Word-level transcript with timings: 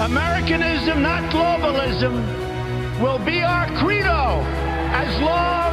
Americanism, 0.00 1.00
not 1.00 1.22
globalism, 1.32 2.20
will 3.00 3.18
be 3.18 3.42
our 3.42 3.66
credo 3.78 4.44
as 4.92 5.20
long 5.22 5.72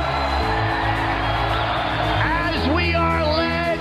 as 2.24 2.74
we 2.74 2.94
are 2.94 3.22
led 3.36 3.78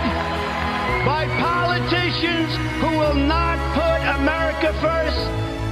by 1.06 1.26
politicians 1.38 2.50
who 2.80 2.98
will 2.98 3.14
not 3.14 3.56
put 3.72 4.02
America 4.20 4.72
first, 4.80 5.16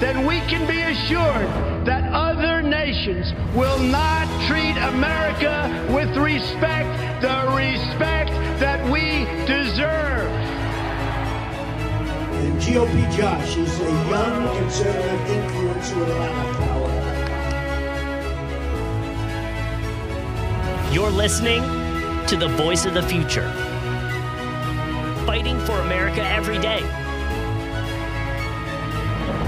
then 0.01 0.25
we 0.25 0.39
can 0.43 0.65
be 0.69 0.81
assured 0.83 1.85
that 1.85 2.09
other 2.13 2.63
nations 2.63 3.33
will 3.57 3.79
not 3.81 4.29
treat 4.47 4.77
America 4.95 5.67
with 5.93 6.17
respect, 6.17 6.89
the 7.21 7.53
respect 7.57 8.31
that 8.61 8.89
we 8.89 9.25
deserve. 9.47 10.50
GOP 12.61 13.17
Josh 13.17 13.57
is 13.57 13.81
a 13.81 13.85
young 13.85 14.57
conservative 14.59 15.21
influencer 15.29 15.97
with 15.99 16.11
a 16.11 16.15
lot 16.15 16.47
of 16.47 16.57
power. 16.57 16.91
You're 20.93 21.11
listening 21.11 21.63
to 22.27 22.37
the 22.37 22.49
voice 22.49 22.85
of 22.85 22.93
the 22.93 23.03
future, 23.03 23.51
fighting 25.25 25.59
for 25.61 25.81
America 25.81 26.23
every 26.23 26.59
day. 26.59 26.83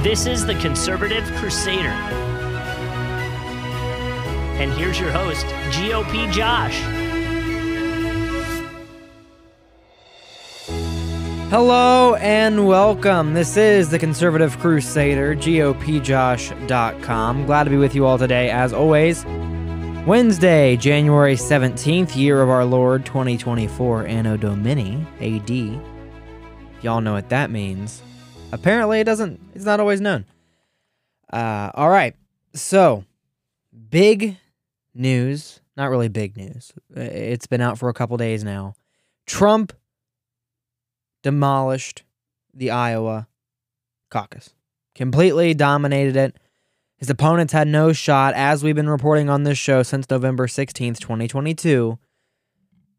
This 0.02 0.24
is 0.24 0.46
the 0.46 0.54
Conservative 0.54 1.30
Crusader. 1.36 1.94
And 4.58 4.72
here's 4.72 4.98
your 4.98 5.10
host, 5.10 5.44
GOP 5.76 6.32
Josh. 6.32 7.01
Hello 11.52 12.14
and 12.14 12.66
welcome. 12.66 13.34
This 13.34 13.58
is 13.58 13.90
the 13.90 13.98
Conservative 13.98 14.58
Crusader, 14.58 15.36
GOPJosh.com. 15.36 17.44
Glad 17.44 17.64
to 17.64 17.70
be 17.70 17.76
with 17.76 17.94
you 17.94 18.06
all 18.06 18.16
today, 18.16 18.48
as 18.48 18.72
always. 18.72 19.26
Wednesday, 20.06 20.78
January 20.78 21.34
17th, 21.34 22.16
year 22.16 22.40
of 22.40 22.48
our 22.48 22.64
Lord 22.64 23.04
2024, 23.04 24.06
Anno 24.06 24.38
Domini, 24.38 25.06
AD. 25.20 25.50
Y'all 26.82 27.02
know 27.02 27.12
what 27.12 27.28
that 27.28 27.50
means. 27.50 28.00
Apparently, 28.50 29.00
it 29.00 29.04
doesn't, 29.04 29.38
it's 29.54 29.66
not 29.66 29.78
always 29.78 30.00
known. 30.00 30.24
Uh, 31.30 31.70
all 31.74 31.90
right. 31.90 32.16
So, 32.54 33.04
big 33.90 34.38
news. 34.94 35.60
Not 35.76 35.90
really 35.90 36.08
big 36.08 36.34
news. 36.34 36.72
It's 36.96 37.46
been 37.46 37.60
out 37.60 37.78
for 37.78 37.90
a 37.90 37.94
couple 37.94 38.16
days 38.16 38.42
now. 38.42 38.72
Trump 39.26 39.74
demolished 41.22 42.02
the 42.52 42.70
Iowa 42.70 43.28
caucus, 44.10 44.54
completely 44.94 45.54
dominated 45.54 46.16
it. 46.16 46.36
His 46.96 47.10
opponents 47.10 47.52
had 47.52 47.66
no 47.66 47.92
shot, 47.92 48.34
as 48.34 48.62
we've 48.62 48.76
been 48.76 48.88
reporting 48.88 49.28
on 49.28 49.42
this 49.42 49.58
show 49.58 49.82
since 49.82 50.08
November 50.08 50.46
16th, 50.46 50.98
2022. 51.00 51.98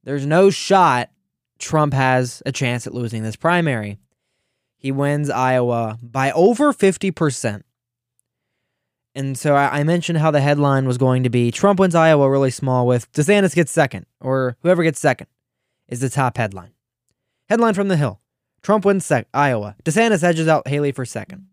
There's 0.03 0.25
no 0.25 0.49
shot 0.49 1.09
Trump 1.59 1.93
has 1.93 2.43
a 2.45 2.51
chance 2.51 2.85
at 2.85 2.93
losing 2.93 3.23
this 3.23 3.37
primary. 3.37 3.97
He 4.75 4.91
wins 4.91 5.29
Iowa 5.29 5.97
by 6.01 6.31
over 6.33 6.73
50%. 6.73 7.63
And 9.15 9.37
so 9.37 9.55
I 9.55 9.83
mentioned 9.83 10.17
how 10.17 10.31
the 10.31 10.41
headline 10.41 10.85
was 10.87 10.97
going 10.97 11.23
to 11.23 11.29
be 11.29 11.51
Trump 11.51 11.79
wins 11.79 11.95
Iowa 11.95 12.29
really 12.29 12.51
small 12.51 12.85
with 12.85 13.09
DeSantis 13.13 13.55
gets 13.55 13.71
second, 13.71 14.07
or 14.19 14.57
whoever 14.61 14.83
gets 14.83 14.99
second 14.99 15.27
is 15.87 16.01
the 16.01 16.09
top 16.09 16.35
headline. 16.37 16.72
Headline 17.53 17.75
from 17.75 17.87
the 17.87 17.97
Hill 17.97 18.19
Trump 18.63 18.83
wins 18.83 19.05
sec- 19.05 19.27
Iowa. 19.31 19.75
DeSantis 19.83 20.23
edges 20.23 20.47
out 20.47 20.67
Haley 20.67 20.91
for 20.91 21.05
second. 21.05 21.49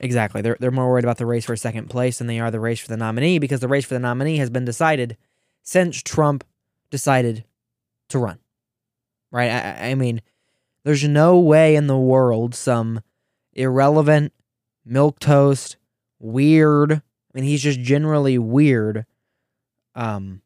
Exactly. 0.00 0.40
They're, 0.40 0.56
they're 0.58 0.70
more 0.70 0.88
worried 0.88 1.04
about 1.04 1.18
the 1.18 1.26
race 1.26 1.44
for 1.44 1.54
second 1.56 1.90
place 1.90 2.16
than 2.16 2.26
they 2.26 2.40
are 2.40 2.50
the 2.50 2.58
race 2.58 2.80
for 2.80 2.88
the 2.88 2.96
nominee 2.96 3.38
because 3.38 3.60
the 3.60 3.68
race 3.68 3.84
for 3.84 3.92
the 3.92 4.00
nominee 4.00 4.38
has 4.38 4.48
been 4.48 4.64
decided 4.64 5.18
since 5.62 6.02
Trump 6.02 6.42
decided 6.88 7.44
to 8.08 8.18
run. 8.18 8.38
Right? 9.30 9.50
I, 9.50 9.90
I 9.90 9.94
mean, 9.94 10.22
there's 10.84 11.06
no 11.06 11.38
way 11.38 11.76
in 11.76 11.86
the 11.86 11.98
world 11.98 12.54
some 12.54 13.02
irrelevant, 13.52 14.32
milk 14.86 15.18
toast, 15.18 15.76
weird. 16.18 16.92
I 16.92 17.02
mean, 17.34 17.44
he's 17.44 17.62
just 17.62 17.80
generally 17.80 18.38
weird. 18.38 19.04
Um, 19.94 20.40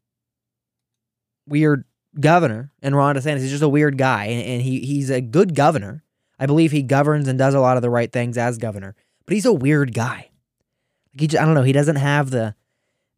weird 1.47 1.85
governor, 2.17 2.71
and 2.81 2.95
Ron 2.95 3.15
DeSantis 3.15 3.37
is 3.37 3.51
just 3.51 3.63
a 3.63 3.69
weird 3.69 3.97
guy, 3.97 4.25
and, 4.25 4.61
he 4.61 4.79
he's 4.79 5.09
a 5.09 5.21
good 5.21 5.55
governor. 5.55 6.03
I 6.39 6.45
believe 6.45 6.71
he 6.71 6.83
governs 6.83 7.27
and 7.27 7.37
does 7.37 7.53
a 7.53 7.59
lot 7.59 7.75
of 7.75 7.81
the 7.81 7.89
right 7.89 8.11
things 8.11 8.37
as 8.37 8.57
governor, 8.57 8.95
but 9.25 9.33
he's 9.33 9.45
a 9.45 9.53
weird 9.53 9.93
guy. 9.93 10.29
He, 11.17 11.27
just, 11.27 11.41
I 11.41 11.45
don't 11.45 11.55
know, 11.55 11.63
he 11.63 11.73
doesn't 11.73 11.97
have 11.97 12.29
the 12.31 12.55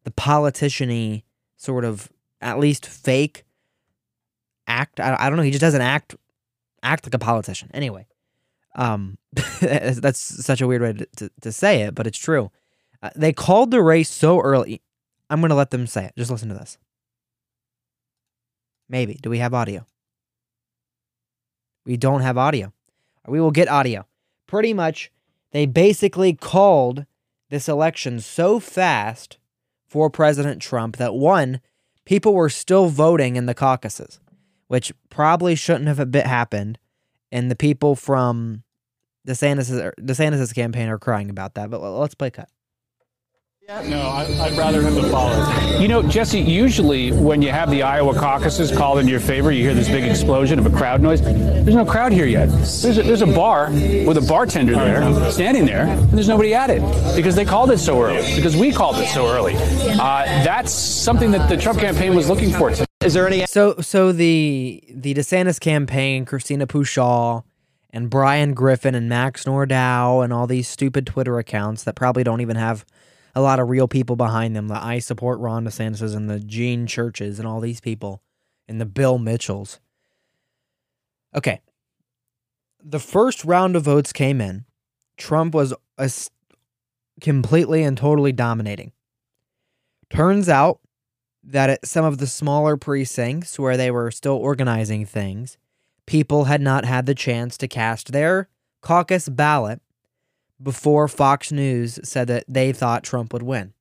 the 0.04 0.10
politiciany 0.10 1.22
sort 1.56 1.84
of 1.84 2.10
at 2.40 2.58
least 2.58 2.86
fake 2.86 3.44
act. 4.66 4.98
I, 4.98 5.16
I 5.18 5.28
don't 5.28 5.36
know. 5.36 5.44
He 5.44 5.52
just 5.52 5.60
doesn't 5.60 5.80
act 5.80 6.16
act 6.82 7.06
like 7.06 7.14
a 7.14 7.18
politician. 7.18 7.70
Anyway, 7.72 8.06
um, 8.74 9.18
that's 9.60 10.18
such 10.18 10.60
a 10.60 10.66
weird 10.66 10.82
way 10.82 10.92
to, 10.92 11.06
to, 11.16 11.30
to 11.40 11.52
say 11.52 11.82
it, 11.82 11.94
but 11.94 12.06
it's 12.06 12.18
true. 12.18 12.50
Uh, 13.02 13.10
they 13.14 13.32
called 13.32 13.70
the 13.70 13.82
race 13.82 14.10
so 14.10 14.40
early. 14.40 14.82
I'm 15.30 15.40
going 15.40 15.50
to 15.50 15.56
let 15.56 15.70
them 15.70 15.86
say 15.86 16.06
it. 16.06 16.12
Just 16.16 16.30
listen 16.30 16.48
to 16.48 16.54
this. 16.54 16.78
Maybe. 18.92 19.18
Do 19.22 19.30
we 19.30 19.38
have 19.38 19.54
audio? 19.54 19.86
We 21.86 21.96
don't 21.96 22.20
have 22.20 22.36
audio. 22.36 22.72
We 23.26 23.40
will 23.40 23.50
get 23.50 23.68
audio. 23.68 24.06
Pretty 24.46 24.74
much, 24.74 25.10
they 25.50 25.64
basically 25.64 26.34
called 26.34 27.06
this 27.48 27.68
election 27.68 28.20
so 28.20 28.60
fast 28.60 29.38
for 29.88 30.10
President 30.10 30.60
Trump 30.60 30.98
that 30.98 31.14
one, 31.14 31.60
people 32.04 32.34
were 32.34 32.50
still 32.50 32.88
voting 32.88 33.36
in 33.36 33.46
the 33.46 33.54
caucuses, 33.54 34.20
which 34.68 34.92
probably 35.08 35.54
shouldn't 35.54 35.88
have 35.88 35.98
a 35.98 36.06
bit 36.06 36.26
happened. 36.26 36.78
And 37.30 37.50
the 37.50 37.56
people 37.56 37.96
from 37.96 38.62
DeSantis' 39.26 39.92
DeSantis' 40.00 40.54
campaign 40.54 40.90
are 40.90 40.98
crying 40.98 41.30
about 41.30 41.54
that. 41.54 41.70
But 41.70 41.80
let's 41.80 42.14
play 42.14 42.30
cut. 42.30 42.50
No, 43.80 44.02
I'd 44.10 44.56
rather 44.56 44.82
him 44.82 44.94
to 44.96 45.08
follow. 45.08 45.78
You 45.78 45.88
know, 45.88 46.02
Jesse, 46.02 46.38
usually 46.38 47.10
when 47.10 47.40
you 47.40 47.50
have 47.50 47.70
the 47.70 47.82
Iowa 47.82 48.14
caucuses 48.14 48.70
called 48.70 48.98
in 48.98 49.08
your 49.08 49.18
favor, 49.18 49.50
you 49.50 49.62
hear 49.62 49.72
this 49.72 49.88
big 49.88 50.04
explosion 50.04 50.58
of 50.58 50.66
a 50.66 50.70
crowd 50.70 51.00
noise. 51.00 51.22
There's 51.22 51.74
no 51.74 51.86
crowd 51.86 52.12
here 52.12 52.26
yet. 52.26 52.50
There's 52.50 52.98
a, 52.98 53.02
there's 53.02 53.22
a 53.22 53.26
bar 53.26 53.70
with 53.70 54.18
a 54.18 54.26
bartender 54.28 54.74
there, 54.74 55.32
standing 55.32 55.64
there, 55.64 55.86
and 55.86 56.10
there's 56.10 56.28
nobody 56.28 56.54
at 56.54 56.68
it 56.68 56.82
because 57.16 57.34
they 57.34 57.46
called 57.46 57.70
it 57.70 57.78
so 57.78 58.02
early, 58.02 58.36
because 58.36 58.54
we 58.56 58.72
called 58.72 58.96
it 58.98 59.08
so 59.08 59.26
early. 59.26 59.54
Uh, 59.56 60.26
that's 60.44 60.70
something 60.70 61.30
that 61.30 61.48
the 61.48 61.56
Trump 61.56 61.78
campaign 61.78 62.14
was 62.14 62.28
looking 62.28 62.50
for. 62.52 62.70
Today. 62.70 62.84
Is 63.02 63.14
there 63.14 63.26
any? 63.26 63.46
So, 63.46 63.76
so 63.80 64.12
the 64.12 64.84
the 64.90 65.14
DeSantis 65.14 65.58
campaign, 65.58 66.26
Christina 66.26 66.66
Pushaw, 66.66 67.42
and 67.90 68.10
Bryan 68.10 68.52
Griffin 68.52 68.94
and 68.94 69.08
Max 69.08 69.44
Nordau, 69.44 70.22
and 70.22 70.30
all 70.30 70.46
these 70.46 70.68
stupid 70.68 71.06
Twitter 71.06 71.38
accounts 71.38 71.84
that 71.84 71.94
probably 71.94 72.22
don't 72.22 72.42
even 72.42 72.56
have 72.56 72.84
a 73.34 73.40
lot 73.40 73.60
of 73.60 73.68
real 73.68 73.88
people 73.88 74.16
behind 74.16 74.54
them. 74.54 74.68
The 74.68 74.82
I 74.82 74.98
support 74.98 75.40
Ron 75.40 75.64
DeSantis 75.64 76.14
and 76.14 76.28
the 76.28 76.40
Gene 76.40 76.86
Churches 76.86 77.38
and 77.38 77.48
all 77.48 77.60
these 77.60 77.80
people 77.80 78.22
and 78.68 78.80
the 78.80 78.86
Bill 78.86 79.18
Mitchells. 79.18 79.80
Okay. 81.34 81.60
The 82.82 82.98
first 82.98 83.44
round 83.44 83.76
of 83.76 83.84
votes 83.84 84.12
came 84.12 84.40
in. 84.40 84.64
Trump 85.16 85.54
was 85.54 85.72
a, 85.98 86.10
completely 87.20 87.82
and 87.82 87.96
totally 87.96 88.32
dominating. 88.32 88.92
Turns 90.10 90.48
out 90.48 90.80
that 91.44 91.70
at 91.70 91.86
some 91.86 92.04
of 92.04 92.18
the 92.18 92.26
smaller 92.26 92.76
precincts 92.76 93.58
where 93.58 93.76
they 93.76 93.90
were 93.90 94.10
still 94.10 94.36
organizing 94.36 95.04
things, 95.06 95.58
people 96.06 96.44
had 96.44 96.60
not 96.60 96.84
had 96.84 97.06
the 97.06 97.14
chance 97.14 97.56
to 97.58 97.68
cast 97.68 98.12
their 98.12 98.48
caucus 98.80 99.28
ballot 99.28 99.80
before 100.62 101.08
Fox 101.08 101.50
News 101.50 101.98
said 102.04 102.28
that 102.28 102.44
they 102.48 102.72
thought 102.72 103.02
Trump 103.02 103.32
would 103.32 103.42
win. 103.42 103.72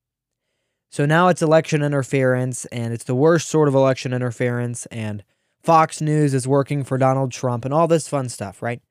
So 0.90 1.06
now 1.06 1.30
it's 1.30 1.42
election 1.42 1.84
interference, 1.84 2.66
and 2.66 2.94
it's 2.94 3.06
the 3.06 3.16
worst 3.16 3.48
sort 3.48 3.68
of 3.68 3.76
election 3.76 4.14
interference. 4.14 4.86
And 4.88 5.24
Fox 5.64 6.02
News 6.02 6.34
is 6.34 6.48
working 6.48 6.84
for 6.84 6.98
Donald 6.98 7.32
Trump 7.32 7.64
and 7.64 7.74
all 7.74 7.88
this 7.88 8.10
fun 8.10 8.28
stuff, 8.28 8.62
right? 8.62 8.82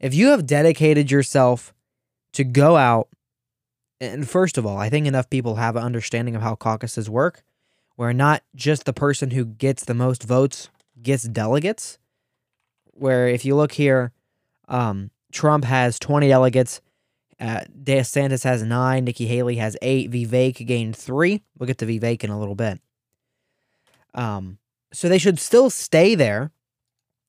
If 0.00 0.14
you 0.14 0.28
have 0.28 0.46
dedicated 0.46 1.10
yourself 1.10 1.72
to 2.32 2.42
go 2.42 2.76
out, 2.76 3.08
and 4.00 4.28
first 4.28 4.56
of 4.56 4.66
all, 4.66 4.78
I 4.78 4.88
think 4.88 5.06
enough 5.06 5.28
people 5.28 5.56
have 5.56 5.76
an 5.76 5.82
understanding 5.82 6.34
of 6.34 6.42
how 6.42 6.54
caucuses 6.54 7.10
work, 7.10 7.44
where 7.96 8.14
not 8.14 8.42
just 8.56 8.84
the 8.84 8.92
person 8.92 9.30
who 9.30 9.44
gets 9.44 9.84
the 9.84 9.94
most 9.94 10.22
votes 10.22 10.70
gets 11.02 11.24
delegates. 11.24 11.98
Where 12.92 13.28
if 13.28 13.44
you 13.44 13.54
look 13.54 13.72
here, 13.72 14.12
um, 14.68 15.10
Trump 15.32 15.64
has 15.64 15.98
20 15.98 16.28
delegates, 16.28 16.80
uh, 17.40 17.60
DeSantis 17.82 18.44
has 18.44 18.62
nine, 18.62 19.04
Nikki 19.04 19.26
Haley 19.26 19.56
has 19.56 19.76
eight, 19.80 20.10
Vivek 20.10 20.66
gained 20.66 20.94
three. 20.94 21.42
We'll 21.58 21.66
get 21.66 21.78
to 21.78 21.86
Vivek 21.86 22.22
in 22.22 22.30
a 22.30 22.38
little 22.38 22.54
bit. 22.54 22.80
Um, 24.14 24.58
so 24.92 25.08
they 25.08 25.18
should 25.18 25.38
still 25.38 25.70
stay 25.70 26.14
there 26.14 26.52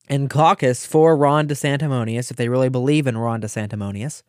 and 0.08 0.28
caucus 0.28 0.84
for 0.84 1.16
Ron 1.16 1.48
DeSantimonious 1.48 2.30
if 2.30 2.36
they 2.36 2.48
really 2.48 2.68
believe 2.68 3.06
in 3.06 3.16
Ron 3.16 3.40
DeSantimonious, 3.40 4.22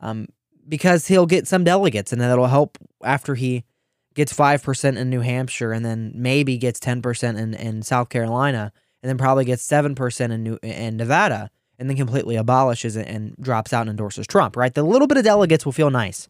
um, 0.00 0.26
because 0.68 1.06
he'll 1.06 1.26
get 1.26 1.46
some 1.46 1.62
delegates 1.62 2.12
and 2.12 2.20
that'll 2.20 2.46
help 2.46 2.78
after 3.04 3.36
he 3.36 3.64
gets 4.14 4.32
5% 4.32 4.96
in 4.96 5.10
New 5.10 5.20
Hampshire 5.20 5.72
and 5.72 5.84
then 5.84 6.12
maybe 6.14 6.56
gets 6.56 6.80
10% 6.80 7.38
in, 7.38 7.54
in 7.54 7.82
South 7.82 8.08
Carolina 8.08 8.72
and 9.02 9.08
then 9.08 9.18
probably 9.18 9.44
gets 9.44 9.68
7% 9.68 10.30
in, 10.30 10.42
New, 10.42 10.58
in 10.62 10.96
Nevada 10.96 11.50
and 11.78 11.88
then 11.88 11.96
completely 11.96 12.36
abolishes 12.36 12.96
it 12.96 13.08
and 13.08 13.36
drops 13.40 13.72
out 13.72 13.82
and 13.82 13.90
endorses 13.90 14.26
Trump, 14.26 14.56
right? 14.56 14.72
The 14.72 14.82
little 14.82 15.06
bit 15.06 15.18
of 15.18 15.24
delegates 15.24 15.64
will 15.64 15.72
feel 15.72 15.90
nice. 15.90 16.28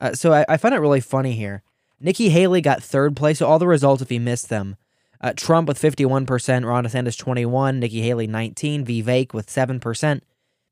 Uh, 0.00 0.14
so 0.14 0.32
I, 0.32 0.44
I 0.48 0.56
find 0.56 0.74
it 0.74 0.78
really 0.78 1.00
funny 1.00 1.32
here. 1.32 1.62
Nikki 2.00 2.30
Haley 2.30 2.60
got 2.60 2.82
third 2.82 3.14
place. 3.16 3.38
So 3.38 3.46
all 3.46 3.60
the 3.60 3.68
results, 3.68 4.02
if 4.02 4.10
you 4.10 4.20
missed 4.20 4.48
them, 4.48 4.76
uh, 5.20 5.32
Trump 5.36 5.68
with 5.68 5.80
51%, 5.80 6.66
Ron 6.66 6.84
DeSantis 6.84 7.16
21, 7.16 7.78
Nikki 7.78 8.00
Haley 8.00 8.26
19, 8.26 8.84
Vivek 8.84 9.32
with 9.32 9.46
7%. 9.46 10.20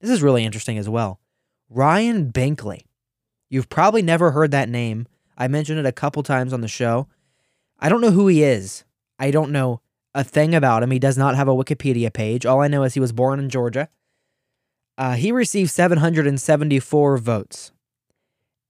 This 0.01 0.11
is 0.11 0.23
really 0.23 0.45
interesting 0.45 0.77
as 0.77 0.89
well. 0.89 1.21
Ryan 1.69 2.33
Binkley. 2.33 2.83
You've 3.49 3.69
probably 3.69 4.03
never 4.03 4.33
heard 4.33 4.51
that 4.51 4.69
name. 4.69 5.07
I 5.39 5.47
mentioned 5.47 5.79
it 5.79 5.87
a 5.87 5.93
couple 5.93 6.23
times 6.23 6.53
on 6.53 6.61
the 6.61 6.69
show. 6.69 7.07
I 7.79 7.89
don't 7.89 8.01
know 8.01 8.11
who 8.11 8.27
he 8.27 8.43
is. 8.43 8.85
I 9.19 9.31
don't 9.31 9.53
know 9.53 9.81
a 10.15 10.25
thing 10.25 10.55
about 10.55 10.83
him. 10.83 10.91
He 10.91 10.99
does 10.99 11.17
not 11.17 11.37
have 11.37 11.49
a 11.49 11.55
Wikipedia 11.55 12.13
page. 12.13 12.45
All 12.45 12.61
I 12.61 12.69
know 12.69 12.83
is 12.83 12.95
he 12.95 13.01
was 13.01 13.13
born 13.13 13.39
in 13.39 13.49
Georgia. 13.51 13.89
Uh, 15.01 15.15
he 15.15 15.33
received 15.33 15.71
774 15.71 17.17
votes. 17.17 17.73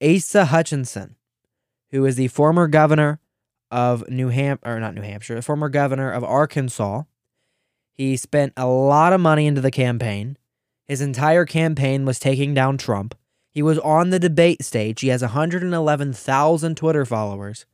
Asa 0.00 0.44
Hutchinson, 0.44 1.16
who 1.90 2.04
is 2.04 2.14
the 2.14 2.28
former 2.28 2.68
governor 2.68 3.18
of 3.68 4.08
New 4.08 4.28
Hampshire, 4.28 4.76
or 4.76 4.78
not 4.78 4.94
New 4.94 5.02
Hampshire, 5.02 5.34
the 5.34 5.42
former 5.42 5.68
governor 5.68 6.12
of 6.12 6.22
Arkansas. 6.22 7.02
He 7.90 8.16
spent 8.16 8.52
a 8.56 8.68
lot 8.68 9.12
of 9.12 9.20
money 9.20 9.48
into 9.48 9.60
the 9.60 9.72
campaign. 9.72 10.38
His 10.86 11.00
entire 11.00 11.44
campaign 11.44 12.04
was 12.04 12.20
taking 12.20 12.54
down 12.54 12.78
Trump. 12.78 13.16
He 13.50 13.60
was 13.60 13.80
on 13.80 14.10
the 14.10 14.20
debate 14.20 14.62
stage. 14.62 15.00
He 15.00 15.08
has 15.08 15.22
111,000 15.22 16.76
Twitter 16.76 17.04
followers. 17.04 17.66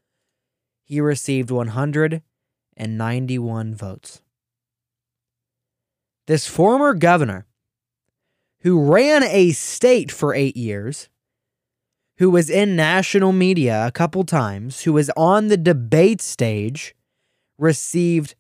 He 0.82 0.98
received 0.98 1.50
191 1.50 3.74
votes. 3.74 4.22
This 6.26 6.46
former 6.46 6.94
governor 6.94 7.46
who 8.60 8.80
ran 8.80 9.22
a 9.24 9.52
state 9.52 10.10
for 10.10 10.34
eight 10.34 10.56
years, 10.56 11.08
who 12.18 12.30
was 12.30 12.48
in 12.50 12.76
national 12.76 13.32
media 13.32 13.86
a 13.86 13.92
couple 13.92 14.24
times, 14.24 14.82
who 14.82 14.92
was 14.92 15.10
on 15.16 15.48
the 15.48 15.56
debate 15.56 16.20
stage, 16.20 16.94
received 17.58 18.34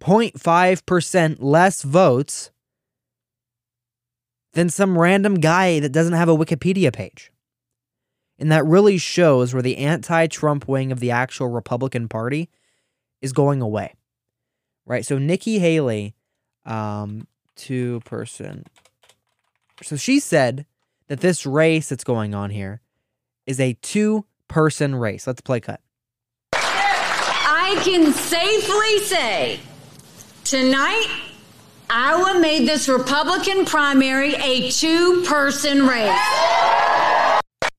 0.5% 0.00 1.36
less 1.40 1.82
votes 1.82 2.50
than 4.52 4.68
some 4.68 4.98
random 4.98 5.34
guy 5.34 5.78
that 5.80 5.92
doesn't 5.92 6.14
have 6.14 6.28
a 6.28 6.36
Wikipedia 6.36 6.92
page. 6.92 7.30
And 8.38 8.50
that 8.50 8.64
really 8.64 8.98
shows 8.98 9.52
where 9.52 9.62
the 9.62 9.76
anti 9.76 10.26
Trump 10.26 10.66
wing 10.66 10.90
of 10.90 11.00
the 11.00 11.10
actual 11.10 11.48
Republican 11.48 12.08
Party 12.08 12.48
is 13.20 13.32
going 13.32 13.60
away. 13.60 13.94
Right? 14.86 15.04
So 15.04 15.18
Nikki 15.18 15.58
Haley, 15.58 16.14
um, 16.64 17.26
two 17.60 18.00
person 18.00 18.64
so 19.82 19.96
she 19.96 20.20
said 20.20 20.66
that 21.08 21.20
this 21.20 21.46
race 21.46 21.88
that's 21.88 22.04
going 22.04 22.34
on 22.34 22.50
here 22.50 22.80
is 23.46 23.58
a 23.58 23.74
two 23.74 24.26
person 24.48 24.94
race. 24.94 25.26
Let's 25.26 25.40
play 25.40 25.60
cut. 25.60 25.80
I 26.52 27.80
can 27.84 28.12
safely 28.12 28.98
say 29.04 29.60
tonight, 30.44 31.06
Iowa 31.88 32.40
made 32.40 32.68
this 32.68 32.88
Republican 32.88 33.64
primary 33.64 34.34
a 34.34 34.70
two 34.70 35.24
person 35.26 35.86
race. 35.86 36.20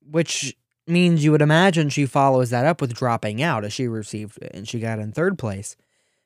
Which 0.09 0.55
means 0.87 1.23
you 1.23 1.31
would 1.31 1.41
imagine 1.41 1.89
she 1.89 2.05
follows 2.05 2.49
that 2.49 2.65
up 2.65 2.81
with 2.81 2.93
dropping 2.93 3.41
out 3.41 3.63
as 3.63 3.71
she 3.71 3.87
received 3.87 4.39
and 4.53 4.67
she 4.67 4.79
got 4.79 4.99
in 4.99 5.11
third 5.11 5.37
place. 5.37 5.75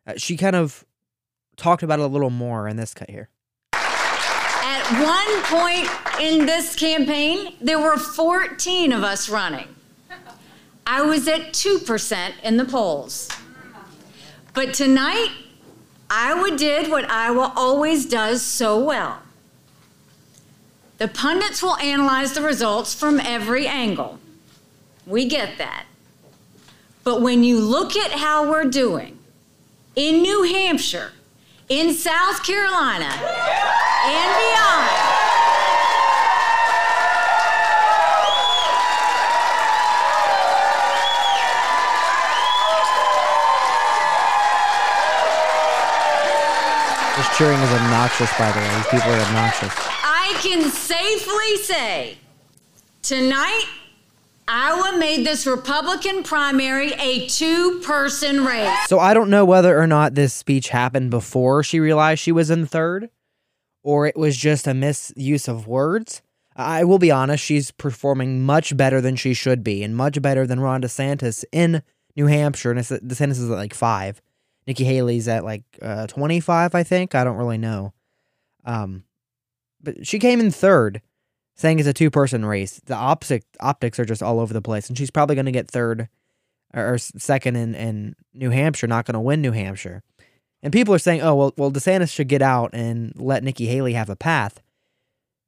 Uh, 0.08 0.14
she 0.18 0.38
kind 0.38 0.56
of 0.56 0.86
talked 1.58 1.84
about 1.84 2.00
it 2.00 2.04
a 2.04 2.08
little 2.08 2.30
more 2.30 2.68
in 2.68 2.78
this 2.78 2.94
cut 2.94 3.10
here. 3.10 3.30
One 4.92 5.42
point 5.46 5.90
in 6.22 6.46
this 6.46 6.76
campaign, 6.76 7.56
there 7.60 7.80
were 7.80 7.98
14 7.98 8.92
of 8.92 9.04
us 9.04 9.28
running. 9.30 9.68
I 10.86 11.02
was 11.02 11.28
at 11.28 11.54
2% 11.54 12.34
in 12.44 12.58
the 12.58 12.66
polls. 12.66 13.28
But 14.54 14.76
tonight, 14.76 15.32
Iowa 16.08 16.56
did 16.56 16.92
what 16.92 17.10
Iowa 17.10 17.52
always 17.56 18.06
does 18.06 18.44
so 18.44 18.78
well. 18.78 19.24
The 21.00 21.08
pundits 21.08 21.64
will 21.64 21.78
analyze 21.78 22.34
the 22.34 22.44
results 22.44 22.94
from 22.94 23.20
every 23.20 23.66
angle. 23.66 24.20
We 25.08 25.28
get 25.28 25.58
that. 25.58 25.86
But 27.04 27.22
when 27.22 27.44
you 27.44 27.60
look 27.60 27.96
at 27.96 28.12
how 28.12 28.48
we're 28.48 28.66
doing 28.66 29.18
in 29.96 30.22
New 30.22 30.44
Hampshire, 30.44 31.14
in 31.70 31.92
South 31.96 32.44
Carolina 32.44 33.12
and 34.06 34.32
beyond. 34.38 35.16
This 47.18 47.38
cheering 47.38 47.60
is 47.60 47.72
obnoxious, 47.72 48.38
by 48.38 48.52
the 48.52 48.60
way. 48.60 48.76
These 48.76 48.86
people 48.88 49.12
are 49.14 49.22
obnoxious. 49.22 49.74
I 49.78 50.38
can 50.42 50.70
safely 50.70 51.58
say 51.64 52.18
tonight 53.02 53.66
Iowa 54.48 54.98
made 55.00 55.26
this 55.26 55.48
Republican 55.48 56.24
primary 56.24 56.94
a 56.94 57.28
two 57.28 57.82
person 57.86 58.46
race. 58.46 58.70
So 58.88 59.00
I 59.00 59.14
don't 59.14 59.30
know 59.30 59.46
whether 59.46 59.80
or 59.80 59.88
not 59.88 60.14
this 60.14 60.34
speech 60.34 60.70
happened 60.70 61.10
before 61.10 61.64
she 61.64 61.80
realized 61.80 62.20
she 62.20 62.32
was 62.32 62.50
in 62.52 62.66
third 62.66 63.10
or 63.86 64.08
it 64.08 64.18
was 64.18 64.36
just 64.36 64.66
a 64.66 64.74
misuse 64.74 65.48
of 65.48 65.68
words. 65.68 66.24
I 66.56 66.84
will 66.84 66.98
be 66.98 67.12
honest, 67.12 67.44
she's 67.44 67.70
performing 67.70 68.42
much 68.42 68.76
better 68.76 69.00
than 69.00 69.16
she 69.16 69.36
should 69.36 69.64
be 69.64 69.84
and 69.84 69.96
much 69.96 70.20
better 70.24 70.48
than 70.48 70.60
Ron 70.60 70.82
DeSantis 70.82 71.46
in 71.52 71.84
New 72.16 72.26
Hampshire. 72.26 72.72
And 72.72 72.80
DeSantis 72.80 73.32
is 73.32 73.50
at 73.50 73.56
like 73.56 73.76
five. 73.76 74.22
Nikki 74.66 74.86
Haley's 74.86 75.28
at 75.28 75.46
like 75.46 75.62
uh, 75.84 76.08
25, 76.08 76.74
I 76.74 76.82
think. 76.82 77.14
I 77.14 77.24
don't 77.24 77.38
really 77.38 77.60
know. 77.60 77.94
Um, 78.66 79.04
but 79.84 80.08
she 80.08 80.18
came 80.18 80.40
in 80.40 80.50
third 80.50 81.04
saying 81.54 81.78
it's 81.78 81.88
a 81.88 81.94
two 81.94 82.10
person 82.10 82.44
race. 82.44 82.82
The 82.86 82.96
optic 82.96 83.44
optics 83.60 84.00
are 84.00 84.06
just 84.06 84.24
all 84.24 84.40
over 84.40 84.54
the 84.54 84.64
place, 84.64 84.88
and 84.88 84.98
she's 84.98 85.12
probably 85.12 85.36
going 85.36 85.46
to 85.46 85.52
get 85.52 85.70
third 85.70 86.10
or, 86.74 86.98
second 86.98 87.56
in, 87.56 87.76
in 87.76 88.16
New 88.34 88.50
Hampshire, 88.50 88.88
not 88.88 89.06
going 89.06 89.14
to 89.14 89.20
win 89.20 89.42
New 89.42 89.52
Hampshire. 89.52 90.02
And 90.66 90.74
people 90.74 90.96
are 90.96 91.00
saying, 91.00 91.22
oh, 91.22 91.36
well, 91.36 91.54
well, 91.58 91.72
DeSantis 91.72 92.12
should 92.12 92.28
get 92.28 92.42
out 92.42 92.72
and 92.74 93.14
let 93.18 93.44
Nikki 93.44 93.68
Haley 93.68 93.94
have 93.94 94.10
a 94.10 94.16
path. 94.16 94.64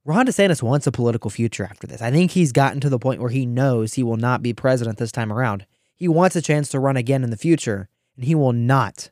Ron 0.04 0.26
DeSantis 0.26 0.62
wants 0.62 0.86
a 0.86 0.92
political 0.92 1.28
future 1.28 1.64
after 1.64 1.88
this. 1.88 2.00
I 2.00 2.12
think 2.12 2.30
he's 2.30 2.52
gotten 2.52 2.78
to 2.82 2.88
the 2.88 3.00
point 3.00 3.20
where 3.20 3.28
he 3.28 3.44
knows 3.44 3.94
he 3.94 4.04
will 4.04 4.16
not 4.16 4.44
be 4.44 4.52
president 4.52 4.98
this 4.98 5.10
time 5.10 5.32
around. 5.32 5.66
He 5.96 6.06
wants 6.06 6.36
a 6.36 6.40
chance 6.40 6.68
to 6.68 6.78
run 6.78 6.96
again 6.96 7.24
in 7.24 7.30
the 7.30 7.36
future, 7.36 7.88
and 8.14 8.26
he 8.26 8.36
will 8.36 8.52
not 8.52 9.10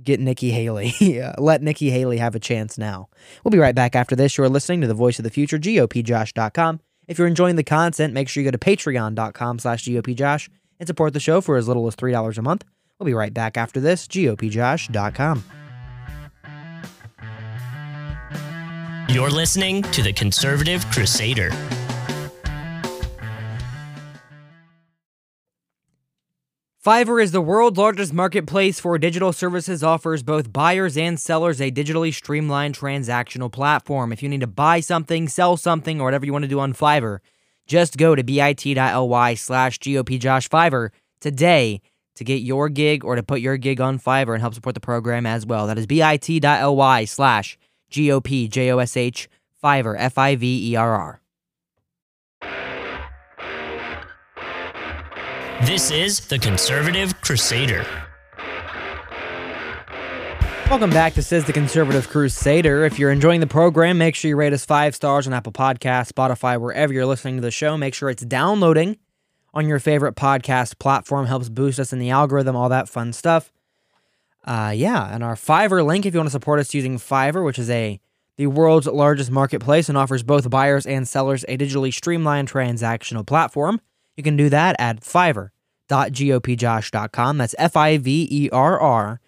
get 0.00 0.20
Nikki 0.20 0.52
Haley. 0.52 0.94
Let 1.38 1.60
Nikki 1.60 1.90
Haley 1.90 2.18
have 2.18 2.36
a 2.36 2.40
chance 2.40 2.78
now. 2.78 3.08
We'll 3.42 3.50
be 3.50 3.58
right 3.58 3.74
back 3.74 3.96
after 3.96 4.14
this. 4.14 4.38
You're 4.38 4.48
listening 4.48 4.80
to 4.82 4.86
the 4.86 4.94
Voice 4.94 5.18
of 5.18 5.24
the 5.24 5.30
Future, 5.30 5.58
GOPJosh.com. 5.58 6.78
If 7.08 7.18
you're 7.18 7.26
enjoying 7.26 7.56
the 7.56 7.64
content, 7.64 8.14
make 8.14 8.28
sure 8.28 8.44
you 8.44 8.46
go 8.46 8.56
to 8.56 8.58
patreon.com 8.58 9.58
slash 9.58 9.84
GOPJosh 9.86 10.48
and 10.78 10.86
support 10.86 11.14
the 11.14 11.20
show 11.20 11.40
for 11.40 11.56
as 11.56 11.66
little 11.66 11.88
as 11.88 11.96
$3 11.96 12.38
a 12.38 12.42
month. 12.42 12.64
We'll 13.02 13.06
be 13.08 13.14
right 13.14 13.34
back 13.34 13.56
after 13.56 13.80
this, 13.80 14.06
GOPJosh.com. 14.06 15.42
You're 19.08 19.28
listening 19.28 19.82
to 19.82 20.04
The 20.04 20.12
Conservative 20.12 20.88
Crusader. 20.92 21.50
Fiverr 26.86 27.20
is 27.20 27.32
the 27.32 27.40
world's 27.40 27.76
largest 27.76 28.12
marketplace 28.12 28.78
for 28.78 28.96
digital 28.98 29.32
services, 29.32 29.82
offers 29.82 30.22
both 30.22 30.52
buyers 30.52 30.96
and 30.96 31.18
sellers 31.18 31.60
a 31.60 31.72
digitally 31.72 32.14
streamlined 32.14 32.78
transactional 32.78 33.50
platform. 33.50 34.12
If 34.12 34.22
you 34.22 34.28
need 34.28 34.42
to 34.42 34.46
buy 34.46 34.78
something, 34.78 35.26
sell 35.26 35.56
something, 35.56 36.00
or 36.00 36.04
whatever 36.04 36.24
you 36.24 36.32
want 36.32 36.44
to 36.44 36.48
do 36.48 36.60
on 36.60 36.72
Fiverr, 36.72 37.18
just 37.66 37.96
go 37.96 38.14
to 38.14 38.22
bit.ly 38.22 39.34
slash 39.34 39.80
GOPJoshFiverr 39.80 40.90
today 41.18 41.80
to 42.16 42.24
get 42.24 42.42
your 42.42 42.68
gig 42.68 43.04
or 43.04 43.16
to 43.16 43.22
put 43.22 43.40
your 43.40 43.56
gig 43.56 43.80
on 43.80 43.98
Fiverr 43.98 44.34
and 44.34 44.40
help 44.40 44.54
support 44.54 44.74
the 44.74 44.80
program 44.80 45.26
as 45.26 45.46
well. 45.46 45.66
That 45.66 45.78
is 45.78 45.86
bit.ly 45.86 47.04
slash 47.04 47.58
GOPJOSH 47.90 49.28
Fiverr, 49.62 49.94
F 49.98 50.18
I 50.18 50.36
V 50.36 50.72
E 50.72 50.76
R 50.76 50.94
R. 50.94 51.20
This 55.62 55.92
is 55.92 56.26
The 56.26 56.40
Conservative 56.40 57.20
Crusader. 57.20 57.86
Welcome 60.68 60.90
back. 60.90 61.14
This 61.14 61.32
is 61.32 61.44
the 61.44 61.52
Conservative 61.52 62.08
Crusader. 62.08 62.84
If 62.84 62.98
you're 62.98 63.12
enjoying 63.12 63.40
the 63.40 63.46
program, 63.46 63.98
make 63.98 64.16
sure 64.16 64.30
you 64.30 64.36
rate 64.36 64.54
us 64.54 64.64
five 64.64 64.94
stars 64.96 65.26
on 65.26 65.34
Apple 65.34 65.52
Podcasts, 65.52 66.10
Spotify, 66.10 66.58
wherever 66.58 66.92
you're 66.92 67.06
listening 67.06 67.36
to 67.36 67.42
the 67.42 67.50
show. 67.50 67.76
Make 67.76 67.94
sure 67.94 68.08
it's 68.08 68.24
downloading 68.24 68.96
on 69.54 69.68
your 69.68 69.78
favorite 69.78 70.16
podcast 70.16 70.78
platform. 70.78 71.26
Helps 71.26 71.48
boost 71.48 71.78
us 71.78 71.92
in 71.92 71.98
the 71.98 72.10
algorithm, 72.10 72.56
all 72.56 72.68
that 72.68 72.88
fun 72.88 73.12
stuff. 73.12 73.52
Uh, 74.44 74.72
yeah, 74.74 75.14
and 75.14 75.22
our 75.22 75.34
Fiverr 75.34 75.86
link 75.86 76.04
if 76.04 76.14
you 76.14 76.18
want 76.18 76.28
to 76.28 76.32
support 76.32 76.58
us 76.58 76.74
using 76.74 76.98
Fiverr, 76.98 77.44
which 77.44 77.58
is 77.58 77.70
a 77.70 78.00
the 78.38 78.46
world's 78.46 78.86
largest 78.86 79.30
marketplace 79.30 79.88
and 79.88 79.98
offers 79.98 80.22
both 80.22 80.48
buyers 80.50 80.86
and 80.86 81.06
sellers 81.06 81.44
a 81.48 81.58
digitally 81.58 81.92
streamlined 81.92 82.50
transactional 82.50 83.26
platform. 83.26 83.78
You 84.16 84.22
can 84.22 84.36
do 84.36 84.48
that 84.48 84.76
at 84.78 85.02
fiverr.gopjosh.com. 85.02 87.38
That's 87.38 87.54
F 87.58 87.76
I 87.76 87.98
V 87.98 88.28
E 88.30 88.48
R 88.50 88.80
R 88.80 89.20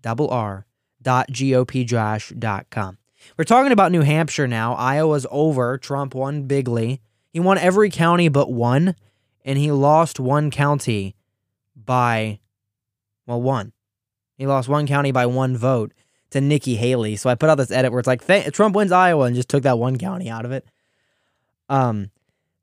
double 0.00 0.30
R 0.30 0.66
dot 1.02 1.28
gopjosh.com. 1.30 2.98
We're 3.38 3.44
talking 3.44 3.72
about 3.72 3.92
New 3.92 4.02
Hampshire 4.02 4.46
now. 4.46 4.74
Iowa's 4.74 5.26
over. 5.30 5.78
Trump 5.78 6.14
won 6.14 6.42
bigly. 6.44 7.00
He 7.32 7.40
won 7.40 7.56
every 7.58 7.90
county 7.90 8.28
but 8.28 8.52
one, 8.52 8.94
and 9.44 9.58
he 9.58 9.70
lost 9.70 10.18
one 10.18 10.50
county 10.50 11.16
by, 11.76 12.40
well, 13.26 13.42
one. 13.42 13.72
He 14.36 14.46
lost 14.46 14.68
one 14.68 14.86
county 14.86 15.12
by 15.12 15.26
one 15.26 15.56
vote 15.56 15.92
to 16.30 16.40
Nikki 16.40 16.76
Haley. 16.76 17.16
So 17.16 17.30
I 17.30 17.34
put 17.34 17.50
out 17.50 17.56
this 17.56 17.70
edit 17.70 17.92
where 17.92 18.00
it's 18.00 18.08
like 18.08 18.52
Trump 18.52 18.74
wins 18.74 18.92
Iowa 18.92 19.26
and 19.26 19.36
just 19.36 19.48
took 19.48 19.62
that 19.62 19.78
one 19.78 19.98
county 19.98 20.28
out 20.28 20.44
of 20.44 20.52
it. 20.52 20.66
Um, 21.68 22.10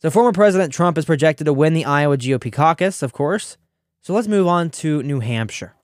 so, 0.02 0.10
former 0.10 0.32
President 0.32 0.74
Trump 0.74 0.98
is 0.98 1.06
projected 1.06 1.46
to 1.46 1.54
win 1.54 1.74
the 1.74 1.86
Iowa 1.86 2.18
GOP 2.18 2.52
caucus, 2.52 3.04
of 3.04 3.14
course. 3.14 3.58
So, 4.02 4.14
let's 4.14 4.28
move 4.28 4.48
on 4.48 4.72
to 4.72 5.04
New 5.04 5.20
Hampshire. 5.20 5.76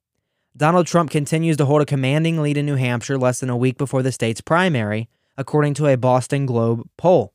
Donald 0.55 0.87
Trump 0.87 1.11
continues 1.11 1.55
to 1.57 1.65
hold 1.65 1.83
a 1.83 1.85
commanding 1.85 2.41
lead 2.41 2.57
in 2.57 2.65
New 2.65 2.75
Hampshire 2.75 3.17
less 3.17 3.39
than 3.39 3.49
a 3.51 3.57
week 3.57 3.77
before 3.77 4.01
the 4.01 4.11
state's 4.11 4.41
primary, 4.41 5.07
according 5.37 5.75
to 5.75 5.85
a 5.85 5.97
Boston 5.97 6.47
Globe 6.47 6.89
poll. 6.97 7.31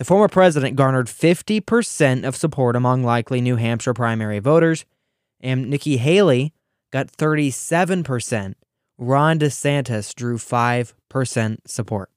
The 0.00 0.06
former 0.06 0.28
president 0.28 0.76
garnered 0.76 1.08
50% 1.08 2.24
of 2.24 2.34
support 2.34 2.74
among 2.74 3.04
likely 3.04 3.42
New 3.42 3.56
Hampshire 3.56 3.92
primary 3.92 4.38
voters, 4.38 4.86
and 5.42 5.68
Nikki 5.68 5.98
Haley 5.98 6.54
got 6.90 7.12
37%. 7.12 8.54
Ron 8.96 9.38
DeSantis 9.38 10.14
drew 10.14 10.38
5% 10.38 11.58
support. 11.66 12.10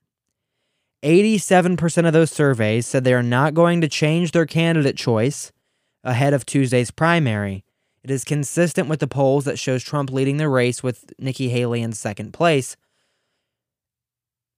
87% 1.04 2.08
of 2.08 2.13
those 2.13 2.32
surveys 2.32 2.88
said 2.88 3.04
they 3.04 3.13
are 3.13 3.22
not 3.22 3.54
going 3.54 3.82
to 3.82 3.90
change 3.90 4.32
their 4.32 4.46
candidate 4.46 4.96
choice 4.96 5.52
ahead 6.06 6.34
of 6.34 6.46
Tuesday's 6.46 6.90
primary. 6.90 7.66
It 8.02 8.10
is 8.10 8.24
consistent 8.24 8.88
with 8.88 9.02
the 9.02 9.08
polls 9.08 9.44
that 9.44 9.60
shows 9.60 9.84
Trump 9.84 10.10
leading 10.10 10.38
the 10.38 10.48
race 10.48 10.84
with 10.84 11.12
Nikki 11.20 11.50
Haley 11.50 11.82
in 11.82 11.92
second 11.92 12.32
place. 12.32 12.78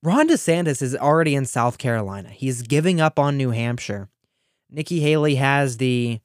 Ron 0.05 0.29
DeSantis 0.29 0.83
is 0.83 0.95
already 0.95 1.33
in 1.33 1.45
South 1.45 1.79
Carolina. 1.79 2.29
He's 2.29 2.61
giving 2.61 3.01
up 3.01 3.17
on 3.17 3.37
New 3.37 3.49
Hampshire. 3.49 4.07
Nikki 4.69 4.99
Haley 4.99 5.33
has 5.35 5.77
the 5.77 6.19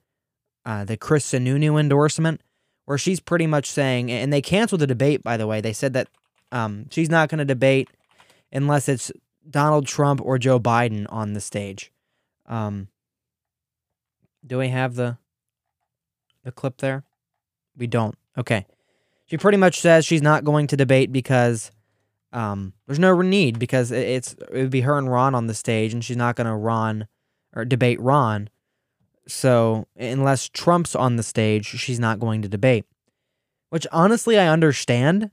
uh, 0.66 0.84
the 0.84 0.98
Chris 0.98 1.32
Sununu 1.32 1.80
endorsement, 1.80 2.42
where 2.84 2.98
she's 2.98 3.20
pretty 3.20 3.46
much 3.46 3.70
saying, 3.70 4.10
and 4.10 4.30
they 4.30 4.42
canceled 4.42 4.82
the 4.82 4.86
debate. 4.86 5.22
By 5.22 5.38
the 5.38 5.46
way, 5.46 5.62
they 5.62 5.72
said 5.72 5.94
that 5.94 6.08
um, 6.52 6.90
she's 6.90 7.08
not 7.08 7.30
going 7.30 7.38
to 7.38 7.44
debate 7.46 7.88
unless 8.52 8.86
it's 8.86 9.10
Donald 9.48 9.86
Trump 9.86 10.20
or 10.22 10.36
Joe 10.36 10.60
Biden 10.60 11.06
on 11.08 11.32
the 11.32 11.40
stage. 11.40 11.90
Um, 12.44 12.88
do 14.46 14.58
we 14.58 14.68
have 14.68 14.94
the 14.94 15.16
the 16.44 16.52
clip 16.52 16.76
there? 16.76 17.04
We 17.78 17.86
don't. 17.86 18.14
Okay. 18.36 18.66
She 19.24 19.38
pretty 19.38 19.56
much 19.56 19.80
says 19.80 20.04
she's 20.04 20.20
not 20.20 20.44
going 20.44 20.66
to 20.66 20.76
debate 20.76 21.12
because 21.12 21.70
um, 22.32 22.74
there's 22.86 22.98
no 22.98 23.20
need 23.20 23.58
because 23.58 23.90
it's 23.90 24.34
it 24.34 24.52
would 24.52 24.70
be 24.70 24.82
her 24.82 24.96
and 24.96 25.10
Ron 25.10 25.34
on 25.34 25.46
the 25.46 25.54
stage, 25.54 25.92
and 25.92 26.04
she's 26.04 26.16
not 26.16 26.36
going 26.36 26.46
to 26.46 26.54
Ron 26.54 27.08
or 27.54 27.64
debate 27.64 28.00
Ron. 28.00 28.48
So 29.26 29.86
unless 29.96 30.48
Trump's 30.48 30.94
on 30.94 31.16
the 31.16 31.22
stage, 31.22 31.66
she's 31.66 32.00
not 32.00 32.20
going 32.20 32.42
to 32.42 32.48
debate. 32.48 32.84
Which 33.70 33.86
honestly, 33.92 34.38
I 34.38 34.48
understand 34.48 35.30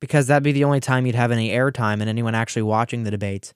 because 0.00 0.26
that'd 0.26 0.42
be 0.42 0.52
the 0.52 0.64
only 0.64 0.80
time 0.80 1.06
you'd 1.06 1.14
have 1.14 1.30
any 1.30 1.50
airtime 1.50 2.00
and 2.00 2.08
anyone 2.08 2.34
actually 2.34 2.62
watching 2.62 3.04
the 3.04 3.10
debates. 3.10 3.54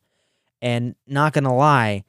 And 0.62 0.94
not 1.06 1.32
gonna 1.32 1.54
lie, 1.54 2.04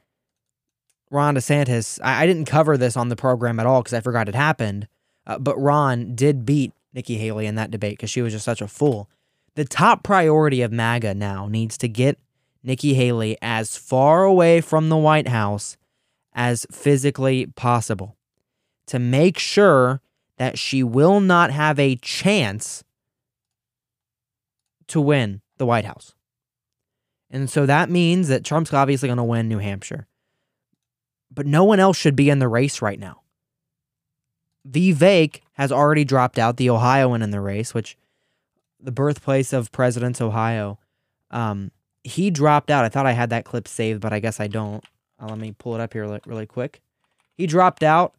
Ron 1.10 1.34
DeSantis, 1.34 1.98
I, 2.02 2.22
I 2.22 2.26
didn't 2.26 2.46
cover 2.46 2.76
this 2.76 2.96
on 2.96 3.08
the 3.08 3.16
program 3.16 3.60
at 3.60 3.66
all 3.66 3.82
because 3.82 3.94
I 3.94 4.00
forgot 4.00 4.28
it 4.28 4.34
happened. 4.34 4.88
Uh, 5.26 5.38
but 5.38 5.60
Ron 5.60 6.14
did 6.14 6.46
beat 6.46 6.72
Nikki 6.94 7.18
Haley 7.18 7.46
in 7.46 7.56
that 7.56 7.70
debate 7.70 7.98
because 7.98 8.10
she 8.10 8.22
was 8.22 8.32
just 8.32 8.44
such 8.44 8.62
a 8.62 8.68
fool. 8.68 9.10
The 9.58 9.64
top 9.64 10.04
priority 10.04 10.62
of 10.62 10.70
MAGA 10.70 11.14
now 11.14 11.48
needs 11.48 11.76
to 11.78 11.88
get 11.88 12.16
Nikki 12.62 12.94
Haley 12.94 13.36
as 13.42 13.76
far 13.76 14.22
away 14.22 14.60
from 14.60 14.88
the 14.88 14.96
White 14.96 15.26
House 15.26 15.76
as 16.32 16.64
physically 16.70 17.46
possible 17.46 18.16
to 18.86 19.00
make 19.00 19.36
sure 19.36 20.00
that 20.36 20.60
she 20.60 20.84
will 20.84 21.18
not 21.18 21.50
have 21.50 21.80
a 21.80 21.96
chance 21.96 22.84
to 24.86 25.00
win 25.00 25.40
the 25.56 25.66
White 25.66 25.84
House. 25.84 26.14
And 27.28 27.50
so 27.50 27.66
that 27.66 27.90
means 27.90 28.28
that 28.28 28.44
Trump's 28.44 28.72
obviously 28.72 29.08
going 29.08 29.16
to 29.16 29.24
win 29.24 29.48
New 29.48 29.58
Hampshire. 29.58 30.06
But 31.34 31.46
no 31.46 31.64
one 31.64 31.80
else 31.80 31.96
should 31.96 32.14
be 32.14 32.30
in 32.30 32.38
the 32.38 32.46
race 32.46 32.80
right 32.80 33.00
now. 33.00 33.22
Vivek 34.70 35.40
has 35.54 35.72
already 35.72 36.04
dropped 36.04 36.38
out, 36.38 36.58
the 36.58 36.70
Ohioan 36.70 37.22
in 37.22 37.32
the 37.32 37.40
race, 37.40 37.74
which 37.74 37.96
the 38.80 38.92
birthplace 38.92 39.52
of 39.52 39.72
President's 39.72 40.20
Ohio. 40.20 40.78
Um, 41.30 41.70
he 42.04 42.30
dropped 42.30 42.70
out. 42.70 42.84
I 42.84 42.88
thought 42.88 43.06
I 43.06 43.12
had 43.12 43.30
that 43.30 43.44
clip 43.44 43.68
saved, 43.68 44.00
but 44.00 44.12
I 44.12 44.20
guess 44.20 44.40
I 44.40 44.46
don't. 44.46 44.84
Uh, 45.20 45.26
let 45.26 45.38
me 45.38 45.54
pull 45.56 45.74
it 45.74 45.80
up 45.80 45.92
here 45.92 46.20
really 46.26 46.46
quick. 46.46 46.80
He 47.36 47.46
dropped 47.46 47.82
out. 47.82 48.14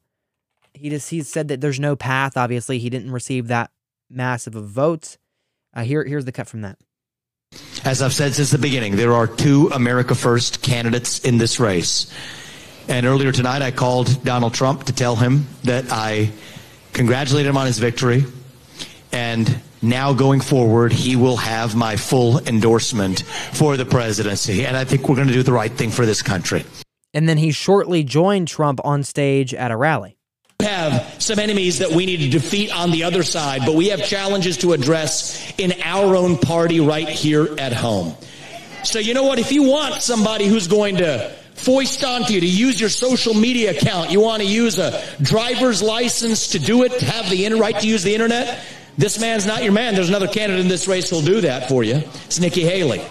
He 0.74 0.89
just 0.89 1.10
he 1.10 1.22
said 1.24 1.48
that 1.48 1.62
there's 1.62 1.80
no 1.80 1.96
path. 1.96 2.38
Obviously, 2.38 2.80
he 2.80 2.89
didn't 2.89 3.12
receive 3.12 3.48
that 3.48 3.72
massive 4.10 4.56
of 4.56 4.66
votes. 4.66 5.18
Uh, 5.74 5.84
here, 5.84 6.04
here's 6.04 6.25
the 6.25 6.32
cut 6.32 6.48
from 6.48 6.62
that. 6.62 6.78
As 7.84 8.01
I've 8.01 8.13
said 8.13 8.34
since 8.34 8.51
the 8.51 8.58
beginning, 8.58 8.96
there 8.96 9.13
are 9.13 9.25
two 9.25 9.70
America 9.74 10.13
First 10.13 10.62
candidates 10.62 11.20
in 11.20 11.38
this 11.38 11.60
race. 11.60 12.13
And 12.88 13.06
earlier 13.06 13.32
tonight, 13.32 13.62
I 13.62 13.72
called 13.72 14.24
Donald 14.24 14.54
Trump 14.54 14.84
to 14.86 14.94
tell 14.94 15.16
him 15.16 15.48
that 15.63 15.86
I 15.92 16.32
congratulated 16.94 17.50
him 17.50 17.58
on 17.58 17.66
his 17.66 17.80
victory. 17.80 18.25
And 19.12 19.62
now 19.82 20.13
going 20.13 20.42
forward, 20.42 20.92
he 20.92 21.16
will 21.16 21.38
have 21.38 21.75
my 21.75 21.96
full 21.96 22.39
endorsement 22.39 23.22
for 23.22 23.78
the 23.78 23.86
presidency. 23.86 24.66
And 24.66 24.78
I 24.78 24.84
think 24.84 25.10
we're 25.10 25.16
going 25.16 25.28
to 25.28 25.34
do 25.34 25.44
the 25.44 25.54
right 25.54 25.72
thing 25.72 25.89
for 25.89 26.06
this 26.06 26.22
country. 26.22 26.66
And 27.13 27.28
then 27.28 27.38
he 27.38 27.51
shortly 27.51 28.04
joined 28.04 28.48
Trump 28.48 28.80
on 28.84 29.04
stage 29.04 29.54
at 29.54 29.72
a 29.72 29.78
rally 29.78 30.20
have 30.62 31.16
some 31.20 31.39
enemies 31.39 31.80
that 31.80 31.89
we 31.92 32.06
need 32.06 32.18
to 32.18 32.30
defeat 32.30 32.75
on 32.75 32.92
the 32.92 33.04
other 33.04 33.24
side, 33.24 33.62
but 33.66 33.75
we 33.75 33.88
have 33.88 34.04
challenges 34.04 34.58
to 34.58 34.74
address 34.74 35.54
in 35.58 35.74
our 35.84 36.18
own 36.18 36.38
party 36.38 36.82
right 36.82 37.08
here 37.08 37.48
at 37.58 37.72
home. 37.72 38.13
So, 38.84 39.00
you 39.00 39.13
know 39.13 39.24
what? 39.24 39.39
If 39.39 39.54
you 39.54 39.63
want 39.63 40.01
somebody 40.01 40.48
who's 40.48 40.68
going 40.68 40.98
to 40.98 41.34
foist 41.54 42.04
onto 42.04 42.34
you 42.34 42.42
to 42.42 42.48
use 42.48 42.80
your 42.80 42.89
social 42.89 43.34
media 43.34 43.72
account, 43.72 44.12
you 44.12 44.20
want 44.20 44.42
to 44.42 44.48
use 44.48 44.80
a 44.80 45.01
driver's 45.22 45.82
license 45.82 46.50
to 46.50 46.60
do 46.60 46.84
it, 46.84 46.92
to 47.00 47.06
have 47.06 47.30
the 47.30 47.50
right 47.54 47.80
to 47.80 47.88
use 47.88 48.04
the 48.04 48.13
internet, 48.13 48.62
this 49.00 49.18
man's 49.18 49.46
not 49.46 49.63
your 49.63 49.72
man. 49.72 49.96
There's 49.96 50.10
another 50.10 50.27
candidate 50.27 50.60
in 50.60 50.68
this 50.68 50.86
race 50.86 51.10
who'll 51.10 51.22
do 51.22 51.39
that 51.41 51.70
for 51.70 51.86
you. 51.86 51.96
It's 52.25 52.38
Nikki 52.38 52.63
Haley. 52.63 53.01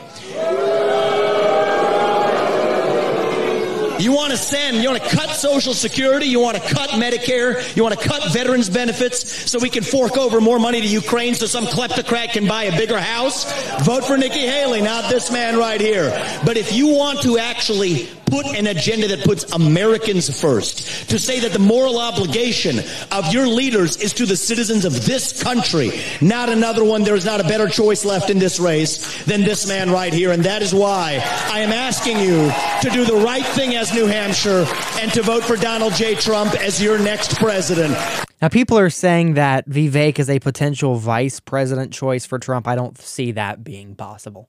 You 3.99 4.13
want 4.13 4.31
to 4.31 4.37
send, 4.37 4.77
you 4.77 4.91
want 4.91 5.03
to 5.03 5.17
cut 5.17 5.31
Social 5.31 5.73
Security, 5.73 6.27
you 6.27 6.41
want 6.41 6.57
to 6.59 6.63
cut 6.63 6.91
Medicare, 6.91 7.75
you 7.75 7.83
want 7.83 7.99
to 7.99 8.09
cut 8.09 8.33
veterans 8.33 8.69
benefits 8.69 9.51
so 9.51 9.59
we 9.59 9.71
can 9.71 9.83
fork 9.83 10.19
over 10.19 10.41
more 10.43 10.59
money 10.61 10.81
to 10.83 10.87
Ukraine 10.87 11.35
so 11.35 11.47
some 11.47 11.65
kleptocrat 11.65 12.33
can 12.33 12.47
buy 12.47 12.65
a 12.65 12.77
bigger 12.77 13.01
house? 13.01 13.51
Vote 13.83 14.05
for 14.05 14.19
Nikki 14.19 14.47
Haley, 14.47 14.83
not 14.83 15.11
this 15.11 15.33
man 15.33 15.57
right 15.57 15.81
here. 15.81 16.11
But 16.45 16.59
if 16.59 16.73
you 16.73 16.89
want 16.89 17.23
to 17.23 17.39
actually 17.39 18.09
put 18.31 18.47
an 18.47 18.67
agenda 18.67 19.09
that 19.09 19.25
puts 19.25 19.45
Americans 19.53 20.41
first, 20.41 21.09
to 21.11 21.19
say 21.19 21.41
that 21.41 21.53
the 21.53 21.59
moral 21.59 21.99
obligation 21.99 22.81
of 23.13 23.33
your 23.33 23.47
leaders 23.47 23.97
is 23.97 24.13
to 24.15 24.27
the 24.27 24.37
citizens 24.37 24.85
of 24.85 25.05
this 25.05 25.43
country, 25.43 25.91
not 26.21 26.49
another 26.49 26.85
one. 26.85 27.03
There 27.03 27.17
is 27.17 27.25
not 27.25 27.41
a 27.41 27.45
better 27.45 27.69
choice 27.69 28.05
left 28.05 28.31
in 28.31 28.39
this 28.39 28.61
race 28.61 29.25
than 29.25 29.43
this 29.43 29.69
man 29.69 29.91
right 29.91 30.13
here. 30.13 30.33
And 30.33 30.45
that 30.45 30.63
is 30.63 30.75
why 30.75 31.21
I 31.51 31.61
am 31.61 31.73
asking 31.73 32.19
you 32.19 32.51
to 32.83 32.91
do 32.91 33.05
the 33.05 33.21
right 33.25 33.47
thing 33.47 33.75
as 33.77 33.93
New 33.93 34.07
Hampshire 34.07 34.67
and 35.01 35.13
to 35.13 35.23
vote 35.23 35.45
for 35.45 35.57
Donald 35.57 35.95
J. 35.95 36.15
Trump 36.15 36.55
as 36.55 36.83
your 36.83 36.99
next 36.99 37.37
president. 37.37 37.97
Now, 38.41 38.49
people 38.49 38.79
are 38.79 38.91
saying 38.91 39.35
that 39.35 39.69
Vivek 39.69 40.19
is 40.21 40.31
a 40.31 40.39
potential 40.39 40.95
vice 40.95 41.41
president 41.41 41.93
choice 41.93 42.25
for 42.25 42.39
Trump. 42.39 42.69
I 42.69 42.77
don't 42.77 42.97
see 42.97 43.33
that 43.33 43.65
being 43.65 43.97
possible. 43.97 44.49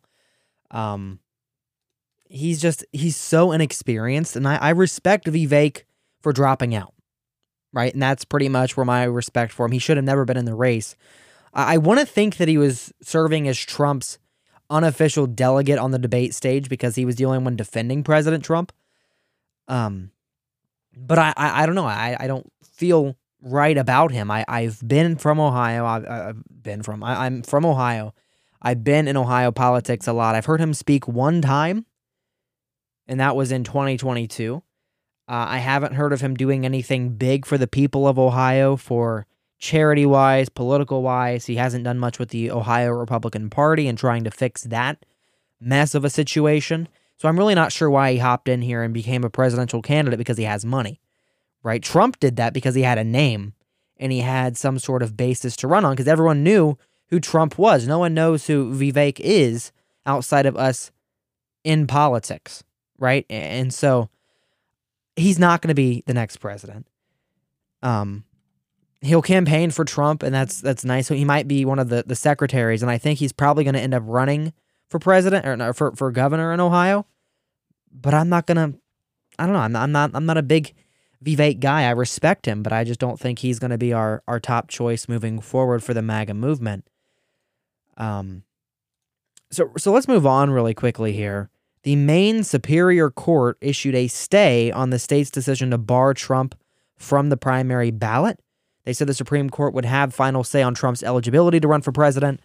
Um, 0.69 1.19
he's 2.29 2.61
just 2.61 2.85
he's 2.91 3.17
so 3.17 3.51
inexperienced, 3.51 4.35
and 4.35 4.47
I, 4.47 4.55
I 4.55 4.69
respect 4.69 5.25
Vivek 5.25 5.83
for 6.21 6.31
dropping 6.31 6.73
out, 6.73 6.93
right? 7.73 7.91
And 7.91 8.01
that's 8.01 8.23
pretty 8.23 8.47
much 8.47 8.77
where 8.77 8.85
my 8.85 9.03
respect 9.03 9.51
for 9.51 9.65
him. 9.65 9.71
He 9.71 9.79
should 9.79 9.97
have 9.97 10.05
never 10.05 10.23
been 10.23 10.37
in 10.37 10.45
the 10.45 10.55
race. 10.55 10.95
I, 11.53 11.75
I 11.75 11.77
want 11.77 11.99
to 11.99 12.05
think 12.05 12.37
that 12.37 12.47
he 12.47 12.57
was 12.57 12.93
serving 13.01 13.47
as 13.47 13.57
Trump's 13.57 14.19
unofficial 14.69 15.25
delegate 15.25 15.79
on 15.79 15.91
the 15.91 15.99
debate 15.99 16.33
stage 16.33 16.69
because 16.69 16.95
he 16.95 17.03
was 17.03 17.15
the 17.15 17.25
only 17.25 17.39
one 17.39 17.55
defending 17.55 18.03
President 18.03 18.43
Trump. 18.43 18.71
Um, 19.67 20.11
but 20.95 21.17
I, 21.17 21.33
I, 21.35 21.63
I 21.63 21.65
don't 21.65 21.75
know. 21.75 21.85
I, 21.85 22.15
I 22.19 22.27
don't 22.27 22.51
feel 22.63 23.15
right 23.41 23.77
about 23.77 24.11
him. 24.11 24.29
I, 24.29 24.45
I've 24.47 24.87
been 24.87 25.15
from 25.15 25.39
Ohio. 25.39 25.85
I've, 25.85 26.07
I've 26.07 26.43
been 26.61 26.83
from. 26.83 27.03
I, 27.03 27.25
I'm 27.25 27.41
from 27.41 27.65
Ohio. 27.65 28.13
I've 28.61 28.83
been 28.83 29.07
in 29.07 29.15
Ohio 29.15 29.51
politics 29.51 30.07
a 30.07 30.13
lot. 30.13 30.35
I've 30.35 30.45
heard 30.45 30.59
him 30.59 30.73
speak 30.73 31.07
one 31.07 31.41
time 31.41 31.85
and 33.09 33.19
that 33.19 33.35
was 33.35 33.51
in 33.51 33.63
2022. 33.63 34.55
Uh, 34.55 34.61
I 35.27 35.57
haven't 35.57 35.95
heard 35.95 36.13
of 36.13 36.21
him 36.21 36.35
doing 36.35 36.63
anything 36.63 37.09
big 37.09 37.45
for 37.45 37.57
the 37.57 37.67
people 37.67 38.07
of 38.07 38.19
Ohio 38.19 38.75
for 38.75 39.25
charity 39.57 40.05
wise, 40.05 40.47
political 40.47 41.01
wise. 41.01 41.47
He 41.47 41.55
hasn't 41.55 41.83
done 41.83 41.97
much 41.99 42.19
with 42.19 42.29
the 42.29 42.51
Ohio 42.51 42.91
Republican 42.91 43.49
Party 43.49 43.87
and 43.87 43.97
trying 43.97 44.23
to 44.23 44.31
fix 44.31 44.61
that 44.63 45.05
mess 45.59 45.95
of 45.95 46.05
a 46.05 46.09
situation. 46.09 46.87
So 47.17 47.27
I'm 47.27 47.37
really 47.37 47.55
not 47.55 47.71
sure 47.71 47.89
why 47.89 48.13
he 48.13 48.19
hopped 48.19 48.47
in 48.47 48.61
here 48.61 48.83
and 48.83 48.93
became 48.93 49.23
a 49.23 49.29
presidential 49.29 49.81
candidate 49.81 50.19
because 50.19 50.37
he 50.37 50.45
has 50.45 50.63
money, 50.63 51.01
right? 51.63 51.81
Trump 51.81 52.19
did 52.19 52.35
that 52.37 52.53
because 52.53 52.75
he 52.75 52.83
had 52.83 52.99
a 52.99 53.03
name 53.03 53.53
and 53.97 54.11
he 54.11 54.19
had 54.19 54.55
some 54.55 54.77
sort 54.77 55.01
of 55.01 55.17
basis 55.17 55.55
to 55.57 55.67
run 55.67 55.83
on 55.83 55.93
because 55.93 56.07
everyone 56.07 56.43
knew 56.43 56.77
who 57.07 57.19
Trump 57.19 57.57
was. 57.57 57.87
No 57.87 57.99
one 57.99 58.13
knows 58.13 58.45
who 58.45 58.71
Vivek 58.71 59.19
is 59.19 59.71
outside 60.05 60.45
of 60.45 60.55
us 60.55 60.91
in 61.63 61.87
politics 61.87 62.63
right? 62.99 63.25
And 63.29 63.73
so 63.73 64.09
he's 65.15 65.39
not 65.39 65.61
going 65.61 65.69
to 65.69 65.75
be 65.75 66.03
the 66.05 66.13
next 66.13 66.37
president. 66.37 66.87
Um, 67.81 68.23
he'll 69.01 69.21
campaign 69.21 69.71
for 69.71 69.85
Trump, 69.85 70.23
and 70.23 70.33
that's 70.33 70.61
that's 70.61 70.83
nice. 70.85 71.07
So 71.07 71.15
he 71.15 71.25
might 71.25 71.47
be 71.47 71.65
one 71.65 71.79
of 71.79 71.89
the 71.89 72.03
the 72.05 72.15
secretaries, 72.15 72.81
and 72.81 72.91
I 72.91 72.97
think 72.97 73.19
he's 73.19 73.31
probably 73.31 73.63
going 73.63 73.75
to 73.75 73.81
end 73.81 73.93
up 73.93 74.03
running 74.05 74.53
for 74.89 74.99
president 74.99 75.45
or 75.45 75.55
no, 75.55 75.73
for 75.73 75.91
for 75.95 76.11
governor 76.11 76.53
in 76.53 76.59
Ohio. 76.59 77.05
But 77.91 78.13
I'm 78.13 78.29
not 78.29 78.45
gonna. 78.45 78.73
I 79.37 79.45
don't 79.45 79.53
know. 79.53 79.59
I'm 79.59 79.71
not. 79.71 79.83
I'm 79.83 79.91
not. 79.91 80.11
I'm 80.13 80.25
not 80.25 80.37
a 80.37 80.43
big 80.43 80.73
Vivek 81.23 81.59
guy. 81.59 81.83
I 81.83 81.91
respect 81.91 82.45
him, 82.45 82.63
but 82.63 82.73
I 82.73 82.83
just 82.83 82.99
don't 82.99 83.19
think 83.19 83.39
he's 83.39 83.59
going 83.59 83.71
to 83.71 83.77
be 83.77 83.93
our 83.93 84.23
our 84.27 84.39
top 84.39 84.67
choice 84.67 85.07
moving 85.07 85.39
forward 85.39 85.83
for 85.83 85.93
the 85.93 86.01
MAGA 86.01 86.33
movement. 86.33 86.87
Um. 87.97 88.43
So 89.51 89.71
so 89.77 89.91
let's 89.91 90.07
move 90.07 90.27
on 90.27 90.51
really 90.51 90.75
quickly 90.75 91.13
here 91.13 91.49
the 91.83 91.95
Maine 91.95 92.43
Superior 92.43 93.09
Court 93.09 93.57
issued 93.61 93.95
a 93.95 94.07
stay 94.07 94.71
on 94.71 94.89
the 94.89 94.99
state's 94.99 95.31
decision 95.31 95.71
to 95.71 95.77
bar 95.77 96.13
Trump 96.13 96.55
from 96.97 97.29
the 97.29 97.37
primary 97.37 97.91
ballot. 97.91 98.39
They 98.83 98.93
said 98.93 99.07
the 99.07 99.13
Supreme 99.13 99.49
Court 99.49 99.73
would 99.73 99.85
have 99.85 100.13
final 100.13 100.43
say 100.43 100.61
on 100.61 100.73
Trump's 100.73 101.03
eligibility 101.03 101.59
to 101.59 101.67
run 101.67 101.81
for 101.81 101.91
president. 101.91 102.41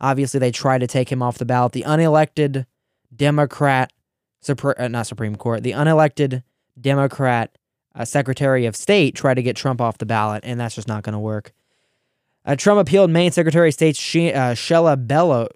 Obviously, 0.00 0.38
they 0.38 0.52
tried 0.52 0.80
to 0.80 0.86
take 0.86 1.10
him 1.10 1.22
off 1.22 1.38
the 1.38 1.44
ballot. 1.44 1.72
The 1.72 1.82
unelected 1.82 2.66
Democrat, 3.14 3.92
uh, 4.48 4.88
not 4.88 5.06
Supreme 5.06 5.36
Court, 5.36 5.62
the 5.62 5.72
unelected 5.72 6.42
Democrat 6.80 7.56
uh, 7.94 8.04
Secretary 8.04 8.66
of 8.66 8.76
State 8.76 9.14
tried 9.14 9.34
to 9.34 9.42
get 9.42 9.56
Trump 9.56 9.80
off 9.80 9.98
the 9.98 10.06
ballot, 10.06 10.44
and 10.44 10.60
that's 10.60 10.74
just 10.74 10.88
not 10.88 11.02
going 11.02 11.14
to 11.14 11.18
work. 11.18 11.52
Uh, 12.44 12.54
Trump 12.54 12.78
appealed 12.78 13.10
Maine 13.10 13.32
Secretary 13.32 13.68
of 13.68 13.74
State 13.74 13.96
she- 13.96 14.32
uh, 14.32 14.54
Shella 14.54 15.06
Bello, 15.06 15.48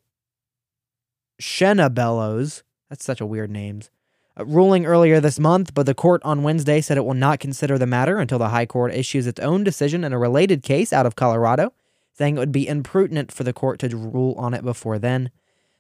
Shenna 1.41 1.93
Bellows 1.93 2.65
that's 2.91 3.05
such 3.05 3.21
a 3.21 3.27
weird 3.27 3.51
name. 3.51 3.81
Uh, 4.39 4.45
ruling 4.45 4.85
earlier 4.85 5.21
this 5.21 5.39
month, 5.39 5.73
but 5.73 5.87
the 5.87 5.95
court 5.95 6.21
on 6.25 6.43
Wednesday 6.43 6.81
said 6.81 6.99
it 6.99 7.05
will 7.05 7.15
not 7.15 7.41
consider 7.41 7.79
the 7.79 7.87
matter 7.87 8.19
until 8.19 8.39
the 8.39 8.51
High 8.51 8.67
Court 8.67 8.93
issues 8.93 9.27
its 9.27 9.41
own 9.41 9.65
decision 9.65 10.05
in 10.05 10.13
a 10.13 10.19
related 10.19 10.63
case 10.63 10.93
out 10.93 11.07
of 11.07 11.17
Colorado, 11.17 11.73
saying 12.13 12.37
it 12.37 12.41
would 12.41 12.53
be 12.53 12.69
imprudent 12.69 13.33
for 13.33 13.45
the 13.45 13.53
court 13.53 13.79
to 13.79 13.97
rule 13.97 14.35
on 14.37 14.53
it 14.53 14.65
before 14.65 14.99
then. 14.99 15.31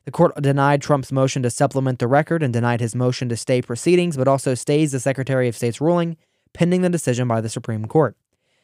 The 0.07 0.11
court 0.11 0.41
denied 0.41 0.81
Trump's 0.81 1.13
motion 1.13 1.43
to 1.43 1.51
supplement 1.51 1.99
the 1.99 2.09
record 2.09 2.43
and 2.43 2.53
denied 2.53 2.81
his 2.81 2.95
motion 2.95 3.29
to 3.29 3.37
stay 3.37 3.61
proceedings, 3.61 4.17
but 4.17 4.29
also 4.29 4.55
stays 4.55 4.93
the 4.93 5.01
Secretary 5.01 5.47
of 5.47 5.57
State's 5.57 5.81
ruling 5.81 6.17
pending 6.53 6.83
the 6.83 6.89
decision 6.89 7.29
by 7.29 7.41
the 7.41 7.49
Supreme 7.49 7.85
Court. 7.85 8.17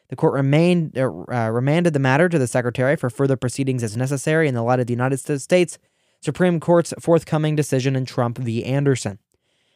The 0.09 0.17
court 0.17 0.35
remained, 0.35 0.97
uh, 0.97 1.09
uh 1.29 1.51
remanded 1.51 1.93
the 1.93 1.99
matter 1.99 2.29
to 2.29 2.39
the 2.39 2.47
Secretary 2.47 2.97
for 2.97 3.11
further 3.11 3.37
proceedings 3.37 3.83
as 3.83 3.97
necessary 3.97 4.49
in 4.49 4.55
the 4.55 4.63
light 4.63 4.81
of 4.81 4.87
the 4.87 4.93
United 4.93 5.19
States 5.19 5.79
Supreme 6.21 6.61
Court's 6.61 6.93
forthcoming 7.01 7.57
decision 7.57 7.97
in 7.97 8.05
Trump 8.05 8.39
v. 8.39 8.65
Anderson. 8.65 9.19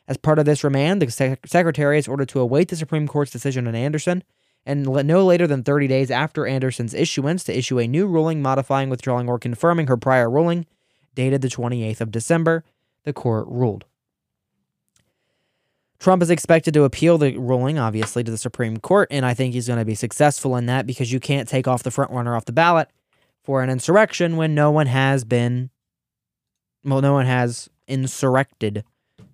As 0.09 0.16
part 0.16 0.38
of 0.38 0.44
this 0.44 0.64
remand, 0.64 1.03
the 1.03 1.11
sec- 1.11 1.46
Secretary 1.46 1.98
is 1.98 2.09
ordered 2.09 2.29
to 2.31 2.40
await 2.40 2.68
the 2.68 2.76
Supreme 2.76 3.07
Court's 3.07 3.31
decision 3.31 3.68
on 3.68 3.74
Anderson 3.74 4.24
and 4.66 4.85
no 4.85 5.24
later 5.24 5.46
than 5.46 5.62
30 5.62 5.87
days 5.87 6.11
after 6.11 6.46
Anderson's 6.46 6.94
issuance 6.94 7.44
to 7.44 7.57
issue 7.57 7.79
a 7.79 7.87
new 7.87 8.07
ruling 8.07 8.42
modifying, 8.42 8.90
withdrawing, 8.90 9.29
or 9.29 9.38
confirming 9.38 9.87
her 9.87 9.96
prior 9.96 10.31
ruling, 10.31 10.66
dated 11.14 11.40
the 11.40 11.48
28th 11.48 12.00
of 12.00 12.11
December, 12.11 12.64
the 13.05 13.12
court 13.12 13.46
ruled. 13.48 13.85
Trump 15.98 16.22
is 16.22 16.31
expected 16.31 16.72
to 16.74 16.85
appeal 16.85 17.18
the 17.18 17.37
ruling, 17.37 17.79
obviously, 17.79 18.24
to 18.24 18.31
the 18.31 18.38
Supreme 18.38 18.79
Court, 18.79 19.09
and 19.11 19.26
I 19.26 19.35
think 19.35 19.53
he's 19.53 19.66
going 19.66 19.79
to 19.79 19.85
be 19.85 19.94
successful 19.94 20.57
in 20.57 20.66
that 20.66 20.87
because 20.87 21.12
you 21.12 21.20
can't 21.20 21.48
take 21.48 21.68
off 21.68 21.83
the 21.83 21.90
front 21.90 22.11
runner 22.11 22.35
off 22.35 22.46
the 22.46 22.53
ballot 22.53 22.88
for 23.42 23.62
an 23.62 23.68
insurrection 23.68 24.37
when 24.37 24.55
no 24.55 24.70
one 24.70 24.87
has 24.87 25.24
been 25.24 25.70
well, 26.85 27.01
no 27.01 27.12
one 27.12 27.27
has 27.27 27.69
insurrected 27.87 28.85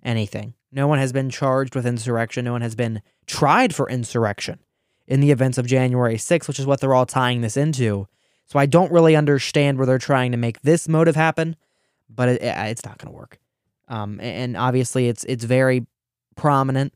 anything. 0.03 0.53
No 0.71 0.87
one 0.87 0.99
has 0.99 1.13
been 1.13 1.29
charged 1.29 1.75
with 1.75 1.85
insurrection. 1.85 2.45
No 2.45 2.51
one 2.51 2.61
has 2.61 2.75
been 2.75 3.01
tried 3.25 3.73
for 3.73 3.89
insurrection 3.89 4.59
in 5.07 5.21
the 5.21 5.31
events 5.31 5.57
of 5.57 5.65
January 5.65 6.15
6th, 6.15 6.47
which 6.47 6.59
is 6.59 6.65
what 6.65 6.81
they're 6.81 6.93
all 6.93 7.05
tying 7.05 7.41
this 7.41 7.57
into. 7.57 8.07
So 8.45 8.59
I 8.59 8.65
don't 8.65 8.91
really 8.91 9.15
understand 9.15 9.77
where 9.77 9.85
they're 9.87 9.97
trying 9.97 10.31
to 10.31 10.37
make 10.37 10.61
this 10.61 10.87
motive 10.87 11.15
happen, 11.15 11.55
but 12.09 12.29
it, 12.29 12.41
it's 12.41 12.85
not 12.85 12.97
going 12.97 13.11
to 13.11 13.17
work. 13.17 13.39
Um, 13.87 14.19
and 14.19 14.57
obviously, 14.57 15.07
it's 15.07 15.23
it's 15.25 15.45
very 15.45 15.85
prominent 16.35 16.93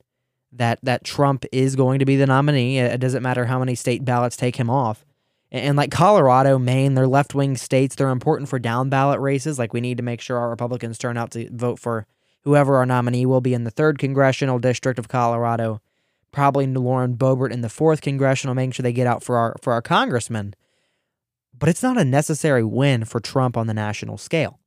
that 0.52 0.80
that 0.84 1.04
Trump 1.04 1.46
is 1.52 1.76
going 1.76 2.00
to 2.00 2.06
be 2.06 2.18
the 2.18 2.26
nominee. 2.26 2.80
It 2.80 3.00
doesn't 3.00 3.24
matter 3.24 3.46
how 3.46 3.60
many 3.60 3.76
state 3.76 4.04
ballots 4.04 4.36
take 4.36 4.58
him 4.58 4.70
off. 4.70 5.06
And 5.52 5.76
like 5.76 5.92
Colorado, 5.92 6.58
Maine, 6.58 6.94
they're 6.94 7.08
left 7.08 7.36
wing 7.36 7.58
states. 7.58 7.96
They're 7.96 8.10
important 8.10 8.50
for 8.50 8.58
down 8.58 8.90
ballot 8.90 9.20
races. 9.20 9.60
Like 9.60 9.74
we 9.74 9.82
need 9.82 9.98
to 9.98 10.04
make 10.04 10.22
sure 10.22 10.38
our 10.38 10.50
Republicans 10.50 10.98
turn 10.98 11.18
out 11.18 11.32
to 11.32 11.50
vote 11.52 11.78
for 11.78 12.08
whoever 12.44 12.78
our 12.78 12.86
nominee 12.86 13.26
will 13.26 13.42
be 13.42 13.54
in 13.54 13.66
the 13.66 13.72
third 13.72 14.00
congressional 14.00 14.60
district 14.60 14.98
of 14.98 15.10
Colorado. 15.10 15.82
Probably 16.32 16.66
Lauren 16.66 17.18
Boebert 17.18 17.52
in 17.52 17.62
the 17.62 17.70
fourth 17.70 18.00
congressional, 18.00 18.56
making 18.56 18.72
sure 18.72 18.84
they 18.84 18.94
get 18.94 19.08
out 19.08 19.24
for 19.24 19.38
our 19.38 19.58
for 19.62 19.74
our 19.74 19.82
congressmen. 19.82 20.54
But 21.58 21.68
it's 21.68 21.84
not 21.84 21.98
a 21.98 22.06
necessary 22.06 22.64
win 22.64 23.04
for 23.04 23.20
Trump 23.20 23.58
on 23.58 23.68
the 23.68 23.74
national 23.74 24.18
scale. 24.18 24.60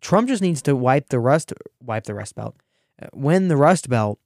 Trump 0.00 0.28
just 0.28 0.42
needs 0.42 0.62
to 0.62 0.76
wipe 0.76 1.08
the 1.08 1.18
rust 1.18 1.52
wipe 1.80 2.04
the 2.04 2.14
rust 2.14 2.36
belt, 2.36 2.56
uh, 3.02 3.08
win 3.12 3.48
the 3.48 3.56
rust 3.56 3.88
belt, 3.88 4.20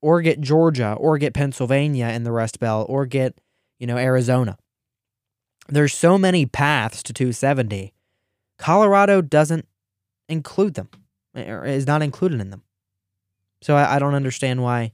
or 0.00 0.20
get 0.20 0.40
Georgia, 0.40 0.96
or 0.98 1.18
get 1.18 1.32
Pennsylvania 1.34 2.08
in 2.08 2.24
the 2.24 2.32
rust 2.32 2.58
belt, 2.58 2.86
or 2.90 3.06
get 3.06 3.38
you 3.78 3.86
know, 3.86 3.96
Arizona. 3.96 4.56
There's 5.68 5.94
so 5.94 6.16
many 6.16 6.46
paths 6.46 7.02
to 7.04 7.12
270. 7.12 7.92
Colorado 8.58 9.20
doesn't 9.20 9.66
include 10.28 10.74
them, 10.74 10.88
or 11.34 11.64
is 11.64 11.86
not 11.86 12.02
included 12.02 12.40
in 12.40 12.50
them. 12.50 12.62
So 13.62 13.76
I, 13.76 13.96
I 13.96 13.98
don't 13.98 14.14
understand 14.14 14.62
why 14.62 14.92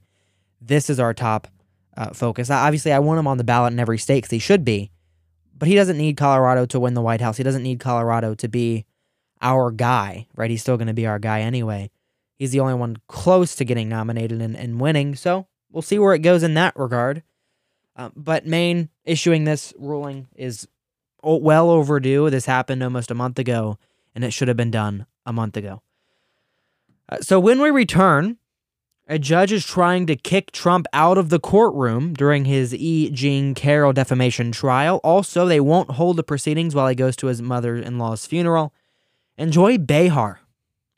this 0.61 0.89
is 0.89 0.99
our 0.99 1.15
top 1.15 1.49
uh, 1.97 2.11
focus. 2.11 2.51
Obviously, 2.51 2.93
I 2.93 2.99
want 3.01 3.19
him 3.19 3.27
on 3.27 3.39
the 3.39 3.45
ballot 3.45 3.73
in 3.73 3.81
every 3.81 3.99
state 3.99 4.19
because 4.19 4.31
he 4.31 4.39
should 4.39 4.65
be, 4.65 4.91
but 5.57 5.69
he 5.69 5.75
doesn't 5.75 5.99
need 5.99 6.17
Colorado 6.17 6.67
to 6.67 6.81
win 6.81 6.95
the 6.95 7.03
White 7.03 7.21
House. 7.21 7.37
He 7.37 7.43
doesn't 7.43 7.63
need 7.63 7.81
Colorado 7.81 8.35
to 8.35 8.49
be 8.49 8.87
our 9.41 9.71
guy, 9.71 10.27
right? 10.37 10.51
He's 10.51 10.63
still 10.63 10.77
going 10.77 10.87
to 10.87 10.95
be 10.95 11.07
our 11.07 11.19
guy 11.19 11.41
anyway. 11.41 11.91
He's 12.39 12.53
the 12.53 12.61
only 12.61 12.75
one 12.75 12.97
close 13.09 13.55
to 13.57 13.65
getting 13.65 13.89
nominated 13.89 14.41
and, 14.41 14.57
and 14.57 14.81
winning. 14.81 15.15
So 15.15 15.47
we'll 15.71 15.83
see 15.83 15.99
where 15.99 16.15
it 16.15 16.21
goes 16.21 16.43
in 16.43 16.55
that 16.55 16.77
regard. 16.77 17.23
Uh, 18.03 18.11
but 18.17 18.45
Maine 18.45 18.89
issuing 19.05 19.45
this 19.45 19.73
ruling 19.79 20.27
is 20.35 20.67
well 21.23 21.71
overdue. 21.71 22.31
This 22.31 22.47
happened 22.47 22.83
almost 22.83 23.13
a 23.13 23.15
month 23.15 23.39
ago, 23.39 23.79
and 24.13 24.25
it 24.25 24.33
should 24.33 24.49
have 24.49 24.57
been 24.57 24.73
done 24.73 25.07
a 25.25 25.33
month 25.33 25.57
ago. 25.57 25.83
Uh, 27.09 27.19
so 27.21 27.39
when 27.39 27.63
we 27.63 27.71
return, 27.71 28.39
a 29.07 29.21
judge 29.21 29.53
is 29.53 29.65
trying 29.65 30.07
to 30.07 30.17
kick 30.17 30.51
Trump 30.51 30.87
out 30.93 31.17
of 31.17 31.29
the 31.29 31.39
courtroom 31.39 32.13
during 32.13 32.45
his 32.45 32.75
E. 32.75 33.09
Jean 33.11 33.55
Carroll 33.55 33.93
defamation 33.93 34.51
trial. 34.51 35.01
Also, 35.05 35.47
they 35.47 35.61
won't 35.61 35.93
hold 35.93 36.17
the 36.17 36.25
proceedings 36.25 36.75
while 36.75 36.89
he 36.89 36.97
goes 36.97 37.15
to 37.15 37.29
his 37.29 37.41
mother 37.41 37.77
in 37.77 37.99
law's 37.99 38.27
funeral. 38.27 38.75
And 39.39 39.53
Joy 39.53 39.79
Behar, 39.79 40.41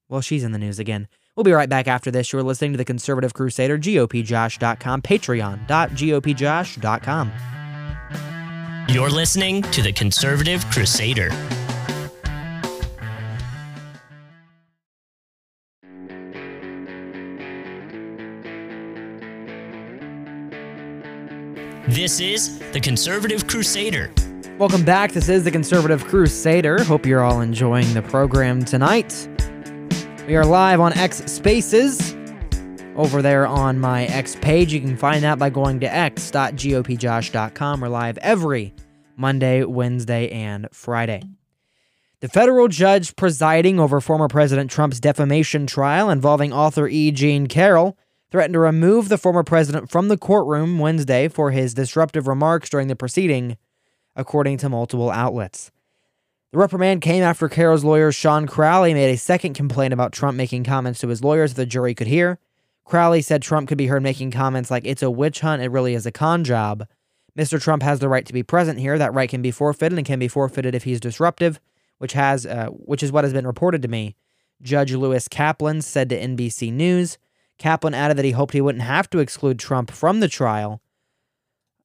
well, 0.09 0.23
she's 0.23 0.43
in 0.43 0.53
the 0.53 0.59
news 0.59 0.79
again. 0.79 1.09
We'll 1.37 1.45
be 1.45 1.53
right 1.53 1.69
back 1.69 1.89
after 1.89 2.13
this. 2.13 2.33
You're 2.33 2.45
listening 2.45 2.73
to 2.73 2.79
the 2.79 2.85
Conservative 2.85 3.35
Crusader, 3.35 3.77
GOPJosh.com, 3.77 5.03
patreon.gopjosh.com. 5.03 7.33
You're 8.89 9.11
listening 9.11 9.63
to 9.63 9.83
the 9.83 9.93
Conservative 9.93 10.65
Crusader. 10.71 11.31
This 21.89 22.21
is 22.21 22.61
the 22.71 22.81
Conservative 22.81 23.49
Crusader. 23.49 24.13
Welcome 24.59 24.85
back. 24.85 25.13
This 25.13 25.29
is 25.29 25.43
the 25.43 25.51
Conservative 25.51 26.05
Crusader. 26.05 26.85
Hope 26.85 27.07
you're 27.07 27.23
all 27.23 27.41
enjoying 27.41 27.93
the 27.93 28.03
program 28.03 28.65
tonight. 28.65 29.29
We 30.27 30.37
are 30.37 30.47
live 30.47 30.81
on 30.81 30.95
X 30.95 31.23
Spaces 31.31 32.17
over 32.97 33.21
there 33.21 33.47
on 33.47 33.79
my 33.79 34.07
X 34.07 34.37
page. 34.37 34.73
You 34.73 34.81
can 34.81 34.97
find 34.97 35.23
that 35.23 35.39
by 35.39 35.51
going 35.51 35.81
to 35.81 35.95
x.gopjosh.com. 35.95 37.81
We're 37.83 37.89
live 37.89 38.17
every 38.19 38.73
Monday, 39.19 39.65
Wednesday, 39.65 40.31
and 40.31 40.67
Friday. 40.73 41.25
The 42.21 42.29
federal 42.29 42.69
judge 42.69 43.17
presiding 43.17 43.79
over 43.79 44.01
former 44.01 44.29
President 44.29 44.71
Trump's 44.71 44.99
defamation 44.99 45.67
trial 45.67 46.09
involving 46.09 46.55
author 46.55 46.89
E. 46.89 47.11
Jean 47.11 47.47
Carroll 47.47 47.99
threatened 48.31 48.55
to 48.55 48.61
remove 48.61 49.11
the 49.11 49.19
former 49.19 49.43
president 49.45 49.91
from 49.91 50.09
the 50.09 50.17
courtroom 50.17 50.79
Wednesday 50.79 51.29
for 51.29 51.51
his 51.51 51.75
disruptive 51.75 52.27
remarks 52.27 52.71
during 52.71 52.89
the 52.89 52.97
proceeding, 52.97 53.59
according 54.17 54.57
to 54.57 54.71
multiple 54.71 55.11
outlets. 55.11 55.71
The 56.55 56.61
reprimand 56.61 57.03
came 57.03 57.25
after 57.25 57.49
Carroll's 57.49 57.83
lawyer 57.83 58.13
Shawn 58.13 58.47
Crowley 58.47 58.95
made 58.95 59.11
a 59.11 59.19
second 59.19 59.55
complaint 59.55 59.93
about 59.93 60.13
Trump 60.13 60.37
making 60.37 60.63
comments 60.63 61.01
to 61.01 61.09
his 61.09 61.25
lawyers 61.25 61.55
that 61.55 61.63
the 61.63 61.67
jury 61.67 61.97
could 61.97 62.07
hear. 62.07 62.39
Crowley 62.85 63.23
said 63.23 63.43
Trump 63.43 63.69
could 63.69 63.77
be 63.77 63.89
heard 63.89 64.05
making 64.05 64.31
comments 64.31 64.71
like, 64.71 64.87
It's 64.87 65.03
a 65.03 65.11
witch 65.11 65.41
hunt, 65.41 65.63
it 65.63 65.73
really 65.73 65.95
is 65.95 66.07
a 66.07 66.13
con 66.13 66.45
job. 66.45 66.87
Mr. 67.37 67.61
Trump 67.61 67.83
has 67.83 67.99
the 67.99 68.09
right 68.09 68.25
to 68.25 68.33
be 68.33 68.45
present 68.45 68.79
here. 68.79 68.97
That 68.97 69.13
right 69.13 69.29
can 69.29 69.43
be 69.43 69.51
forfeited 69.51 69.99
and 69.99 70.07
can 70.07 70.21
be 70.21 70.29
forfeited 70.29 70.77
if 70.77 70.85
he's 70.85 71.01
disruptive, 71.01 71.59
which 71.99 72.13
has 72.13 72.47
uh, 72.47 72.69
which 72.69 73.03
is 73.03 73.11
what 73.11 73.25
has 73.25 73.33
been 73.33 73.49
reported 73.49 73.83
to 73.83 73.89
me. 73.89 74.15
Judge 74.63 74.95
Lewis 74.95 75.27
Kaplan 75.27 75.83
said 75.83 76.09
to 76.11 76.21
NBC 76.21 76.73
News. 76.73 77.19
Kaplan 77.59 77.95
added 77.95 78.17
that 78.17 78.25
he 78.25 78.31
hoped 78.31 78.55
he 78.55 78.61
wouldn't 78.61 78.85
have 78.85 79.11
to 79.11 79.19
exclude 79.19 79.59
Trump 79.59 79.91
from 79.91 80.21
the 80.21 80.29
trial. 80.29 80.81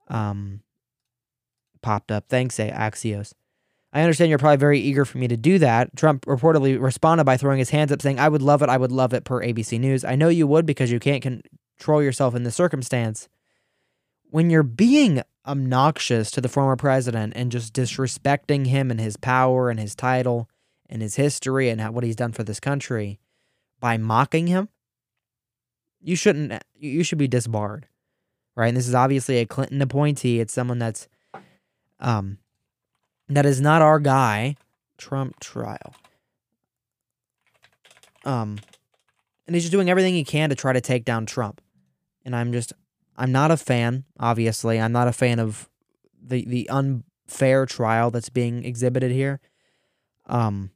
Um, 0.10 0.62
popped 1.82 2.12
up. 2.12 2.26
Thanks, 2.30 2.58
Axios. 2.58 3.34
I 3.92 4.02
understand 4.02 4.30
you're 4.30 4.38
probably 4.38 4.58
very 4.58 4.80
eager 4.80 5.04
for 5.04 5.18
me 5.18 5.28
to 5.28 5.38
do 5.38 5.58
that. 5.60 5.96
Trump 5.96 6.26
reportedly 6.26 6.80
responded 6.80 7.24
by 7.24 7.38
throwing 7.38 7.58
his 7.58 7.72
hands 7.72 7.92
up, 7.92 8.02
saying, 8.02 8.20
I 8.20 8.30
would 8.30 8.42
love 8.42 8.62
it. 8.62 8.70
I 8.70 8.78
would 8.78 8.92
love 8.92 9.14
it, 9.14 9.24
per 9.24 9.42
ABC 9.42 9.80
News. 9.80 10.06
I 10.06 10.16
know 10.16 10.30
you 10.30 10.46
would 10.46 10.66
because 10.66 10.92
you 10.92 11.00
can't 11.00 11.24
control 11.24 12.04
yourself 12.04 12.36
in 12.36 12.44
this 12.44 12.56
circumstance. 12.56 13.28
When 14.30 14.52
you're 14.52 14.62
being 14.62 15.24
obnoxious 15.48 16.30
to 16.32 16.42
the 16.42 16.50
former 16.50 16.76
president 16.76 17.34
and 17.36 17.52
just 17.52 17.74
disrespecting 17.74 18.68
him 18.68 18.92
and 18.92 19.00
his 19.00 19.18
power 19.18 19.72
and 19.72 19.80
his 19.80 19.96
title 19.96 20.48
and 20.88 21.02
his 21.02 21.16
history 21.16 21.70
and 21.70 21.82
what 21.96 22.04
he's 22.04 22.16
done 22.16 22.32
for 22.32 22.44
this 22.44 22.60
country 22.60 23.20
by 23.80 23.98
mocking 23.98 24.46
him, 24.46 24.70
you 26.02 26.16
shouldn't 26.16 26.64
you 26.76 27.04
should 27.04 27.18
be 27.18 27.28
disbarred 27.28 27.88
right 28.56 28.68
and 28.68 28.78
this 28.78 28.88
is 28.88 28.96
obviously 28.96 29.38
a 29.38 29.46
clinton 29.46 29.82
appointee 29.82 30.40
it's 30.40 30.54
someone 30.54 30.80
that's 30.80 31.08
um 32.00 32.38
that 33.30 33.46
is 33.46 33.62
not 33.62 33.82
our 33.82 34.00
guy. 34.00 34.56
Trump 34.98 35.40
trial. 35.40 35.94
Um 38.26 38.60
and 39.48 39.56
he's 39.56 39.64
just 39.64 39.72
doing 39.72 39.90
everything 39.90 40.14
he 40.14 40.24
can 40.24 40.50
to 40.50 40.56
try 40.56 40.74
to 40.74 40.82
take 40.82 41.06
down 41.06 41.26
trump. 41.26 41.62
And 42.26 42.36
i'm 42.36 42.52
just 42.52 42.74
i'm 43.18 43.32
not 43.32 43.52
a 43.52 43.58
fan 43.58 44.04
obviously. 44.20 44.80
I'm 44.80 44.92
not 44.92 45.08
a 45.08 45.14
fan 45.14 45.40
of 45.40 45.70
the 46.22 46.46
the 46.46 46.70
unfair 46.70 47.66
trial 47.66 48.12
that's 48.12 48.30
being 48.30 48.66
exhibited 48.66 49.12
here. 49.12 49.40
Um 50.26 50.72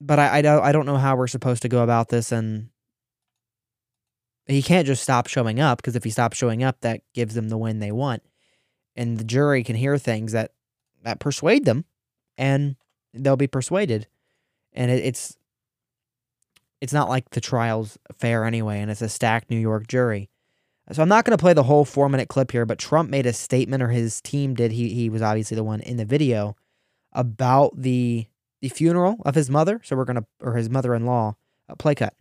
but 0.00 0.18
I, 0.18 0.38
I 0.38 0.42
don't 0.42 0.62
I 0.62 0.72
don't 0.72 0.86
know 0.86 0.96
how 0.96 1.16
we're 1.16 1.26
supposed 1.26 1.62
to 1.62 1.68
go 1.68 1.82
about 1.82 2.08
this. 2.08 2.32
And 2.32 2.68
he 4.46 4.62
can't 4.62 4.86
just 4.86 5.02
stop 5.02 5.26
showing 5.28 5.60
up 5.60 5.78
because 5.78 5.96
if 5.96 6.04
he 6.04 6.10
stops 6.10 6.36
showing 6.36 6.62
up, 6.62 6.80
that 6.80 7.02
gives 7.14 7.34
them 7.34 7.48
the 7.48 7.58
win 7.58 7.78
they 7.78 7.92
want. 7.92 8.22
And 8.96 9.18
the 9.18 9.24
jury 9.24 9.62
can 9.62 9.76
hear 9.76 9.96
things 9.96 10.32
that 10.32 10.52
that 11.02 11.20
persuade 11.20 11.64
them, 11.64 11.84
and 12.38 12.76
they'll 13.14 13.36
be 13.36 13.46
persuaded. 13.46 14.06
And 14.72 14.90
it, 14.90 15.04
it's 15.04 15.36
it's 16.80 16.92
not 16.92 17.08
like 17.08 17.30
the 17.30 17.40
trial's 17.40 17.98
fair 18.18 18.44
anyway, 18.44 18.80
and 18.80 18.90
it's 18.90 19.02
a 19.02 19.08
stacked 19.08 19.50
New 19.50 19.58
York 19.58 19.86
jury. 19.86 20.30
So 20.92 21.02
I'm 21.02 21.08
not 21.08 21.24
going 21.24 21.36
to 21.36 21.40
play 21.40 21.52
the 21.52 21.62
whole 21.62 21.84
four 21.84 22.08
minute 22.08 22.28
clip 22.28 22.50
here, 22.50 22.66
but 22.66 22.78
Trump 22.78 23.10
made 23.10 23.26
a 23.26 23.32
statement, 23.32 23.82
or 23.82 23.88
his 23.88 24.20
team 24.20 24.54
did. 24.54 24.72
He 24.72 24.92
he 24.94 25.08
was 25.08 25.22
obviously 25.22 25.54
the 25.54 25.64
one 25.64 25.80
in 25.80 25.96
the 25.96 26.04
video 26.04 26.56
about 27.12 27.80
the 27.80 28.26
the 28.60 28.68
funeral 28.68 29.16
of 29.24 29.34
his 29.34 29.48
mother. 29.50 29.80
So 29.84 29.96
we're 29.96 30.04
gonna 30.04 30.26
or 30.40 30.54
his 30.54 30.68
mother 30.68 30.94
in 30.94 31.06
law. 31.06 31.36
Play 31.78 31.94
cut. 31.94 32.14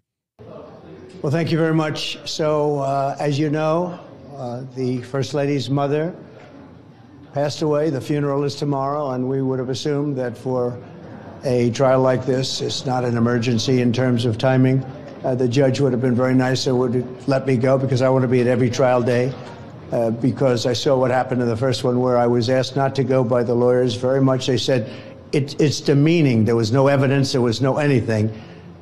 Well, 1.22 1.32
thank 1.32 1.52
you 1.52 1.58
very 1.58 1.74
much. 1.74 2.20
So, 2.30 2.80
uh, 2.80 3.18
as 3.20 3.40
you 3.40 3.50
know, 3.50 4.00
uh, 4.38 4.64
the 4.76 5.02
First 5.02 5.34
Lady's 5.34 5.70
mother 5.70 6.16
passed 7.40 7.62
away. 7.62 7.90
The 7.90 8.02
funeral 8.02 8.44
is 8.44 8.54
tomorrow, 8.56 9.12
and 9.12 9.30
we 9.30 9.42
would 9.42 9.60
have 9.60 9.70
assumed 9.70 10.18
that 10.18 10.38
for 10.38 10.78
a 11.46 11.72
trial 11.72 12.02
like 12.02 12.26
this, 12.26 12.60
it's 12.60 12.86
not 12.86 13.06
an 13.06 13.16
emergency 13.16 13.80
in 13.80 13.94
terms 13.94 14.26
of 14.26 14.38
timing. 14.38 14.84
Uh, 15.24 15.36
the 15.36 15.48
judge 15.48 15.80
would 15.80 15.94
have 15.94 16.02
been 16.02 16.16
very 16.16 16.34
nice 16.34 16.68
and 16.68 16.78
would 16.78 17.06
let 17.30 17.48
me 17.48 17.56
go 17.56 17.78
because 17.78 18.02
I 18.02 18.10
want 18.10 18.24
to 18.24 18.28
be 18.28 18.42
at 18.42 18.48
every 18.48 18.70
trial 18.70 19.02
day. 19.02 19.34
Uh, 19.90 20.12
because 20.12 20.66
I 20.66 20.74
saw 20.74 20.98
what 20.98 21.12
happened 21.12 21.42
in 21.42 21.48
the 21.48 21.56
first 21.56 21.86
one 21.86 22.02
where 22.02 22.18
I 22.18 22.28
was 22.28 22.50
asked 22.50 22.76
not 22.76 22.94
to 22.96 23.06
go 23.06 23.24
by 23.24 23.42
the 23.42 23.54
lawyers 23.54 23.96
very 23.96 24.22
much. 24.22 24.48
They 24.48 24.58
said, 24.58 24.92
it, 25.32 25.56
it's 25.62 25.80
demeaning. 25.80 26.44
There 26.44 26.58
was 26.58 26.74
no 26.74 26.88
evidence, 26.88 27.32
there 27.32 27.42
was 27.42 27.62
no 27.62 27.78
anything. 27.78 28.38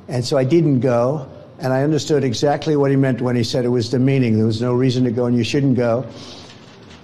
And 0.08 0.26
so 0.26 0.36
I 0.36 0.44
didn't 0.44 0.80
go. 0.80 1.30
And 1.60 1.72
I 1.72 1.84
understood 1.84 2.24
exactly 2.24 2.76
what 2.76 2.90
he 2.90 2.98
meant 2.98 3.22
when 3.22 3.36
he 3.36 3.44
said 3.44 3.66
it 3.66 3.70
was 3.70 3.90
demeaning. 3.90 4.36
There 4.36 4.48
was 4.48 4.62
no 4.62 4.74
reason 4.74 5.04
to 5.04 5.12
go 5.12 5.28
and 5.28 5.38
you 5.38 5.44
shouldn't 5.44 5.78
go. 5.78 6.08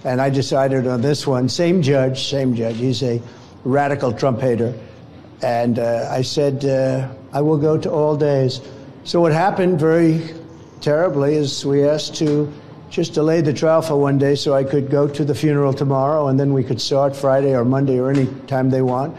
And 0.04 0.20
I 0.20 0.30
decided 0.30 0.86
on 0.86 1.00
this 1.00 1.26
one, 1.26 1.48
same 1.48 1.82
judge, 1.82 2.28
same 2.28 2.54
judge. 2.54 2.76
He's 2.76 3.02
a 3.02 3.20
radical 3.64 4.12
Trump 4.12 4.40
hater. 4.40 4.74
And 5.42 5.78
uh, 5.78 6.08
I 6.10 6.22
said, 6.22 6.64
uh, 6.64 7.08
I 7.32 7.40
will 7.40 7.58
go 7.58 7.78
to 7.78 7.90
all 7.90 8.16
days. 8.16 8.60
So 9.04 9.20
what 9.20 9.32
happened 9.32 9.80
very 9.80 10.22
terribly 10.80 11.34
is 11.34 11.64
we 11.64 11.88
asked 11.88 12.14
to 12.16 12.52
just 12.90 13.14
delay 13.14 13.40
the 13.40 13.52
trial 13.52 13.82
for 13.82 13.96
one 13.96 14.18
day 14.18 14.34
so 14.34 14.54
I 14.54 14.62
could 14.62 14.90
go 14.90 15.08
to 15.08 15.24
the 15.24 15.34
funeral 15.34 15.72
tomorrow 15.72 16.28
and 16.28 16.38
then 16.38 16.52
we 16.52 16.62
could 16.62 16.80
start 16.80 17.16
Friday 17.16 17.56
or 17.56 17.64
Monday 17.64 17.98
or 17.98 18.10
any 18.10 18.26
time 18.46 18.70
they 18.70 18.82
want. 18.82 19.16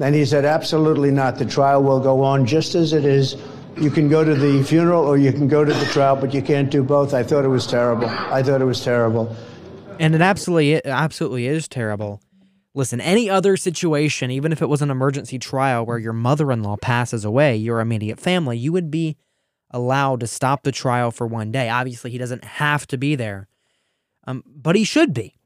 And 0.00 0.14
he 0.14 0.26
said, 0.26 0.44
absolutely 0.44 1.10
not. 1.10 1.38
The 1.38 1.46
trial 1.46 1.82
will 1.82 2.00
go 2.00 2.22
on 2.22 2.44
just 2.44 2.74
as 2.74 2.92
it 2.92 3.04
is 3.04 3.36
you 3.78 3.90
can 3.90 4.08
go 4.08 4.24
to 4.24 4.34
the 4.34 4.62
funeral 4.64 5.04
or 5.04 5.18
you 5.18 5.32
can 5.32 5.48
go 5.48 5.64
to 5.64 5.72
the 5.72 5.84
trial, 5.86 6.16
but 6.16 6.32
you 6.32 6.40
can't 6.40 6.70
do 6.70 6.82
both. 6.82 7.12
I 7.12 7.22
thought 7.22 7.44
it 7.44 7.48
was 7.48 7.66
terrible. 7.66 8.08
I 8.08 8.42
thought 8.42 8.62
it 8.62 8.64
was 8.64 8.82
terrible. 8.82 9.36
And 9.98 10.14
it 10.14 10.20
absolutely, 10.20 10.74
it 10.74 10.86
absolutely 10.86 11.46
is 11.46 11.68
terrible. 11.68 12.20
Listen, 12.74 13.00
any 13.00 13.30
other 13.30 13.56
situation, 13.56 14.30
even 14.30 14.52
if 14.52 14.60
it 14.60 14.68
was 14.68 14.82
an 14.82 14.90
emergency 14.90 15.38
trial 15.38 15.86
where 15.86 15.98
your 15.98 16.12
mother 16.12 16.52
in 16.52 16.62
law 16.62 16.76
passes 16.76 17.24
away, 17.24 17.56
your 17.56 17.80
immediate 17.80 18.20
family, 18.20 18.58
you 18.58 18.72
would 18.72 18.90
be 18.90 19.16
allowed 19.70 20.20
to 20.20 20.26
stop 20.26 20.62
the 20.62 20.72
trial 20.72 21.10
for 21.10 21.26
one 21.26 21.50
day. 21.50 21.70
Obviously, 21.70 22.10
he 22.10 22.18
doesn't 22.18 22.44
have 22.44 22.86
to 22.88 22.98
be 22.98 23.14
there, 23.14 23.48
um, 24.26 24.44
but 24.46 24.76
he 24.76 24.84
should 24.84 25.14
be. 25.14 25.36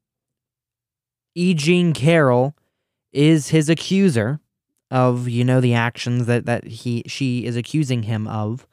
E. 1.37 1.55
Jean 1.55 1.93
Carroll 1.93 2.57
is 3.13 3.49
his 3.49 3.69
accuser 3.69 4.41
of 4.91 5.29
you 5.29 5.45
know 5.45 5.61
the 5.61 5.75
actions 5.75 6.27
that 6.27 6.47
that 6.47 6.65
he 6.65 7.05
she 7.07 7.45
is 7.45 7.57
accusing 7.57 8.05
him 8.05 8.27
of 8.27 8.67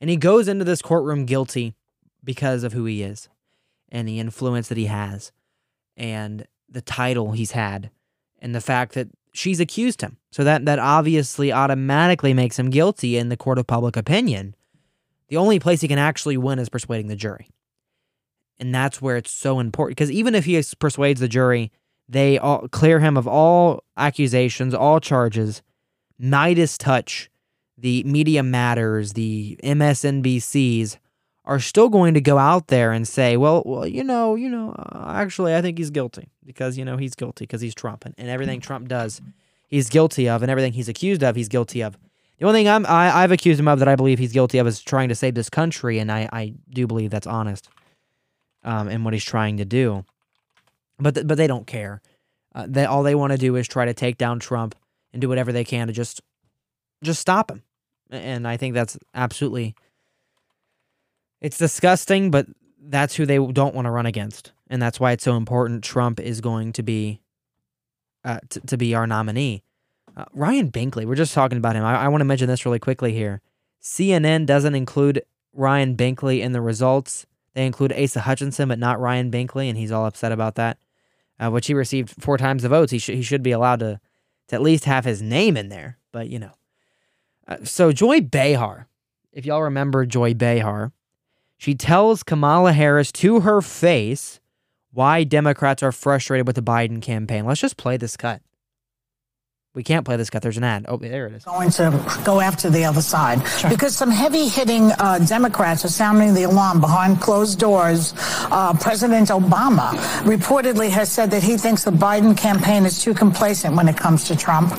and 0.00 0.08
he 0.08 0.16
goes 0.16 0.46
into 0.46 0.64
this 0.64 0.80
courtroom 0.80 1.24
guilty 1.24 1.74
because 2.22 2.62
of 2.62 2.72
who 2.72 2.84
he 2.84 3.02
is 3.02 3.28
and 3.90 4.06
the 4.06 4.18
influence 4.18 4.68
that 4.68 4.78
he 4.78 4.86
has 4.86 5.32
and 5.96 6.46
the 6.68 6.80
title 6.80 7.32
he's 7.32 7.52
had 7.52 7.90
and 8.40 8.54
the 8.54 8.60
fact 8.60 8.94
that 8.94 9.08
she's 9.32 9.60
accused 9.60 10.00
him 10.00 10.16
so 10.30 10.44
that 10.44 10.64
that 10.64 10.78
obviously 10.78 11.52
automatically 11.52 12.34
makes 12.34 12.58
him 12.58 12.70
guilty 12.70 13.16
in 13.16 13.28
the 13.28 13.36
court 13.36 13.58
of 13.58 13.66
public 13.66 13.96
opinion 13.96 14.54
The 15.28 15.36
only 15.36 15.58
place 15.58 15.80
he 15.80 15.88
can 15.88 15.98
actually 15.98 16.36
win 16.36 16.58
is 16.58 16.68
persuading 16.68 17.08
the 17.08 17.16
jury. 17.16 17.48
And 18.58 18.74
that's 18.74 19.02
where 19.02 19.16
it's 19.16 19.32
so 19.32 19.58
important 19.58 19.96
because 19.96 20.10
even 20.10 20.34
if 20.34 20.44
he 20.44 20.62
persuades 20.78 21.20
the 21.20 21.28
jury, 21.28 21.72
they 22.08 22.38
all 22.38 22.68
clear 22.68 23.00
him 23.00 23.16
of 23.16 23.26
all 23.26 23.82
accusations, 23.96 24.72
all 24.72 25.00
charges. 25.00 25.62
MeidasTouch, 26.20 27.28
the 27.76 28.02
Media 28.04 28.42
Matters, 28.42 29.12
the 29.12 29.58
MSNBCs 29.62 30.96
are 31.46 31.60
still 31.60 31.88
going 31.88 32.14
to 32.14 32.20
go 32.20 32.38
out 32.38 32.66
there 32.68 32.92
and 32.92 33.06
say, 33.06 33.36
well, 33.36 33.62
well, 33.64 33.86
you 33.86 34.02
know, 34.02 34.34
you 34.34 34.48
know, 34.48 34.72
uh, 34.72 35.12
actually, 35.14 35.54
I 35.54 35.62
think 35.62 35.78
he's 35.78 35.90
guilty 35.90 36.28
because 36.44 36.76
you 36.76 36.84
know 36.84 36.96
he's 36.96 37.14
guilty 37.14 37.44
because 37.44 37.60
he's 37.60 37.74
Trump 37.74 38.04
and, 38.04 38.14
and 38.18 38.28
everything 38.28 38.60
Trump 38.60 38.88
does, 38.88 39.20
he's 39.68 39.88
guilty 39.88 40.28
of, 40.28 40.42
and 40.42 40.50
everything 40.50 40.72
he's 40.72 40.88
accused 40.88 41.22
of, 41.22 41.36
he's 41.36 41.48
guilty 41.48 41.82
of. 41.82 41.96
The 42.38 42.46
only 42.46 42.60
thing 42.60 42.68
I'm 42.68 42.84
I, 42.86 43.22
I've 43.22 43.32
accused 43.32 43.60
him 43.60 43.68
of 43.68 43.78
that 43.78 43.88
I 43.88 43.96
believe 43.96 44.18
he's 44.18 44.32
guilty 44.32 44.58
of 44.58 44.66
is 44.66 44.82
trying 44.82 45.08
to 45.08 45.14
save 45.14 45.34
this 45.34 45.48
country, 45.48 45.98
and 45.98 46.10
I 46.10 46.28
I 46.32 46.54
do 46.68 46.86
believe 46.86 47.10
that's 47.10 47.26
honest, 47.26 47.68
um, 48.64 48.88
in 48.88 49.04
what 49.04 49.14
he's 49.14 49.24
trying 49.24 49.56
to 49.58 49.64
do. 49.64 50.04
But 50.98 51.14
th- 51.14 51.26
but 51.26 51.38
they 51.38 51.46
don't 51.46 51.66
care. 51.66 52.02
Uh, 52.54 52.86
all 52.88 53.02
they 53.02 53.14
want 53.14 53.32
to 53.32 53.38
do 53.38 53.54
is 53.56 53.68
try 53.68 53.84
to 53.84 53.94
take 53.94 54.18
down 54.18 54.38
Trump 54.38 54.74
and 55.12 55.20
do 55.20 55.28
whatever 55.28 55.52
they 55.52 55.64
can 55.64 55.86
to 55.86 55.92
just 55.92 56.20
just 57.02 57.20
stop 57.20 57.50
him. 57.50 57.62
And 58.10 58.46
I 58.46 58.56
think 58.56 58.74
that's 58.74 58.98
absolutely 59.14 59.74
it's 61.40 61.58
disgusting, 61.58 62.30
but 62.30 62.46
that's 62.80 63.14
who 63.14 63.26
they 63.26 63.38
don't 63.38 63.74
want 63.74 63.86
to 63.86 63.90
run 63.90 64.06
against. 64.06 64.52
And 64.68 64.80
that's 64.80 64.98
why 64.98 65.12
it's 65.12 65.24
so 65.24 65.36
important 65.36 65.84
Trump 65.84 66.20
is 66.20 66.40
going 66.40 66.72
to 66.74 66.82
be 66.82 67.20
uh, 68.24 68.40
t- 68.48 68.60
to 68.66 68.76
be 68.76 68.94
our 68.94 69.06
nominee. 69.06 69.62
Uh, 70.16 70.24
Ryan 70.32 70.70
Binkley, 70.72 71.04
we're 71.04 71.14
just 71.14 71.34
talking 71.34 71.58
about 71.58 71.76
him. 71.76 71.84
I, 71.84 72.04
I 72.04 72.08
want 72.08 72.20
to 72.20 72.24
mention 72.24 72.48
this 72.48 72.64
really 72.64 72.78
quickly 72.78 73.12
here. 73.12 73.40
CNN 73.82 74.46
doesn't 74.46 74.74
include 74.74 75.22
Ryan 75.52 75.96
Binkley 75.96 76.40
in 76.40 76.52
the 76.52 76.60
results. 76.60 77.26
They 77.54 77.66
include 77.66 77.92
Asa 77.92 78.20
Hutchinson, 78.20 78.68
but 78.68 78.78
not 78.78 79.00
Ryan 79.00 79.30
Binkley, 79.30 79.68
and 79.68 79.78
he's 79.78 79.92
all 79.92 80.06
upset 80.06 80.32
about 80.32 80.56
that. 80.56 80.78
Uh, 81.38 81.50
which 81.50 81.66
he 81.66 81.74
received 81.74 82.22
four 82.22 82.38
times 82.38 82.62
the 82.62 82.68
votes. 82.68 82.92
He, 82.92 82.98
sh- 82.98 83.08
he 83.08 83.22
should 83.22 83.42
be 83.42 83.52
allowed 83.52 83.80
to, 83.80 84.00
to 84.48 84.54
at 84.54 84.62
least 84.62 84.86
have 84.86 85.04
his 85.04 85.20
name 85.20 85.56
in 85.56 85.68
there, 85.68 85.98
but 86.10 86.28
you 86.28 86.38
know. 86.38 86.52
Uh, 87.46 87.58
so 87.62 87.92
Joy 87.92 88.22
Behar, 88.22 88.88
if 89.32 89.44
y'all 89.44 89.62
remember 89.62 90.06
Joy 90.06 90.32
Behar, 90.34 90.92
she 91.56 91.74
tells 91.74 92.22
Kamala 92.22 92.72
Harris 92.72 93.10
to 93.12 93.40
her 93.40 93.62
face 93.62 94.40
why 94.92 95.24
Democrats 95.24 95.82
are 95.82 95.92
frustrated 95.92 96.46
with 96.46 96.56
the 96.56 96.62
Biden 96.62 97.02
campaign. 97.02 97.44
Let's 97.44 97.60
just 97.60 97.76
play 97.76 97.96
this 97.96 98.16
cut. 98.16 98.40
We 99.76 99.84
can't 99.84 100.06
play 100.06 100.16
this 100.16 100.30
cut. 100.30 100.40
There's 100.40 100.56
an 100.56 100.64
ad. 100.64 100.86
Oh, 100.88 100.96
there 100.96 101.26
it 101.26 101.34
is. 101.34 101.44
Going 101.44 101.68
to 101.72 102.22
go 102.24 102.40
after 102.40 102.70
the 102.70 102.86
other 102.86 103.02
side 103.02 103.46
sure. 103.46 103.68
because 103.68 103.94
some 103.94 104.10
heavy 104.10 104.48
hitting 104.48 104.90
uh, 104.92 105.18
Democrats 105.18 105.84
are 105.84 105.88
sounding 105.88 106.32
the 106.32 106.44
alarm 106.44 106.80
behind 106.80 107.20
closed 107.20 107.58
doors. 107.58 108.14
Uh, 108.50 108.72
President 108.80 109.28
Obama 109.28 109.90
reportedly 110.22 110.88
has 110.88 111.12
said 111.12 111.30
that 111.30 111.42
he 111.42 111.58
thinks 111.58 111.84
the 111.84 111.90
Biden 111.90 112.34
campaign 112.34 112.86
is 112.86 113.02
too 113.02 113.12
complacent 113.12 113.76
when 113.76 113.86
it 113.86 113.98
comes 113.98 114.24
to 114.28 114.34
Trump. 114.34 114.72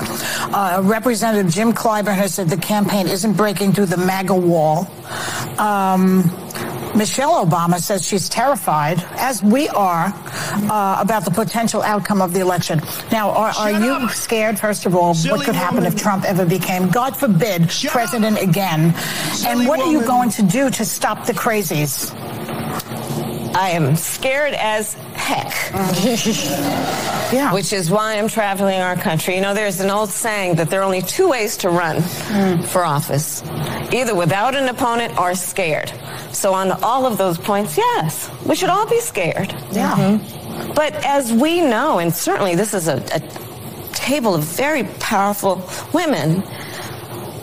Uh, 0.51 0.81
Representative 0.83 1.51
Jim 1.51 1.73
Clyburn 1.73 2.15
has 2.15 2.33
said 2.33 2.49
the 2.49 2.57
campaign 2.57 3.05
isn't 3.07 3.33
breaking 3.33 3.73
through 3.73 3.85
the 3.85 3.97
MAGA 3.97 4.33
wall. 4.33 4.87
Um, 5.59 6.23
Michelle 6.97 7.45
Obama 7.45 7.79
says 7.79 8.05
she's 8.05 8.27
terrified, 8.27 9.03
as 9.17 9.43
we 9.43 9.69
are, 9.69 10.11
uh, 10.69 10.97
about 10.99 11.23
the 11.25 11.31
potential 11.31 11.81
outcome 11.83 12.21
of 12.21 12.33
the 12.33 12.39
election. 12.39 12.81
Now, 13.11 13.29
are, 13.31 13.51
are 13.57 13.71
you 13.71 14.09
scared, 14.09 14.59
first 14.59 14.85
of 14.87 14.95
all, 14.95 15.13
Silly 15.13 15.37
what 15.37 15.45
could 15.45 15.55
happen 15.55 15.75
woman. 15.77 15.93
if 15.93 16.01
Trump 16.01 16.25
ever 16.25 16.45
became, 16.45 16.89
God 16.89 17.15
forbid, 17.15 17.71
Shut 17.71 17.91
president 17.91 18.37
up. 18.37 18.43
again? 18.43 18.93
Silly 18.95 19.51
and 19.51 19.67
what 19.67 19.77
woman. 19.79 19.95
are 19.95 19.99
you 20.01 20.07
going 20.07 20.29
to 20.31 20.41
do 20.43 20.69
to 20.71 20.83
stop 20.83 21.25
the 21.27 21.33
crazies? 21.33 22.13
I 23.55 23.69
am 23.69 23.95
scared 23.95 24.53
as 24.55 24.95
heck. 25.27 25.51
yeah. 27.33 27.53
Which 27.53 27.73
is 27.73 27.91
why 27.91 28.17
I'm 28.17 28.27
traveling 28.27 28.79
our 28.79 28.95
country. 28.95 29.35
You 29.35 29.41
know, 29.41 29.53
there's 29.53 29.79
an 29.81 29.89
old 29.89 30.09
saying 30.09 30.55
that 30.55 30.69
there 30.69 30.79
are 30.81 30.83
only 30.83 31.01
two 31.01 31.27
ways 31.27 31.57
to 31.57 31.69
run 31.69 31.97
mm. 31.97 32.65
for 32.65 32.85
office 32.85 33.43
either 33.91 34.15
without 34.15 34.55
an 34.55 34.69
opponent 34.69 35.17
or 35.17 35.35
scared. 35.35 35.91
So, 36.31 36.53
on 36.53 36.71
all 36.83 37.05
of 37.05 37.17
those 37.17 37.37
points, 37.37 37.77
yes, 37.77 38.29
we 38.45 38.55
should 38.55 38.69
all 38.69 38.87
be 38.87 38.99
scared. 38.99 39.51
Yeah. 39.71 39.95
Mm-hmm. 39.95 40.73
But 40.73 40.93
as 41.05 41.33
we 41.33 41.61
know, 41.61 41.99
and 41.99 42.13
certainly 42.13 42.55
this 42.55 42.73
is 42.73 42.87
a, 42.87 42.97
a 43.13 43.19
table 43.93 44.35
of 44.35 44.43
very 44.43 44.83
powerful 44.99 45.67
women, 45.93 46.43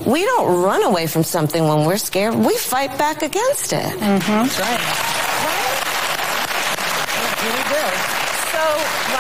we 0.07 0.25
don't 0.25 0.63
run 0.63 0.83
away 0.85 1.07
from 1.07 1.23
something 1.23 1.67
when 1.67 1.87
we're 1.87 1.97
scared. 1.97 2.35
We 2.35 2.57
fight 2.57 2.97
back 2.99 3.23
against 3.23 3.73
it. 3.73 3.93
Mm-hmm. 3.99 5.14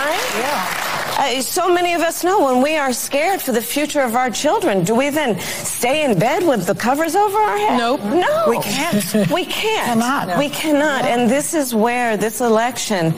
That's 0.04 0.34
right. 0.34 0.84
Uh, 1.16 1.40
so 1.40 1.72
many 1.72 1.94
of 1.94 2.00
us 2.00 2.24
know 2.24 2.44
when 2.44 2.60
we 2.60 2.76
are 2.76 2.92
scared 2.92 3.40
for 3.40 3.52
the 3.52 3.62
future 3.62 4.00
of 4.00 4.16
our 4.16 4.30
children, 4.30 4.84
do 4.84 4.94
we 4.94 5.10
then 5.10 5.38
stay 5.40 6.04
in 6.04 6.18
bed 6.18 6.46
with 6.46 6.66
the 6.66 6.74
covers 6.74 7.14
over 7.14 7.38
our 7.38 7.56
head? 7.56 7.78
Nope. 7.78 8.02
No. 8.02 8.46
We 8.48 8.58
can't. 8.58 9.30
We 9.30 9.44
can't. 9.44 10.00
cannot. 10.00 10.28
No. 10.28 10.38
We 10.38 10.48
cannot. 10.48 11.04
No. 11.04 11.10
And 11.10 11.30
this 11.30 11.54
is 11.54 11.74
where 11.74 12.16
this 12.16 12.40
election 12.40 13.14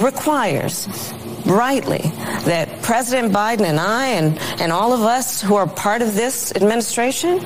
requires 0.00 0.88
rightly 1.46 2.10
that 2.44 2.82
President 2.82 3.32
Biden 3.32 3.62
and 3.62 3.78
I 3.78 4.06
and, 4.08 4.38
and 4.60 4.72
all 4.72 4.92
of 4.92 5.02
us 5.02 5.40
who 5.40 5.54
are 5.54 5.66
part 5.68 6.02
of 6.02 6.14
this 6.14 6.52
administration, 6.56 7.38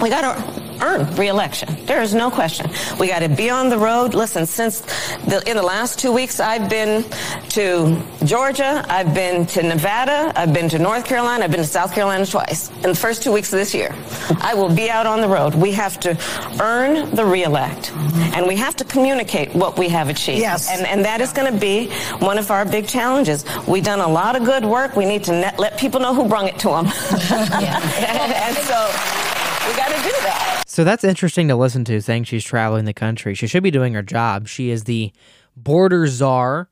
we 0.00 0.10
got 0.10 0.36
to 0.36 0.71
earn 0.82 1.14
reelection. 1.16 1.86
There 1.86 2.02
is 2.02 2.14
no 2.14 2.30
question. 2.30 2.70
We 2.98 3.08
got 3.08 3.20
to 3.20 3.28
be 3.28 3.48
on 3.48 3.68
the 3.68 3.78
road. 3.78 4.14
Listen, 4.14 4.46
since 4.46 4.80
the, 5.26 5.42
in 5.46 5.56
the 5.56 5.62
last 5.62 5.98
two 5.98 6.12
weeks, 6.12 6.40
I've 6.40 6.68
been 6.68 7.04
to 7.50 8.02
Georgia, 8.24 8.84
I've 8.88 9.14
been 9.14 9.46
to 9.46 9.62
Nevada, 9.62 10.32
I've 10.34 10.52
been 10.52 10.68
to 10.70 10.78
North 10.78 11.04
Carolina, 11.04 11.44
I've 11.44 11.50
been 11.50 11.60
to 11.60 11.66
South 11.66 11.94
Carolina 11.94 12.26
twice 12.26 12.70
in 12.76 12.90
the 12.90 12.94
first 12.94 13.22
two 13.22 13.32
weeks 13.32 13.52
of 13.52 13.58
this 13.58 13.74
year. 13.74 13.94
I 14.40 14.54
will 14.54 14.74
be 14.74 14.90
out 14.90 15.06
on 15.06 15.20
the 15.20 15.28
road. 15.28 15.54
We 15.54 15.72
have 15.72 16.00
to 16.00 16.18
earn 16.60 17.14
the 17.14 17.24
reelect, 17.24 17.92
and 18.34 18.46
we 18.46 18.56
have 18.56 18.76
to 18.76 18.84
communicate 18.84 19.54
what 19.54 19.78
we 19.78 19.88
have 19.88 20.08
achieved. 20.08 20.40
Yes. 20.40 20.68
And, 20.70 20.86
and 20.86 21.04
that 21.04 21.20
is 21.20 21.32
going 21.32 21.52
to 21.52 21.58
be 21.58 21.90
one 22.18 22.38
of 22.38 22.50
our 22.50 22.64
big 22.64 22.88
challenges. 22.88 23.44
We've 23.68 23.84
done 23.84 24.00
a 24.00 24.08
lot 24.08 24.36
of 24.36 24.44
good 24.44 24.64
work. 24.64 24.96
We 24.96 25.04
need 25.04 25.24
to 25.24 25.32
net, 25.32 25.58
let 25.58 25.78
people 25.78 26.00
know 26.00 26.14
who 26.14 26.28
brung 26.28 26.48
it 26.48 26.58
to 26.60 26.68
them. 26.68 26.86
and 26.86 28.56
so 28.56 29.31
we 29.66 29.76
got 29.76 29.88
to 29.88 30.02
do 30.02 30.12
that. 30.22 30.64
So 30.66 30.84
that's 30.84 31.04
interesting 31.04 31.48
to 31.48 31.56
listen 31.56 31.84
to, 31.84 32.00
saying 32.00 32.24
she's 32.24 32.44
traveling 32.44 32.84
the 32.84 32.94
country. 32.94 33.34
She 33.34 33.46
should 33.46 33.62
be 33.62 33.70
doing 33.70 33.94
her 33.94 34.02
job. 34.02 34.48
She 34.48 34.70
is 34.70 34.84
the 34.84 35.12
border 35.56 36.06
czar 36.06 36.68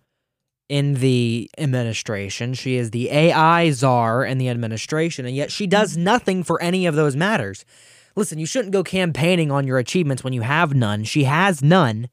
in 0.68 0.94
the 0.94 1.50
administration. 1.58 2.54
She 2.54 2.76
is 2.76 2.92
the 2.92 3.10
AI 3.10 3.70
czar 3.72 4.24
in 4.24 4.38
the 4.38 4.48
administration, 4.48 5.26
and 5.26 5.34
yet 5.34 5.50
she 5.50 5.66
does 5.66 5.96
nothing 5.96 6.44
for 6.44 6.62
any 6.62 6.86
of 6.86 6.94
those 6.94 7.16
matters. 7.16 7.64
Listen, 8.16 8.38
you 8.38 8.46
shouldn't 8.46 8.72
go 8.72 8.82
campaigning 8.82 9.50
on 9.50 9.66
your 9.66 9.78
achievements 9.78 10.24
when 10.24 10.32
you 10.32 10.42
have 10.42 10.74
none. 10.74 11.04
She 11.04 11.24
has 11.24 11.62
none, 11.62 12.08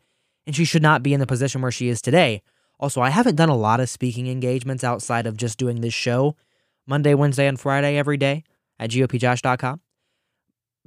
and 0.45 0.55
she 0.55 0.65
should 0.65 0.81
not 0.81 1.03
be 1.03 1.13
in 1.13 1.19
the 1.19 1.27
position 1.27 1.61
where 1.61 1.71
she 1.71 1.89
is 1.89 2.01
today. 2.01 2.41
Also, 2.79 3.01
I 3.01 3.09
haven't 3.09 3.35
done 3.35 3.49
a 3.49 3.55
lot 3.55 3.79
of 3.79 3.89
speaking 3.89 4.27
engagements 4.27 4.83
outside 4.83 5.25
of 5.25 5.37
just 5.37 5.57
doing 5.57 5.81
this 5.81 5.93
show 5.93 6.35
Monday, 6.85 7.13
Wednesday, 7.13 7.47
and 7.47 7.59
Friday 7.59 7.97
every 7.97 8.17
day 8.17 8.43
at 8.79 8.89
GOPJosh.com. 8.91 9.81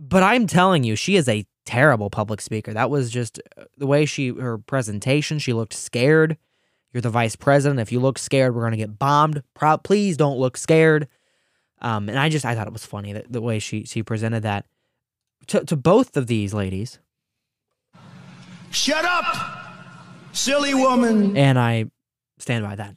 But 0.03 0.23
I'm 0.23 0.47
telling 0.47 0.83
you, 0.83 0.97
she 0.97 1.17
is 1.17 1.29
a 1.29 1.45
terrible 1.67 2.09
public 2.09 2.41
speaker. 2.41 2.73
That 2.73 2.89
was 2.89 3.11
just 3.11 3.39
uh, 3.59 3.65
the 3.77 3.87
way 3.87 4.07
she, 4.07 4.29
her 4.29 4.57
presentation, 4.57 5.39
she 5.39 5.53
looked 5.53 5.75
scared. 5.75 6.39
You're 6.93 7.03
the 7.03 7.11
vice 7.11 7.37
president. 7.37 7.81
If 7.81 7.93
you 7.93 8.01
look 8.01 8.19
scared, 8.19 8.55
we're 8.55 8.63
going 8.63 8.73
to 8.73 8.79
get 8.79 8.99
bombed. 8.99 9.43
Pro- 9.53 9.77
please 9.77 10.17
don't 10.17 10.39
look 10.39 10.57
scared. 10.57 11.07
Um, 11.83 12.09
and 12.09 12.19
I 12.19 12.31
just, 12.31 12.47
I 12.47 12.55
thought 12.55 12.67
it 12.67 12.73
was 12.73 12.87
funny 12.87 13.13
that 13.13 13.31
the 13.31 13.43
way 13.43 13.59
she, 13.59 13.85
she 13.85 14.03
presented 14.03 14.43
that 14.43 14.65
to, 15.49 15.65
to 15.67 15.77
both 15.77 16.17
of 16.17 16.27
these 16.27 16.55
ladies. 16.55 16.99
Shut 18.71 19.05
up, 19.05 19.25
silly 20.33 20.75
woman. 20.75 21.37
And 21.37 21.59
I 21.59 21.87
stand 22.39 22.65
by 22.65 22.75
that. 22.77 22.97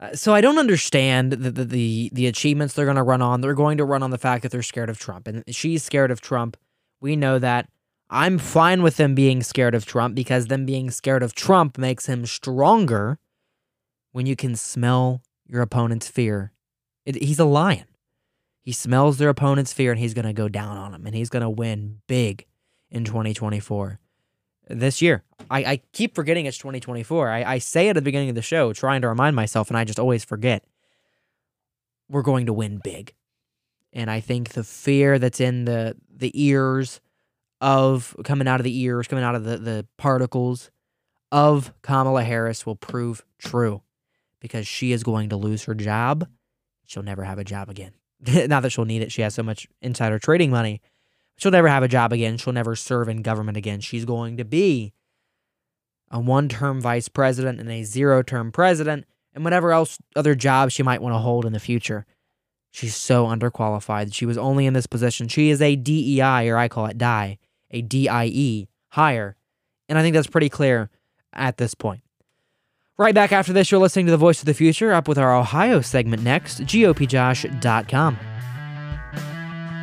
Uh, 0.00 0.14
so 0.14 0.34
I 0.34 0.40
don't 0.40 0.58
understand 0.58 1.32
the, 1.32 1.50
the 1.50 1.64
the, 1.64 2.10
the 2.12 2.26
achievements 2.26 2.74
they're 2.74 2.86
going 2.86 2.96
to 2.96 3.02
run 3.02 3.22
on. 3.22 3.40
They're 3.40 3.54
going 3.54 3.78
to 3.78 3.84
run 3.84 4.02
on 4.02 4.10
the 4.10 4.18
fact 4.18 4.42
that 4.42 4.50
they're 4.50 4.62
scared 4.62 4.88
of 4.88 4.98
Trump, 4.98 5.28
and 5.28 5.44
she's 5.48 5.82
scared 5.82 6.10
of 6.10 6.20
Trump. 6.20 6.56
We 7.00 7.16
know 7.16 7.38
that. 7.38 7.68
I'm 8.12 8.38
fine 8.38 8.82
with 8.82 8.96
them 8.96 9.14
being 9.14 9.40
scared 9.40 9.74
of 9.74 9.86
Trump 9.86 10.16
because 10.16 10.48
them 10.48 10.66
being 10.66 10.90
scared 10.90 11.22
of 11.22 11.32
Trump 11.32 11.78
makes 11.78 12.06
him 12.06 12.26
stronger. 12.26 13.18
When 14.12 14.26
you 14.26 14.34
can 14.34 14.56
smell 14.56 15.22
your 15.46 15.62
opponent's 15.62 16.08
fear, 16.08 16.52
it, 17.06 17.22
he's 17.22 17.38
a 17.38 17.44
lion. 17.44 17.86
He 18.62 18.72
smells 18.72 19.18
their 19.18 19.28
opponent's 19.28 19.72
fear, 19.72 19.92
and 19.92 20.00
he's 20.00 20.14
going 20.14 20.26
to 20.26 20.32
go 20.32 20.48
down 20.48 20.76
on 20.76 20.90
them, 20.90 21.06
and 21.06 21.14
he's 21.14 21.30
going 21.30 21.42
to 21.42 21.50
win 21.50 22.00
big 22.08 22.46
in 22.90 23.04
2024 23.04 23.99
this 24.70 25.02
year. 25.02 25.24
I, 25.50 25.64
I 25.64 25.82
keep 25.92 26.14
forgetting 26.14 26.46
it's 26.46 26.58
2024. 26.58 27.28
I, 27.28 27.42
I 27.44 27.58
say 27.58 27.88
it 27.88 27.90
at 27.90 27.94
the 27.96 28.02
beginning 28.02 28.28
of 28.28 28.34
the 28.34 28.42
show, 28.42 28.72
trying 28.72 29.02
to 29.02 29.08
remind 29.08 29.36
myself, 29.36 29.68
and 29.68 29.76
I 29.76 29.84
just 29.84 29.98
always 29.98 30.24
forget. 30.24 30.64
We're 32.08 32.22
going 32.22 32.46
to 32.46 32.52
win 32.52 32.80
big. 32.82 33.14
And 33.92 34.10
I 34.10 34.20
think 34.20 34.50
the 34.50 34.64
fear 34.64 35.18
that's 35.18 35.40
in 35.40 35.64
the 35.64 35.96
the 36.14 36.30
ears 36.34 37.00
of 37.60 38.16
coming 38.24 38.48
out 38.48 38.60
of 38.60 38.64
the 38.64 38.78
ears, 38.80 39.06
coming 39.06 39.24
out 39.24 39.34
of 39.34 39.44
the, 39.44 39.58
the 39.58 39.86
particles 39.96 40.70
of 41.32 41.72
Kamala 41.82 42.22
Harris 42.24 42.64
will 42.64 42.76
prove 42.76 43.24
true 43.38 43.82
because 44.40 44.66
she 44.66 44.92
is 44.92 45.02
going 45.02 45.28
to 45.28 45.36
lose 45.36 45.64
her 45.64 45.74
job. 45.74 46.26
She'll 46.86 47.02
never 47.02 47.24
have 47.24 47.38
a 47.38 47.44
job 47.44 47.68
again. 47.68 47.92
Not 48.48 48.62
that 48.62 48.70
she'll 48.70 48.84
need 48.84 49.02
it. 49.02 49.12
She 49.12 49.22
has 49.22 49.34
so 49.34 49.42
much 49.42 49.68
insider 49.82 50.18
trading 50.18 50.50
money. 50.50 50.80
She'll 51.40 51.52
never 51.52 51.68
have 51.68 51.82
a 51.82 51.88
job 51.88 52.12
again. 52.12 52.36
She'll 52.36 52.52
never 52.52 52.76
serve 52.76 53.08
in 53.08 53.22
government 53.22 53.56
again. 53.56 53.80
She's 53.80 54.04
going 54.04 54.36
to 54.36 54.44
be 54.44 54.92
a 56.10 56.20
one 56.20 56.50
term 56.50 56.82
vice 56.82 57.08
president 57.08 57.58
and 57.58 57.70
a 57.70 57.82
zero 57.82 58.22
term 58.22 58.52
president 58.52 59.06
and 59.32 59.42
whatever 59.42 59.72
else 59.72 59.98
other 60.14 60.34
jobs 60.34 60.74
she 60.74 60.82
might 60.82 61.00
want 61.00 61.14
to 61.14 61.18
hold 61.18 61.46
in 61.46 61.54
the 61.54 61.58
future. 61.58 62.04
She's 62.72 62.94
so 62.94 63.26
underqualified. 63.26 64.12
She 64.12 64.26
was 64.26 64.36
only 64.36 64.66
in 64.66 64.74
this 64.74 64.86
position. 64.86 65.28
She 65.28 65.48
is 65.48 65.62
a 65.62 65.76
DEI, 65.76 66.48
or 66.50 66.58
I 66.58 66.68
call 66.68 66.86
it 66.86 66.98
DIE, 66.98 67.38
a 67.70 67.82
DIE 67.82 68.68
hire. 68.88 69.36
And 69.88 69.98
I 69.98 70.02
think 70.02 70.14
that's 70.14 70.26
pretty 70.26 70.50
clear 70.50 70.90
at 71.32 71.56
this 71.56 71.74
point. 71.74 72.02
Right 72.98 73.14
back 73.14 73.32
after 73.32 73.54
this, 73.54 73.70
you're 73.70 73.80
listening 73.80 74.06
to 74.06 74.12
The 74.12 74.18
Voice 74.18 74.40
of 74.40 74.46
the 74.46 74.54
Future, 74.54 74.92
up 74.92 75.08
with 75.08 75.16
our 75.16 75.34
Ohio 75.34 75.80
segment 75.80 76.22
next, 76.22 76.60
GOPJosh.com. 76.60 78.18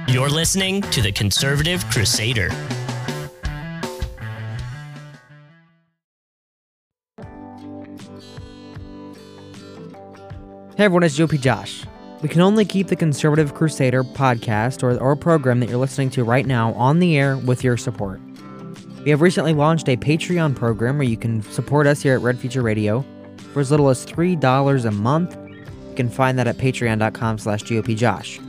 You're 0.10 0.30
listening 0.30 0.82
to 0.84 1.02
The 1.02 1.12
Conservative 1.12 1.84
Crusader. 1.90 2.50
Hey 10.78 10.86
everyone, 10.86 11.04
it's 11.04 11.20
GOP 11.20 11.42
Josh. 11.42 11.84
We 12.22 12.30
can 12.30 12.40
only 12.40 12.64
keep 12.64 12.88
the 12.88 12.96
Conservative 12.96 13.54
Crusader 13.54 14.06
podcast 14.06 14.82
or, 14.82 14.98
or 14.98 15.18
program 15.18 15.60
that 15.60 15.68
you're 15.68 15.78
listening 15.78 16.10
to 16.12 16.24
right 16.24 16.46
now 16.46 16.72
on 16.76 17.00
the 17.00 17.18
air 17.18 17.38
with 17.38 17.62
your 17.62 17.76
support. 17.76 18.22
We 19.04 19.10
have 19.10 19.20
recently 19.20 19.54
launched 19.54 19.90
a 19.90 19.98
Patreon 19.98 20.56
program 20.56 20.98
where 20.98 21.08
you 21.08 21.18
can 21.18 21.42
support 21.42 21.86
us 21.86 22.02
here 22.02 22.14
at 22.14 22.22
Red 22.22 22.40
Future 22.40 22.62
Radio 22.62 23.04
for 23.52 23.60
as 23.60 23.72
little 23.72 23.90
as 23.90 24.06
$3 24.06 24.86
a 24.86 24.92
month. 24.92 25.36
You 25.90 25.96
can 25.96 26.10
find 26.10 26.40
that 26.40 26.48
at 26.48 26.56
patreon.com 26.58 27.40
slash 27.40 27.64
gopjosh. 27.64 28.47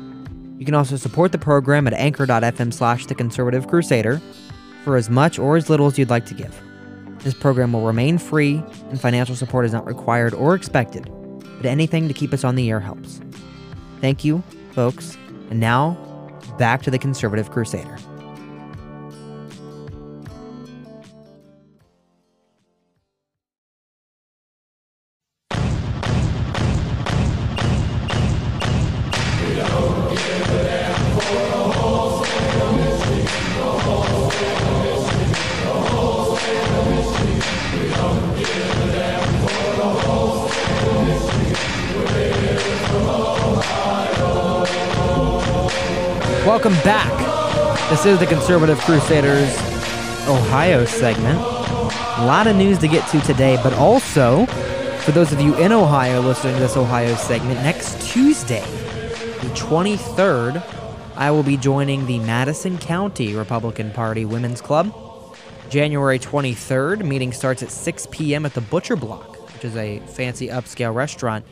You 0.58 0.64
can 0.64 0.74
also 0.74 0.96
support 0.96 1.32
the 1.32 1.38
program 1.38 1.86
at 1.86 1.94
anchor.fm 1.94 2.72
slash 2.74 3.06
the 3.06 3.14
conservative 3.14 3.68
crusader 3.68 4.20
for 4.84 4.96
as 4.96 5.08
much 5.08 5.38
or 5.38 5.56
as 5.56 5.70
little 5.70 5.86
as 5.86 5.98
you'd 5.98 6.10
like 6.10 6.26
to 6.26 6.34
give. 6.34 6.60
This 7.20 7.34
program 7.34 7.72
will 7.72 7.86
remain 7.86 8.18
free 8.18 8.62
and 8.90 9.00
financial 9.00 9.36
support 9.36 9.64
is 9.64 9.72
not 9.72 9.86
required 9.86 10.34
or 10.34 10.54
expected 10.54 11.10
but 11.58 11.66
anything 11.66 12.08
to 12.08 12.14
keep 12.14 12.32
us 12.32 12.44
on 12.44 12.54
the 12.54 12.70
air 12.70 12.80
helps. 12.80 13.20
Thank 14.00 14.24
you, 14.24 14.42
folks. 14.72 15.18
And 15.50 15.60
now, 15.60 15.98
back 16.56 16.82
to 16.82 16.90
the 16.90 16.98
Conservative 16.98 17.50
Crusader. 17.50 17.98
Conservative 48.58 48.84
Crusaders 48.86 49.56
Ohio 50.26 50.84
segment. 50.84 51.38
A 51.38 52.26
lot 52.26 52.48
of 52.48 52.56
news 52.56 52.76
to 52.78 52.88
get 52.88 53.08
to 53.10 53.20
today, 53.20 53.56
but 53.62 53.72
also, 53.74 54.46
for 55.02 55.12
those 55.12 55.30
of 55.32 55.40
you 55.40 55.54
in 55.58 55.70
Ohio 55.70 56.20
listening 56.20 56.54
to 56.54 56.60
this 56.60 56.76
Ohio 56.76 57.14
segment, 57.14 57.60
next 57.60 58.04
Tuesday, 58.10 58.64
the 59.42 59.50
23rd, 59.54 60.60
I 61.14 61.30
will 61.30 61.44
be 61.44 61.56
joining 61.56 62.04
the 62.06 62.18
Madison 62.18 62.78
County 62.78 63.32
Republican 63.32 63.92
Party 63.92 64.24
Women's 64.24 64.60
Club. 64.60 64.92
January 65.70 66.18
23rd, 66.18 67.04
meeting 67.04 67.32
starts 67.32 67.62
at 67.62 67.70
6 67.70 68.08
p.m. 68.10 68.44
at 68.44 68.54
the 68.54 68.60
Butcher 68.60 68.96
Block, 68.96 69.54
which 69.54 69.64
is 69.64 69.76
a 69.76 70.00
fancy 70.00 70.48
upscale 70.48 70.92
restaurant 70.92 71.46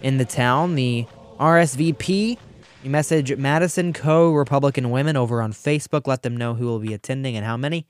in 0.00 0.16
the 0.16 0.24
town. 0.24 0.74
The 0.74 1.04
RSVP 1.38 2.38
you 2.86 2.90
message 2.90 3.36
Madison 3.36 3.92
Co. 3.92 4.30
Republican 4.30 4.90
Women 4.90 5.16
over 5.16 5.42
on 5.42 5.52
Facebook. 5.52 6.06
Let 6.06 6.22
them 6.22 6.36
know 6.36 6.54
who 6.54 6.66
will 6.66 6.78
be 6.78 6.94
attending 6.94 7.36
and 7.36 7.44
how 7.44 7.56
many. 7.56 7.88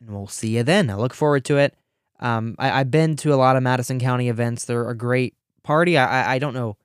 And 0.00 0.10
we'll 0.10 0.28
see 0.28 0.56
you 0.56 0.62
then. 0.62 0.90
I 0.90 0.94
look 0.94 1.12
forward 1.12 1.44
to 1.46 1.58
it. 1.58 1.74
Um, 2.20 2.54
I, 2.56 2.68
have 2.68 2.90
been 2.90 3.16
to 3.16 3.34
a 3.34 3.36
lot 3.36 3.56
of 3.56 3.64
Madison 3.64 3.98
County 3.98 4.28
events. 4.28 4.64
They're 4.64 4.88
a 4.88 4.96
great 4.96 5.34
party. 5.64 5.98
I, 5.98 6.04
I, 6.04 6.34
I 6.34 6.38
don't 6.38 6.54
know 6.54 6.76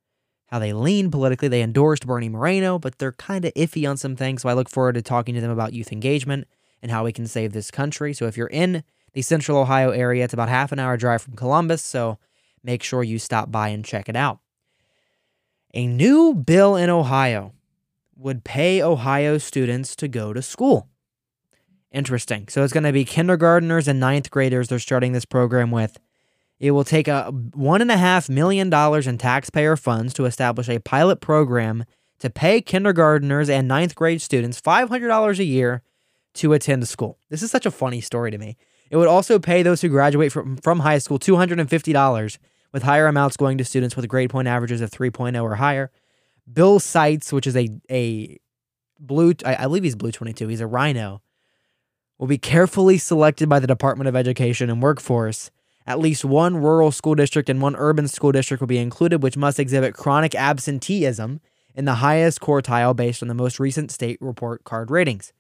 how 0.48 0.58
they 0.58 0.74
lean 0.74 1.12
politically. 1.12 1.48
They 1.48 1.62
endorsed 1.62 2.08
Bernie 2.08 2.28
Moreno, 2.28 2.80
but 2.80 2.98
they're 2.98 3.12
kind 3.12 3.46
of 3.46 3.54
iffy 3.54 3.88
on 3.88 3.98
some 3.98 4.16
things. 4.16 4.42
So 4.42 4.50
I 4.50 4.54
look 4.54 4.68
forward 4.68 4.96
to 4.96 5.04
talking 5.04 5.36
to 5.36 5.42
them 5.42 5.52
about 5.52 5.74
youth 5.74 5.92
engagement 5.92 6.48
and 6.82 6.92
how 6.92 7.04
we 7.04 7.14
can 7.14 7.28
save 7.28 7.54
this 7.54 7.70
country. 7.70 8.16
So 8.16 8.26
if 8.26 8.36
you're 8.36 8.48
in 8.48 8.84
the 9.14 9.22
central 9.22 9.60
Ohio 9.60 9.92
area, 9.92 10.24
it's 10.24 10.34
about 10.34 10.50
half 10.50 10.72
an 10.72 10.80
hour 10.80 10.98
drive 10.98 11.22
from 11.22 11.36
Columbus. 11.36 11.84
So 11.84 12.18
make 12.64 12.82
sure 12.82 13.04
you 13.04 13.20
stop 13.20 13.52
by 13.52 13.70
and 13.70 13.86
check 13.86 14.10
it 14.10 14.16
out. 14.16 14.40
A 15.74 15.88
new 15.88 16.34
bill 16.34 16.76
in 16.76 16.90
Ohio 16.90 17.54
would 18.16 18.44
pay 18.44 18.82
Ohio 18.82 19.38
students 19.38 19.96
to 19.98 20.08
go 20.08 20.34
to 20.34 20.42
school. 20.42 20.88
Interesting. 21.92 22.48
So 22.50 22.64
it's 22.64 22.74
going 22.74 22.84
to 22.84 22.92
be 22.92 23.06
kindergarteners 23.06 23.88
and 23.88 24.00
ninth 24.00 24.30
graders 24.30 24.68
they're 24.68 24.80
starting 24.80 25.14
this 25.14 25.26
program 25.26 25.72
with. 25.72 25.98
It 26.60 26.72
will 26.72 26.84
take 26.84 27.08
a 27.08 27.32
$1.5 27.32 28.30
million 28.30 28.74
in 28.74 29.18
taxpayer 29.18 29.78
funds 29.78 30.14
to 30.16 30.26
establish 30.26 30.70
a 30.70 30.80
pilot 30.80 31.22
program 31.22 31.86
to 32.20 32.30
pay 32.30 32.62
kindergarteners 32.62 33.50
and 33.50 33.68
ninth 33.68 33.94
grade 33.94 34.22
students 34.22 34.60
$500 34.60 35.40
a 35.40 35.44
year 35.44 35.84
to 36.36 36.54
attend 36.54 36.88
school. 36.88 37.20
This 37.30 37.44
is 37.44 37.52
such 37.52 37.66
a 37.66 37.72
funny 37.72 38.02
story 38.02 38.32
to 38.32 38.38
me. 38.38 38.58
It 38.90 38.98
would 38.98 39.08
also 39.08 39.38
pay 39.38 39.64
those 39.64 39.82
who 39.82 39.90
graduate 39.90 40.32
from, 40.32 40.58
from 40.58 40.80
high 40.80 40.98
school 40.98 41.20
$250 41.20 42.38
with 42.72 42.84
higher 42.84 43.08
amounts 43.08 43.38
going 43.38 43.58
to 43.58 43.66
students 43.66 43.96
with 43.96 44.08
grade 44.08 44.30
point 44.30 44.48
averages 44.48 44.82
of 44.82 44.92
3.0 44.92 45.42
or 45.42 45.56
higher. 45.56 45.92
Bill 46.52 46.80
Seitz, 46.80 47.34
which 47.34 47.48
is 47.48 47.56
a 47.56 47.70
a 47.90 48.38
blue, 49.00 49.34
I, 49.46 49.56
I 49.56 49.62
believe 49.64 49.84
he's 49.84 49.96
blue 49.96 50.12
22. 50.12 50.48
He's 50.48 50.62
a 50.62 50.68
rhino. 50.68 51.22
Will 52.18 52.28
be 52.28 52.38
carefully 52.38 52.98
selected 52.98 53.48
by 53.48 53.60
the 53.60 53.68
Department 53.68 54.08
of 54.08 54.16
Education 54.16 54.70
and 54.70 54.82
Workforce. 54.82 55.52
At 55.86 56.00
least 56.00 56.26
one 56.26 56.58
rural 56.58 56.92
school 56.92 57.16
district 57.16 57.50
and 57.50 57.62
one 57.62 57.76
urban 57.76 58.08
school 58.08 58.32
district 58.32 58.60
will 58.60 58.68
be 58.68 58.80
included, 58.80 59.24
which 59.24 59.38
must 59.38 59.60
exhibit 59.60 59.94
chronic 59.94 60.36
absenteeism 60.36 61.40
in 61.76 61.86
the 61.86 61.96
highest 61.96 62.42
quartile 62.42 62.96
based 62.96 63.22
on 63.22 63.28
the 63.28 63.34
most 63.34 63.60
recent 63.60 63.92
state 63.92 64.18
report 64.20 64.64
card 64.64 64.90
ratings. 64.90 65.32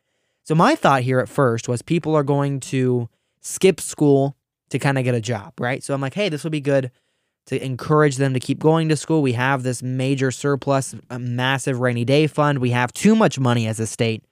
So, 0.44 0.56
my 0.56 0.76
thought 0.76 1.02
here 1.02 1.20
at 1.20 1.28
first 1.28 1.68
was 1.68 1.82
people 1.82 2.16
are 2.16 2.24
going 2.24 2.62
to 2.62 3.10
skip 3.42 3.82
school 3.82 4.38
to 4.70 4.80
kind 4.80 4.98
of 4.98 5.04
get 5.04 5.16
a 5.16 5.20
job, 5.20 5.54
right? 5.60 5.84
So, 5.84 5.94
I'm 5.94 6.00
like, 6.00 6.13
hey, 6.13 6.30
this 6.30 6.44
will 6.44 6.52
be 6.52 6.62
good 6.62 6.92
to 7.47 7.63
encourage 7.63 8.17
them 8.17 8.33
to 8.33 8.39
keep 8.39 8.60
going 8.60 8.89
to 8.89 8.95
school. 8.95 9.21
We 9.21 9.33
have 9.33 9.63
this 9.63 9.81
major 9.81 10.31
surplus, 10.31 10.93
a 11.10 11.17
massive 11.17 11.79
rainy 11.79 12.05
day 12.05 12.27
fund. 12.27 12.60
We 12.60 12.71
have 12.71 12.93
too 12.93 13.15
much 13.15 13.39
money 13.39 13.67
as 13.67 13.79
a 13.79 13.88
state. 13.88 14.23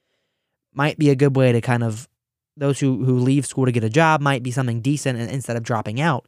Might 0.72 0.98
be 0.98 1.10
a 1.10 1.16
good 1.16 1.34
way 1.34 1.52
to 1.52 1.60
kind 1.60 1.82
of 1.82 2.08
those 2.56 2.78
who 2.78 3.04
who 3.04 3.18
leave 3.18 3.46
school 3.46 3.66
to 3.66 3.72
get 3.72 3.84
a 3.84 3.90
job 3.90 4.20
might 4.20 4.42
be 4.42 4.50
something 4.50 4.80
decent 4.80 5.18
instead 5.18 5.56
of 5.56 5.62
dropping 5.62 6.00
out. 6.00 6.26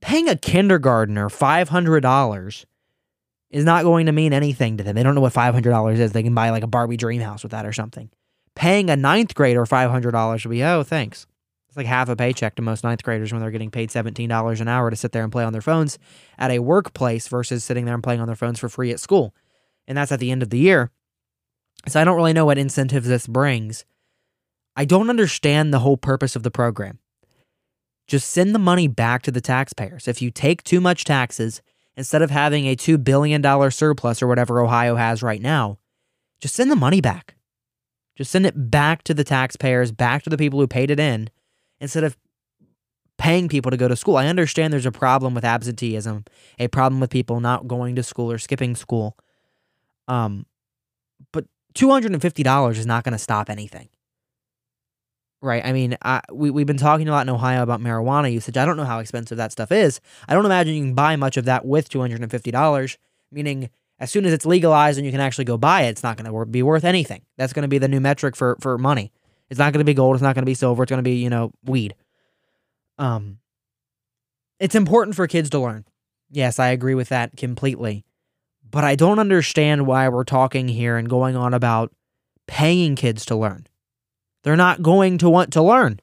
Paying 0.00 0.28
a 0.28 0.36
kindergartner 0.36 1.28
five 1.28 1.68
hundred 1.68 2.00
dollars 2.00 2.66
is 3.50 3.64
not 3.64 3.84
going 3.84 4.06
to 4.06 4.12
mean 4.12 4.32
anything 4.32 4.78
to 4.78 4.84
them. 4.84 4.96
They 4.96 5.02
don't 5.02 5.14
know 5.14 5.20
what 5.20 5.32
five 5.32 5.54
hundred 5.54 5.70
dollars 5.70 6.00
is. 6.00 6.12
They 6.12 6.22
can 6.24 6.34
buy 6.34 6.50
like 6.50 6.64
a 6.64 6.68
Barbie 6.68 6.96
dream 6.96 7.20
house 7.20 7.44
with 7.44 7.52
that 7.52 7.66
or 7.66 7.72
something. 7.72 8.10
Paying 8.56 8.90
a 8.90 8.96
ninth 8.96 9.34
grader 9.36 9.64
five 9.64 9.90
hundred 9.90 10.10
dollars 10.10 10.44
would 10.44 10.50
be 10.50 10.64
oh 10.64 10.82
thanks. 10.82 11.26
It's 11.72 11.76
like 11.78 11.86
half 11.86 12.10
a 12.10 12.16
paycheck 12.16 12.56
to 12.56 12.62
most 12.62 12.84
ninth 12.84 13.02
graders 13.02 13.32
when 13.32 13.40
they're 13.40 13.50
getting 13.50 13.70
paid 13.70 13.88
$17 13.88 14.60
an 14.60 14.68
hour 14.68 14.90
to 14.90 14.96
sit 14.96 15.12
there 15.12 15.22
and 15.22 15.32
play 15.32 15.42
on 15.42 15.54
their 15.54 15.62
phones 15.62 15.98
at 16.36 16.50
a 16.50 16.58
workplace 16.58 17.28
versus 17.28 17.64
sitting 17.64 17.86
there 17.86 17.94
and 17.94 18.02
playing 18.02 18.20
on 18.20 18.26
their 18.26 18.36
phones 18.36 18.58
for 18.58 18.68
free 18.68 18.90
at 18.90 19.00
school. 19.00 19.34
And 19.88 19.96
that's 19.96 20.12
at 20.12 20.20
the 20.20 20.30
end 20.30 20.42
of 20.42 20.50
the 20.50 20.58
year. 20.58 20.90
So 21.88 21.98
I 21.98 22.04
don't 22.04 22.16
really 22.16 22.34
know 22.34 22.44
what 22.44 22.58
incentives 22.58 23.08
this 23.08 23.26
brings. 23.26 23.86
I 24.76 24.84
don't 24.84 25.08
understand 25.08 25.72
the 25.72 25.78
whole 25.78 25.96
purpose 25.96 26.36
of 26.36 26.42
the 26.42 26.50
program. 26.50 26.98
Just 28.06 28.28
send 28.28 28.54
the 28.54 28.58
money 28.58 28.86
back 28.86 29.22
to 29.22 29.30
the 29.30 29.40
taxpayers. 29.40 30.06
If 30.06 30.20
you 30.20 30.30
take 30.30 30.62
too 30.64 30.78
much 30.78 31.06
taxes, 31.06 31.62
instead 31.96 32.20
of 32.20 32.30
having 32.30 32.66
a 32.66 32.76
$2 32.76 33.02
billion 33.02 33.42
surplus 33.70 34.20
or 34.20 34.26
whatever 34.26 34.60
Ohio 34.60 34.96
has 34.96 35.22
right 35.22 35.40
now, 35.40 35.78
just 36.38 36.54
send 36.54 36.70
the 36.70 36.76
money 36.76 37.00
back. 37.00 37.34
Just 38.14 38.30
send 38.30 38.44
it 38.44 38.70
back 38.70 39.04
to 39.04 39.14
the 39.14 39.24
taxpayers, 39.24 39.90
back 39.90 40.22
to 40.24 40.28
the 40.28 40.36
people 40.36 40.60
who 40.60 40.66
paid 40.66 40.90
it 40.90 41.00
in, 41.00 41.30
instead 41.82 42.04
of 42.04 42.16
paying 43.18 43.48
people 43.48 43.70
to 43.70 43.76
go 43.76 43.88
to 43.88 43.96
school. 43.96 44.16
I 44.16 44.26
understand 44.28 44.72
there's 44.72 44.86
a 44.86 44.92
problem 44.92 45.34
with 45.34 45.44
absenteeism, 45.44 46.24
a 46.58 46.68
problem 46.68 47.00
with 47.00 47.10
people 47.10 47.40
not 47.40 47.68
going 47.68 47.96
to 47.96 48.02
school 48.02 48.32
or 48.32 48.38
skipping 48.38 48.74
school. 48.74 49.16
Um, 50.08 50.46
but 51.32 51.44
$250 51.74 52.70
is 52.78 52.86
not 52.86 53.04
going 53.04 53.12
to 53.12 53.18
stop 53.18 53.50
anything. 53.50 53.88
right? 55.40 55.64
I 55.64 55.72
mean, 55.72 55.96
I, 56.02 56.20
we, 56.32 56.50
we've 56.50 56.66
been 56.66 56.76
talking 56.76 57.08
a 57.08 57.12
lot 57.12 57.26
in 57.26 57.34
Ohio 57.34 57.62
about 57.62 57.80
marijuana 57.80 58.32
usage. 58.32 58.56
I 58.56 58.64
don't 58.64 58.76
know 58.76 58.84
how 58.84 59.00
expensive 59.00 59.36
that 59.38 59.52
stuff 59.52 59.72
is. 59.72 60.00
I 60.28 60.34
don't 60.34 60.46
imagine 60.46 60.74
you 60.74 60.82
can 60.82 60.94
buy 60.94 61.16
much 61.16 61.36
of 61.36 61.44
that 61.46 61.64
with 61.66 61.90
$250, 61.90 62.96
meaning 63.30 63.70
as 63.98 64.10
soon 64.10 64.24
as 64.24 64.32
it's 64.32 64.46
legalized 64.46 64.98
and 64.98 65.04
you 65.06 65.12
can 65.12 65.20
actually 65.20 65.44
go 65.44 65.56
buy 65.56 65.82
it, 65.82 65.90
it's 65.90 66.02
not 66.02 66.16
going 66.16 66.32
to 66.32 66.46
be 66.46 66.62
worth 66.62 66.84
anything. 66.84 67.22
That's 67.36 67.52
going 67.52 67.62
to 67.62 67.68
be 67.68 67.78
the 67.78 67.88
new 67.88 68.00
metric 68.00 68.36
for, 68.36 68.56
for 68.60 68.78
money. 68.78 69.12
It's 69.52 69.58
not 69.58 69.74
going 69.74 69.80
to 69.80 69.84
be 69.84 69.92
gold. 69.92 70.16
It's 70.16 70.22
not 70.22 70.34
going 70.34 70.44
to 70.44 70.50
be 70.50 70.54
silver. 70.54 70.82
It's 70.82 70.88
going 70.88 70.96
to 70.96 71.02
be, 71.02 71.16
you 71.16 71.28
know, 71.28 71.52
weed. 71.62 71.94
Um, 72.96 73.36
it's 74.58 74.74
important 74.74 75.14
for 75.14 75.26
kids 75.26 75.50
to 75.50 75.58
learn. 75.58 75.84
Yes, 76.30 76.58
I 76.58 76.68
agree 76.68 76.94
with 76.94 77.10
that 77.10 77.36
completely. 77.36 78.06
But 78.70 78.84
I 78.84 78.94
don't 78.94 79.18
understand 79.18 79.86
why 79.86 80.08
we're 80.08 80.24
talking 80.24 80.68
here 80.68 80.96
and 80.96 81.06
going 81.06 81.36
on 81.36 81.52
about 81.52 81.92
paying 82.46 82.96
kids 82.96 83.26
to 83.26 83.36
learn. 83.36 83.66
They're 84.42 84.56
not 84.56 84.80
going 84.80 85.18
to 85.18 85.28
want 85.28 85.52
to 85.52 85.60
learn. 85.60 86.00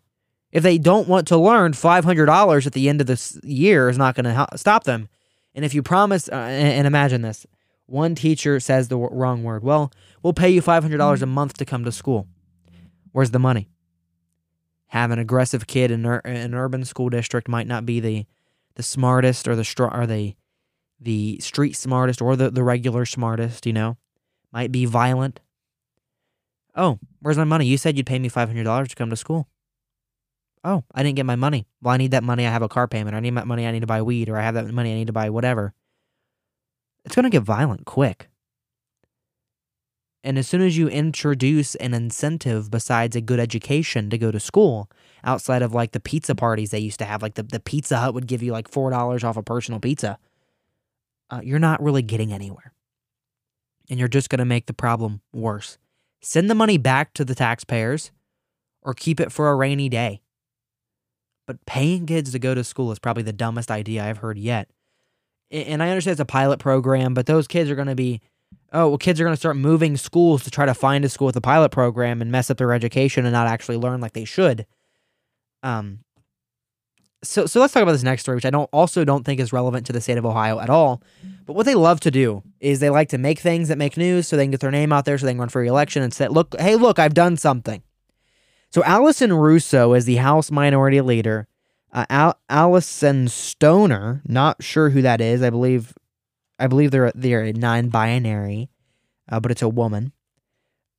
If 0.51 0.61
they 0.61 0.77
don't 0.77 1.07
want 1.07 1.27
to 1.29 1.37
learn, 1.37 1.71
$500 1.71 2.67
at 2.67 2.73
the 2.73 2.87
end 2.87 3.01
of 3.01 3.07
this 3.07 3.39
year 3.43 3.89
is 3.89 3.97
not 3.97 4.13
going 4.13 4.25
to 4.25 4.47
stop 4.57 4.83
them. 4.83 5.09
And 5.55 5.65
if 5.65 5.73
you 5.73 5.81
promise, 5.81 6.29
uh, 6.29 6.35
and 6.35 6.85
imagine 6.85 7.23
this 7.23 7.47
one 7.87 8.13
teacher 8.13 8.59
says 8.59 8.89
the 8.89 8.97
wrong 8.99 9.43
word. 9.43 9.63
Well, 9.63 9.91
we'll 10.21 10.33
pay 10.33 10.51
you 10.51 10.61
$500 10.61 11.21
a 11.23 11.25
month 11.25 11.57
to 11.57 11.65
come 11.65 11.83
to 11.85 11.91
school. 11.91 12.27
Where's 13.11 13.31
the 13.31 13.39
money? 13.39 13.69
Have 14.87 15.11
an 15.11 15.19
aggressive 15.19 15.67
kid 15.67 15.91
in 15.91 16.05
an 16.05 16.53
urban 16.53 16.83
school 16.85 17.09
district 17.09 17.47
might 17.47 17.67
not 17.67 17.85
be 17.85 17.99
the 17.99 18.25
the 18.75 18.83
smartest 18.83 19.47
or 19.47 19.55
the 19.55 19.89
or 19.91 20.07
the 20.07 20.35
the 20.99 21.39
street 21.39 21.75
smartest 21.75 22.21
or 22.21 22.35
the, 22.35 22.49
the 22.49 22.63
regular 22.63 23.05
smartest, 23.05 23.65
you 23.65 23.73
know. 23.73 23.97
Might 24.51 24.71
be 24.71 24.85
violent. 24.85 25.39
Oh, 26.75 26.99
where's 27.21 27.37
my 27.37 27.43
money? 27.43 27.65
You 27.65 27.77
said 27.77 27.97
you'd 27.97 28.05
pay 28.05 28.19
me 28.19 28.29
$500 28.29 28.87
to 28.87 28.95
come 28.95 29.09
to 29.09 29.15
school. 29.15 29.47
Oh, 30.63 30.83
I 30.93 31.03
didn't 31.03 31.15
get 31.15 31.25
my 31.25 31.35
money. 31.35 31.67
Well, 31.81 31.93
I 31.93 31.97
need 31.97 32.11
that 32.11 32.23
money. 32.23 32.45
I 32.45 32.51
have 32.51 32.61
a 32.61 32.69
car 32.69 32.87
payment. 32.87 33.15
I 33.15 33.19
need 33.19 33.35
that 33.35 33.47
money. 33.47 33.65
I 33.65 33.71
need 33.71 33.81
to 33.81 33.87
buy 33.87 34.01
weed, 34.01 34.29
or 34.29 34.37
I 34.37 34.41
have 34.41 34.55
that 34.55 34.67
money. 34.71 34.91
I 34.91 34.95
need 34.95 35.07
to 35.07 35.13
buy 35.13 35.29
whatever. 35.29 35.73
It's 37.05 37.15
going 37.15 37.23
to 37.23 37.29
get 37.29 37.43
violent 37.43 37.85
quick. 37.85 38.28
And 40.23 40.37
as 40.37 40.47
soon 40.47 40.61
as 40.61 40.77
you 40.77 40.89
introduce 40.89 41.75
an 41.75 41.93
incentive 41.93 42.69
besides 42.69 43.15
a 43.15 43.21
good 43.21 43.39
education 43.39 44.09
to 44.09 44.17
go 44.17 44.31
to 44.31 44.39
school, 44.39 44.89
outside 45.23 45.61
of 45.61 45.73
like 45.73 45.93
the 45.93 45.99
pizza 45.99 46.35
parties 46.35 46.71
they 46.71 46.79
used 46.79 46.99
to 46.99 47.05
have, 47.05 47.21
like 47.21 47.35
the, 47.35 47.43
the 47.43 47.59
Pizza 47.59 47.97
Hut 47.97 48.13
would 48.13 48.27
give 48.27 48.43
you 48.43 48.51
like 48.51 48.69
$4 48.69 49.23
off 49.23 49.37
a 49.37 49.43
personal 49.43 49.79
pizza, 49.79 50.17
uh, 51.29 51.41
you're 51.43 51.59
not 51.59 51.81
really 51.81 52.01
getting 52.01 52.33
anywhere. 52.33 52.73
And 53.89 53.97
you're 53.97 54.07
just 54.07 54.29
going 54.29 54.39
to 54.39 54.45
make 54.45 54.65
the 54.65 54.73
problem 54.73 55.21
worse. 55.33 55.77
Send 56.21 56.49
the 56.49 56.55
money 56.55 56.77
back 56.77 57.13
to 57.13 57.23
the 57.23 57.33
taxpayers 57.33 58.11
or 58.81 58.93
keep 58.93 59.19
it 59.19 59.31
for 59.31 59.49
a 59.49 59.55
rainy 59.55 59.89
day. 59.89 60.21
But 61.47 61.65
paying 61.65 62.05
kids 62.05 62.31
to 62.33 62.39
go 62.39 62.53
to 62.53 62.63
school 62.63 62.91
is 62.91 62.99
probably 62.99 63.23
the 63.23 63.33
dumbest 63.33 63.71
idea 63.71 64.03
I've 64.03 64.19
heard 64.19 64.37
yet. 64.37 64.69
And 65.49 65.81
I 65.81 65.89
understand 65.89 66.13
it's 66.13 66.21
a 66.21 66.25
pilot 66.25 66.59
program, 66.59 67.13
but 67.13 67.25
those 67.25 67.47
kids 67.47 67.69
are 67.71 67.75
going 67.75 67.87
to 67.87 67.95
be 67.95 68.21
oh, 68.73 68.89
well, 68.89 68.97
kids 68.97 69.19
are 69.19 69.23
going 69.23 69.33
to 69.33 69.39
start 69.39 69.57
moving 69.57 69.97
schools 69.97 70.43
to 70.43 70.51
try 70.51 70.65
to 70.65 70.73
find 70.73 71.03
a 71.05 71.09
school 71.09 71.27
with 71.27 71.35
a 71.35 71.41
pilot 71.41 71.69
program 71.69 72.21
and 72.21 72.31
mess 72.31 72.49
up 72.49 72.57
their 72.57 72.73
education 72.73 73.25
and 73.25 73.33
not 73.33 73.47
actually 73.47 73.77
learn 73.77 74.01
like 74.01 74.13
they 74.13 74.25
should. 74.25 74.65
Um, 75.63 75.99
so 77.21 77.45
so 77.45 77.59
let's 77.59 77.73
talk 77.73 77.83
about 77.83 77.91
this 77.91 78.03
next 78.03 78.21
story, 78.21 78.35
which 78.35 78.45
I 78.45 78.49
don't 78.49 78.69
also 78.71 79.03
don't 79.03 79.25
think 79.25 79.39
is 79.39 79.51
relevant 79.51 79.85
to 79.87 79.93
the 79.93 80.01
state 80.01 80.17
of 80.17 80.25
Ohio 80.25 80.59
at 80.59 80.69
all. 80.69 81.01
But 81.45 81.53
what 81.53 81.65
they 81.65 81.75
love 81.75 81.99
to 82.01 82.11
do 82.11 82.43
is 82.59 82.79
they 82.79 82.89
like 82.89 83.09
to 83.09 83.17
make 83.17 83.39
things 83.39 83.67
that 83.67 83.77
make 83.77 83.97
news 83.97 84.27
so 84.27 84.37
they 84.37 84.43
can 84.43 84.51
get 84.51 84.61
their 84.61 84.71
name 84.71 84.93
out 84.93 85.05
there 85.05 85.17
so 85.17 85.25
they 85.25 85.33
can 85.33 85.39
run 85.39 85.49
for 85.49 85.61
re-election 85.61 86.01
and 86.01 86.13
say, 86.13 86.27
look, 86.27 86.55
hey, 86.59 86.75
look, 86.75 86.99
I've 86.99 87.13
done 87.13 87.37
something. 87.37 87.83
So 88.71 88.83
Allison 88.83 89.33
Russo 89.33 89.93
is 89.93 90.05
the 90.05 90.17
House 90.17 90.51
Minority 90.51 91.01
Leader. 91.01 91.47
Uh, 91.91 92.05
Al- 92.09 92.39
Alyson 92.49 93.27
Stoner, 93.27 94.21
not 94.25 94.63
sure 94.63 94.91
who 94.91 95.01
that 95.01 95.21
is. 95.21 95.41
I 95.41 95.49
believe 95.49 95.93
I 96.59 96.67
believe 96.67 96.91
they're 96.91 97.11
they're 97.15 97.43
a 97.43 97.53
non-binary, 97.53 98.69
uh, 99.29 99.39
but 99.39 99.51
it's 99.51 99.61
a 99.61 99.69
woman. 99.69 100.11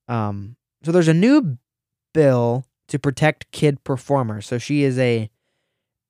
Um, 0.08 0.56
so 0.82 0.90
there's 0.90 1.08
a 1.08 1.14
new 1.14 1.58
bill 2.14 2.64
to 2.88 2.98
protect 2.98 3.50
kid 3.52 3.84
performers. 3.84 4.46
So 4.46 4.58
she 4.58 4.82
is 4.82 4.98
a 4.98 5.30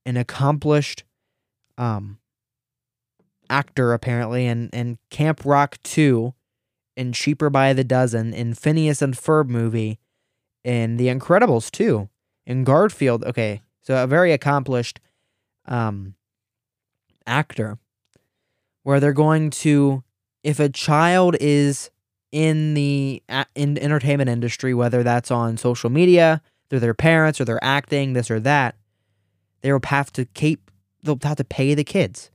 an 0.06 0.16
accomplished 0.16 1.04
um 1.76 2.18
actor 3.50 3.92
apparently 3.92 4.46
in 4.46 4.70
in 4.70 4.98
Camp 5.10 5.44
Rock 5.44 5.78
2 5.82 6.32
in 6.96 7.12
Cheaper 7.12 7.50
by 7.50 7.72
the 7.72 7.84
Dozen 7.84 8.32
in 8.32 8.54
Phineas 8.54 9.02
and 9.02 9.14
Ferb 9.14 9.48
movie 9.48 9.98
in 10.64 10.96
The 10.96 11.08
Incredibles 11.08 11.70
2 11.70 12.08
in 12.46 12.64
Garfield. 12.64 13.24
Okay, 13.24 13.60
so 13.82 14.02
a 14.02 14.06
very 14.06 14.32
accomplished 14.32 15.00
um 15.66 16.14
actor 17.26 17.78
where 18.82 19.00
they're 19.00 19.12
going 19.12 19.50
to 19.50 20.02
if 20.42 20.58
a 20.58 20.68
child 20.68 21.36
is 21.40 21.90
in 22.32 22.74
the 22.74 23.22
in 23.54 23.76
entertainment 23.78 24.30
industry 24.30 24.72
whether 24.72 25.02
that's 25.02 25.30
on 25.30 25.56
social 25.56 25.90
media 25.90 26.40
through 26.68 26.80
their 26.80 26.94
parents 26.94 27.40
or 27.40 27.44
they're 27.44 27.62
acting 27.64 28.12
this 28.12 28.30
or 28.30 28.38
that 28.40 28.76
they 29.62 29.72
will 29.72 29.80
have 29.84 30.12
to 30.12 30.24
keep 30.24 30.70
they'll 31.02 31.18
have 31.22 31.36
to 31.36 31.44
pay 31.44 31.74
the 31.74 31.84
kids. 31.84 32.30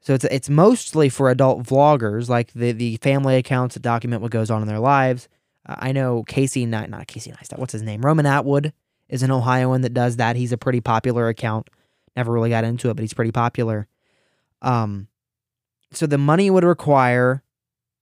So 0.00 0.14
it's 0.14 0.24
it's 0.24 0.50
mostly 0.50 1.08
for 1.08 1.30
adult 1.30 1.64
vloggers 1.64 2.28
like 2.28 2.52
the 2.52 2.72
the 2.72 2.96
family 2.96 3.36
accounts 3.36 3.74
that 3.74 3.82
document 3.82 4.22
what 4.22 4.30
goes 4.30 4.50
on 4.50 4.62
in 4.62 4.68
their 4.68 4.78
lives. 4.80 5.28
Uh, 5.64 5.76
i 5.78 5.92
know 5.92 6.24
casey 6.24 6.66
not 6.66 6.90
not 6.90 7.06
casey 7.06 7.30
neistat 7.30 7.58
what's 7.58 7.72
his 7.72 7.82
name? 7.82 8.02
Roman 8.02 8.26
atwood 8.26 8.72
is 9.08 9.22
an 9.22 9.30
ohioan 9.30 9.82
that 9.82 9.94
does 9.94 10.16
that. 10.16 10.36
He's 10.36 10.52
a 10.52 10.58
pretty 10.58 10.80
popular 10.80 11.28
account. 11.28 11.70
Never 12.16 12.32
really 12.32 12.50
got 12.50 12.64
into 12.64 12.90
it 12.90 12.94
but 12.94 13.02
he's 13.02 13.14
pretty 13.14 13.32
popular. 13.32 13.86
Um 14.60 15.08
so 15.92 16.06
the 16.06 16.18
money 16.18 16.50
would 16.50 16.64
require 16.64 17.42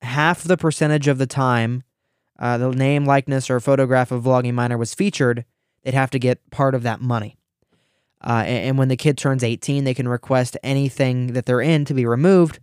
half 0.03 0.43
the 0.43 0.57
percentage 0.57 1.09
of 1.09 1.19
the 1.19 1.27
time 1.27 1.85
uh, 2.41 2.57
the 2.57 2.71
name, 2.71 3.05
likeness, 3.05 3.51
or 3.51 3.61
photograph 3.61 4.11
of 4.11 4.25
vlogging 4.25 4.55
minor 4.55 4.79
was 4.79 4.95
featured, 4.95 5.45
they'd 5.83 5.95
have 5.95 6.11
to 6.11 6.19
get 6.19 6.51
part 6.51 6.75
of 6.75 6.83
that 6.83 7.01
money. 7.01 7.37
Uh, 8.23 8.43
and, 8.47 8.69
and, 8.69 8.79
when 8.79 8.89
the 8.89 8.97
kid 8.97 9.17
turns 9.17 9.45
18, 9.45 9.85
they 9.85 9.95
can 9.95 10.09
request 10.09 10.57
anything 10.63 11.29
that 11.29 11.47
they're 11.47 11.61
in 11.61 11.85
to 11.87 11.95
be 11.95 12.05
removed 12.05 12.59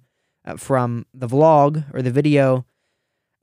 uh, 0.45 0.55
from 0.55 1.05
the 1.13 1.27
vlog 1.27 1.83
or 1.93 2.01
the 2.01 2.11
video. 2.11 2.65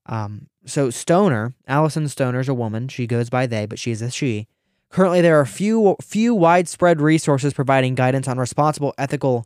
Um, 0.06 0.48
so 0.64 0.90
Stoner, 0.90 1.54
Alyson 1.68 2.08
Stoner 2.08 2.40
is 2.40 2.48
a 2.48 2.54
woman. 2.54 2.88
She 2.88 3.06
goes 3.06 3.30
by 3.30 3.46
they, 3.46 3.66
but 3.66 3.78
she 3.78 3.90
is 3.90 4.02
a 4.02 4.10
she. 4.10 4.48
Currently, 4.90 5.22
there 5.22 5.40
are 5.40 5.46
few 5.46 5.96
few 6.00 6.36
widespread 6.36 7.00
resources 7.00 7.52
providing 7.52 7.96
guidance 7.96 8.28
on 8.28 8.38
responsible, 8.38 8.94
ethical, 8.96 9.44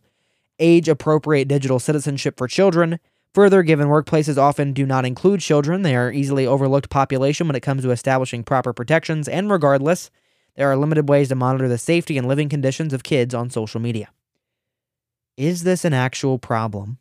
age 0.59 0.89
appropriate 0.89 1.49
digital 1.49 1.79
citizenship 1.79 2.37
for 2.37 2.49
children. 2.49 2.99
Further, 3.35 3.63
given 3.63 3.89
workplaces 3.89 4.39
often 4.39 4.73
do 4.73 4.87
not 4.87 5.05
include 5.05 5.41
children, 5.41 5.83
they 5.83 5.95
are 5.95 6.13
easily 6.13 6.47
overlooked 6.47 6.91
population 6.91 7.47
when 7.47 7.57
it 7.57 7.61
comes 7.61 7.83
to 7.83 7.91
establishing 7.91 8.43
proper 8.43 8.73
protections, 8.73 9.29
and 9.29 9.51
regardless, 9.51 10.11
there 10.57 10.71
are 10.71 10.77
limited 10.77 11.09
ways 11.09 11.29
to 11.29 11.35
monitor 11.35 11.69
the 11.69 11.79
safety 11.79 12.19
and 12.19 12.27
living 12.27 12.49
conditions 12.49 12.93
of 12.93 13.05
kids 13.05 13.35
on 13.35 13.51
social 13.51 13.81
media. 13.81 14.09
Is 15.37 15.63
this 15.63 15.85
an 15.85 15.93
actual 15.93 16.39
problem 16.39 16.99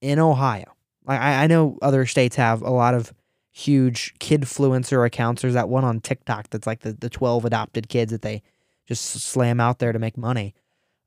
in 0.00 0.18
Ohio? 0.18 0.76
I, 1.06 1.44
I 1.44 1.46
know 1.46 1.78
other 1.82 2.06
states 2.06 2.36
have 2.36 2.62
a 2.62 2.70
lot 2.70 2.94
of 2.94 3.12
huge 3.52 4.14
kid 4.18 4.42
kidfluencer 4.42 5.04
accounts. 5.06 5.42
There's 5.42 5.54
that 5.54 5.68
one 5.68 5.84
on 5.84 6.00
TikTok 6.00 6.50
that's 6.50 6.66
like 6.66 6.80
the, 6.80 6.92
the 6.92 7.10
12 7.10 7.44
adopted 7.44 7.88
kids 7.88 8.12
that 8.12 8.22
they 8.22 8.42
just 8.86 9.04
slam 9.04 9.60
out 9.60 9.78
there 9.78 9.92
to 9.92 9.98
make 9.98 10.16
money. 10.16 10.54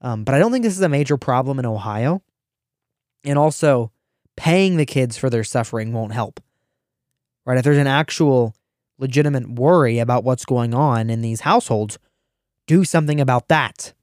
Um, 0.02 0.24
but 0.24 0.36
I 0.36 0.40
don't 0.40 0.52
think 0.52 0.64
this 0.64 0.76
is 0.76 0.82
a 0.82 0.90
major 0.90 1.18
problem 1.18 1.60
in 1.60 1.66
Ohio. 1.66 2.22
And 3.24 3.38
also, 3.38 3.92
paying 4.38 4.78
the 4.78 4.86
kids 4.86 5.18
for 5.18 5.30
their 5.30 5.44
suffering 5.44 5.92
won't 5.92 6.14
help. 6.14 6.40
Right? 7.46 7.58
If 7.58 7.64
there's 7.64 7.78
an 7.78 7.88
actual 7.88 8.56
legitimate 8.98 9.50
worry 9.50 10.00
about 10.00 10.24
what's 10.24 10.46
going 10.46 10.74
on 10.74 11.10
in 11.10 11.22
these 11.22 11.42
households, 11.42 11.98
do 12.68 12.84
something 12.84 13.20
about 13.20 13.48
that. 13.48 13.94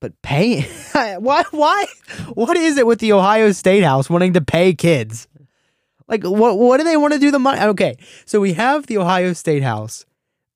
But 0.00 0.20
pay 0.22 0.62
why 0.92 1.44
why 1.50 1.86
what 2.34 2.56
is 2.56 2.76
it 2.76 2.86
with 2.86 2.98
the 2.98 3.12
Ohio 3.12 3.52
State 3.52 3.84
House 3.84 4.10
wanting 4.10 4.34
to 4.34 4.40
pay 4.40 4.74
kids? 4.74 5.28
Like 6.08 6.24
what 6.24 6.58
what 6.58 6.78
do 6.78 6.84
they 6.84 6.96
want 6.96 7.14
to 7.14 7.18
do 7.18 7.30
the 7.30 7.38
money? 7.38 7.60
Okay. 7.60 7.96
So 8.24 8.40
we 8.40 8.54
have 8.54 8.86
the 8.86 8.98
Ohio 8.98 9.32
State 9.32 9.62
House. 9.62 10.04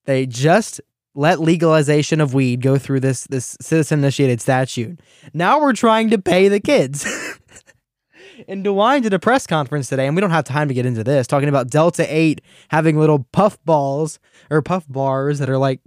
They 0.05 0.27
just 0.27 0.81
let 1.19 1.41
legalization 1.41 2.21
of 2.21 2.33
weed 2.33 2.61
go 2.61 2.79
through 2.79 3.01
this 3.01 3.25
this 3.25 3.57
citizen 3.61 3.99
initiated 3.99 4.41
statute. 4.41 5.01
Now 5.35 5.61
we're 5.61 5.73
trying 5.73 6.11
to 6.11 6.19
pay 6.19 6.47
the 6.47 6.61
kids. 6.61 7.05
and 8.49 8.65
DeWine 8.65 9.03
did 9.03 9.13
a 9.13 9.19
press 9.19 9.45
conference 9.45 9.89
today, 9.89 10.07
and 10.07 10.15
we 10.15 10.21
don't 10.21 10.31
have 10.31 10.45
time 10.45 10.69
to 10.69 10.75
get 10.75 10.87
into 10.87 11.03
this, 11.03 11.27
talking 11.27 11.49
about 11.49 11.71
Delta 11.71 12.07
8 12.09 12.41
having 12.69 12.97
little 12.97 13.27
puff 13.33 13.59
balls 13.65 14.21
or 14.49 14.63
puff 14.63 14.85
bars 14.89 15.41
that 15.41 15.51
are 15.51 15.59
like 15.59 15.81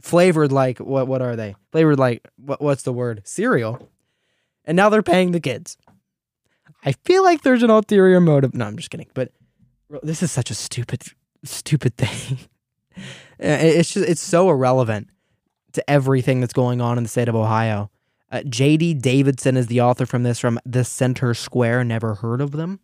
flavored 0.00 0.52
like 0.52 0.78
what 0.78 1.08
what 1.08 1.22
are 1.22 1.34
they? 1.34 1.56
Flavored 1.72 1.98
like 1.98 2.26
what 2.36 2.62
what's 2.62 2.84
the 2.84 2.92
word? 2.92 3.22
Cereal. 3.24 3.90
And 4.64 4.76
now 4.76 4.88
they're 4.88 5.02
paying 5.02 5.32
the 5.32 5.40
kids. 5.40 5.76
I 6.84 6.92
feel 6.92 7.24
like 7.24 7.42
there's 7.42 7.64
an 7.64 7.70
ulterior 7.70 8.20
motive. 8.20 8.54
No, 8.54 8.64
I'm 8.64 8.76
just 8.76 8.90
kidding. 8.90 9.08
But 9.12 9.32
this 10.04 10.22
is 10.22 10.30
such 10.30 10.52
a 10.52 10.54
stupid, 10.54 11.02
stupid 11.42 11.96
thing. 11.96 12.38
It's 13.38 13.92
just 13.92 14.08
it's 14.08 14.20
so 14.20 14.50
irrelevant 14.50 15.08
to 15.72 15.90
everything 15.90 16.40
that's 16.40 16.52
going 16.52 16.80
on 16.80 16.96
in 16.96 17.04
the 17.04 17.08
state 17.08 17.28
of 17.28 17.34
Ohio. 17.34 17.90
Uh, 18.30 18.42
J.D. 18.42 18.94
Davidson 18.94 19.56
is 19.56 19.68
the 19.68 19.80
author 19.80 20.04
from 20.04 20.22
this 20.24 20.38
from 20.38 20.58
the 20.64 20.84
Center 20.84 21.32
Square. 21.34 21.84
Never 21.84 22.14
heard 22.14 22.40
of 22.40 22.52
them. 22.52 22.80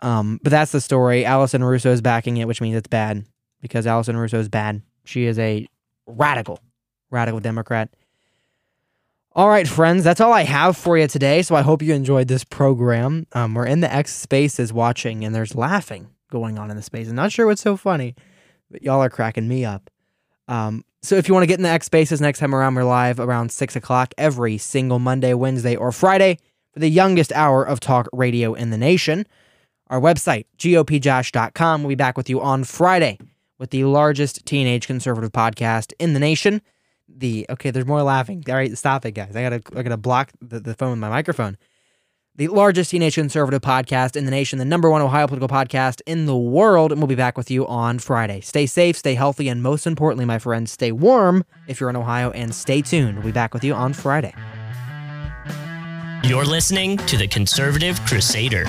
Um, 0.00 0.40
but 0.42 0.50
that's 0.50 0.72
the 0.72 0.80
story. 0.80 1.24
Allison 1.24 1.62
Russo 1.62 1.92
is 1.92 2.00
backing 2.00 2.38
it, 2.38 2.48
which 2.48 2.60
means 2.60 2.76
it's 2.76 2.88
bad 2.88 3.24
because 3.60 3.86
Allison 3.86 4.16
Russo 4.16 4.38
is 4.38 4.48
bad. 4.48 4.82
She 5.04 5.24
is 5.24 5.38
a 5.38 5.66
radical, 6.06 6.58
radical 7.10 7.40
Democrat. 7.40 7.90
All 9.32 9.48
right, 9.48 9.68
friends, 9.68 10.02
that's 10.02 10.20
all 10.20 10.32
I 10.32 10.42
have 10.42 10.76
for 10.76 10.98
you 10.98 11.06
today. 11.06 11.42
So 11.42 11.54
I 11.54 11.62
hope 11.62 11.82
you 11.82 11.94
enjoyed 11.94 12.26
this 12.26 12.42
program. 12.42 13.26
Um, 13.32 13.54
we're 13.54 13.66
in 13.66 13.80
the 13.80 13.92
X 13.92 14.12
spaces 14.12 14.72
watching, 14.72 15.24
and 15.24 15.34
there's 15.34 15.54
laughing 15.54 16.08
going 16.30 16.58
on 16.58 16.70
in 16.70 16.76
the 16.76 16.82
space. 16.82 17.08
I'm 17.08 17.14
not 17.14 17.30
sure 17.30 17.46
what's 17.46 17.62
so 17.62 17.76
funny, 17.76 18.16
but 18.70 18.82
y'all 18.82 19.00
are 19.00 19.10
cracking 19.10 19.48
me 19.48 19.64
up. 19.64 19.90
Um, 20.48 20.84
so 21.02 21.16
if 21.16 21.28
you 21.28 21.34
want 21.34 21.44
to 21.44 21.46
get 21.46 21.58
in 21.58 21.62
the 21.62 21.70
X 21.70 21.86
Spaces 21.86 22.20
next 22.20 22.38
time 22.40 22.54
around, 22.54 22.74
we're 22.74 22.84
live 22.84 23.20
around 23.20 23.50
6 23.50 23.76
o'clock 23.76 24.12
every 24.18 24.58
single 24.58 24.98
Monday, 24.98 25.32
Wednesday, 25.34 25.76
or 25.76 25.92
Friday 25.92 26.38
for 26.72 26.80
the 26.80 26.88
youngest 26.88 27.32
hour 27.32 27.64
of 27.64 27.80
talk 27.80 28.08
radio 28.12 28.54
in 28.54 28.70
the 28.70 28.78
nation. 28.78 29.26
Our 29.88 30.00
website, 30.00 30.44
gopjosh.com. 30.58 31.82
We'll 31.82 31.88
be 31.88 31.94
back 31.94 32.16
with 32.16 32.28
you 32.28 32.40
on 32.40 32.64
Friday 32.64 33.18
with 33.58 33.70
the 33.70 33.84
largest 33.84 34.44
teenage 34.46 34.86
conservative 34.86 35.32
podcast 35.32 35.92
in 35.98 36.12
the 36.12 36.20
nation. 36.20 36.62
The 37.08 37.46
okay, 37.50 37.70
there's 37.70 37.86
more 37.86 38.02
laughing. 38.02 38.44
All 38.48 38.54
right, 38.54 38.76
stop 38.78 39.04
it, 39.04 39.12
guys. 39.12 39.34
I 39.34 39.42
gotta 39.42 39.62
I 39.76 39.82
gotta 39.82 39.96
block 39.96 40.30
the, 40.40 40.60
the 40.60 40.74
phone 40.74 40.90
with 40.90 41.00
my 41.00 41.08
microphone 41.08 41.58
the 42.36 42.48
largest 42.48 42.90
teenage 42.90 43.14
conservative 43.14 43.60
podcast 43.60 44.16
in 44.16 44.24
the 44.24 44.30
nation, 44.30 44.58
the 44.58 44.64
number 44.64 44.90
one 44.90 45.02
Ohio 45.02 45.26
political 45.26 45.48
podcast 45.48 46.00
in 46.06 46.26
the 46.26 46.36
world. 46.36 46.92
And 46.92 47.00
we'll 47.00 47.08
be 47.08 47.14
back 47.14 47.36
with 47.36 47.50
you 47.50 47.66
on 47.66 47.98
Friday. 47.98 48.40
Stay 48.40 48.66
safe, 48.66 48.96
stay 48.96 49.14
healthy, 49.14 49.48
and 49.48 49.62
most 49.62 49.86
importantly, 49.86 50.24
my 50.24 50.38
friends, 50.38 50.72
stay 50.72 50.92
warm 50.92 51.44
if 51.68 51.80
you're 51.80 51.90
in 51.90 51.96
Ohio 51.96 52.30
and 52.30 52.54
stay 52.54 52.82
tuned. 52.82 53.16
We'll 53.16 53.26
be 53.26 53.32
back 53.32 53.52
with 53.54 53.64
you 53.64 53.74
on 53.74 53.92
Friday. 53.92 54.34
You're 56.22 56.44
listening 56.44 56.98
to 56.98 57.16
the 57.16 57.26
Conservative 57.26 58.00
Crusader. 58.04 58.64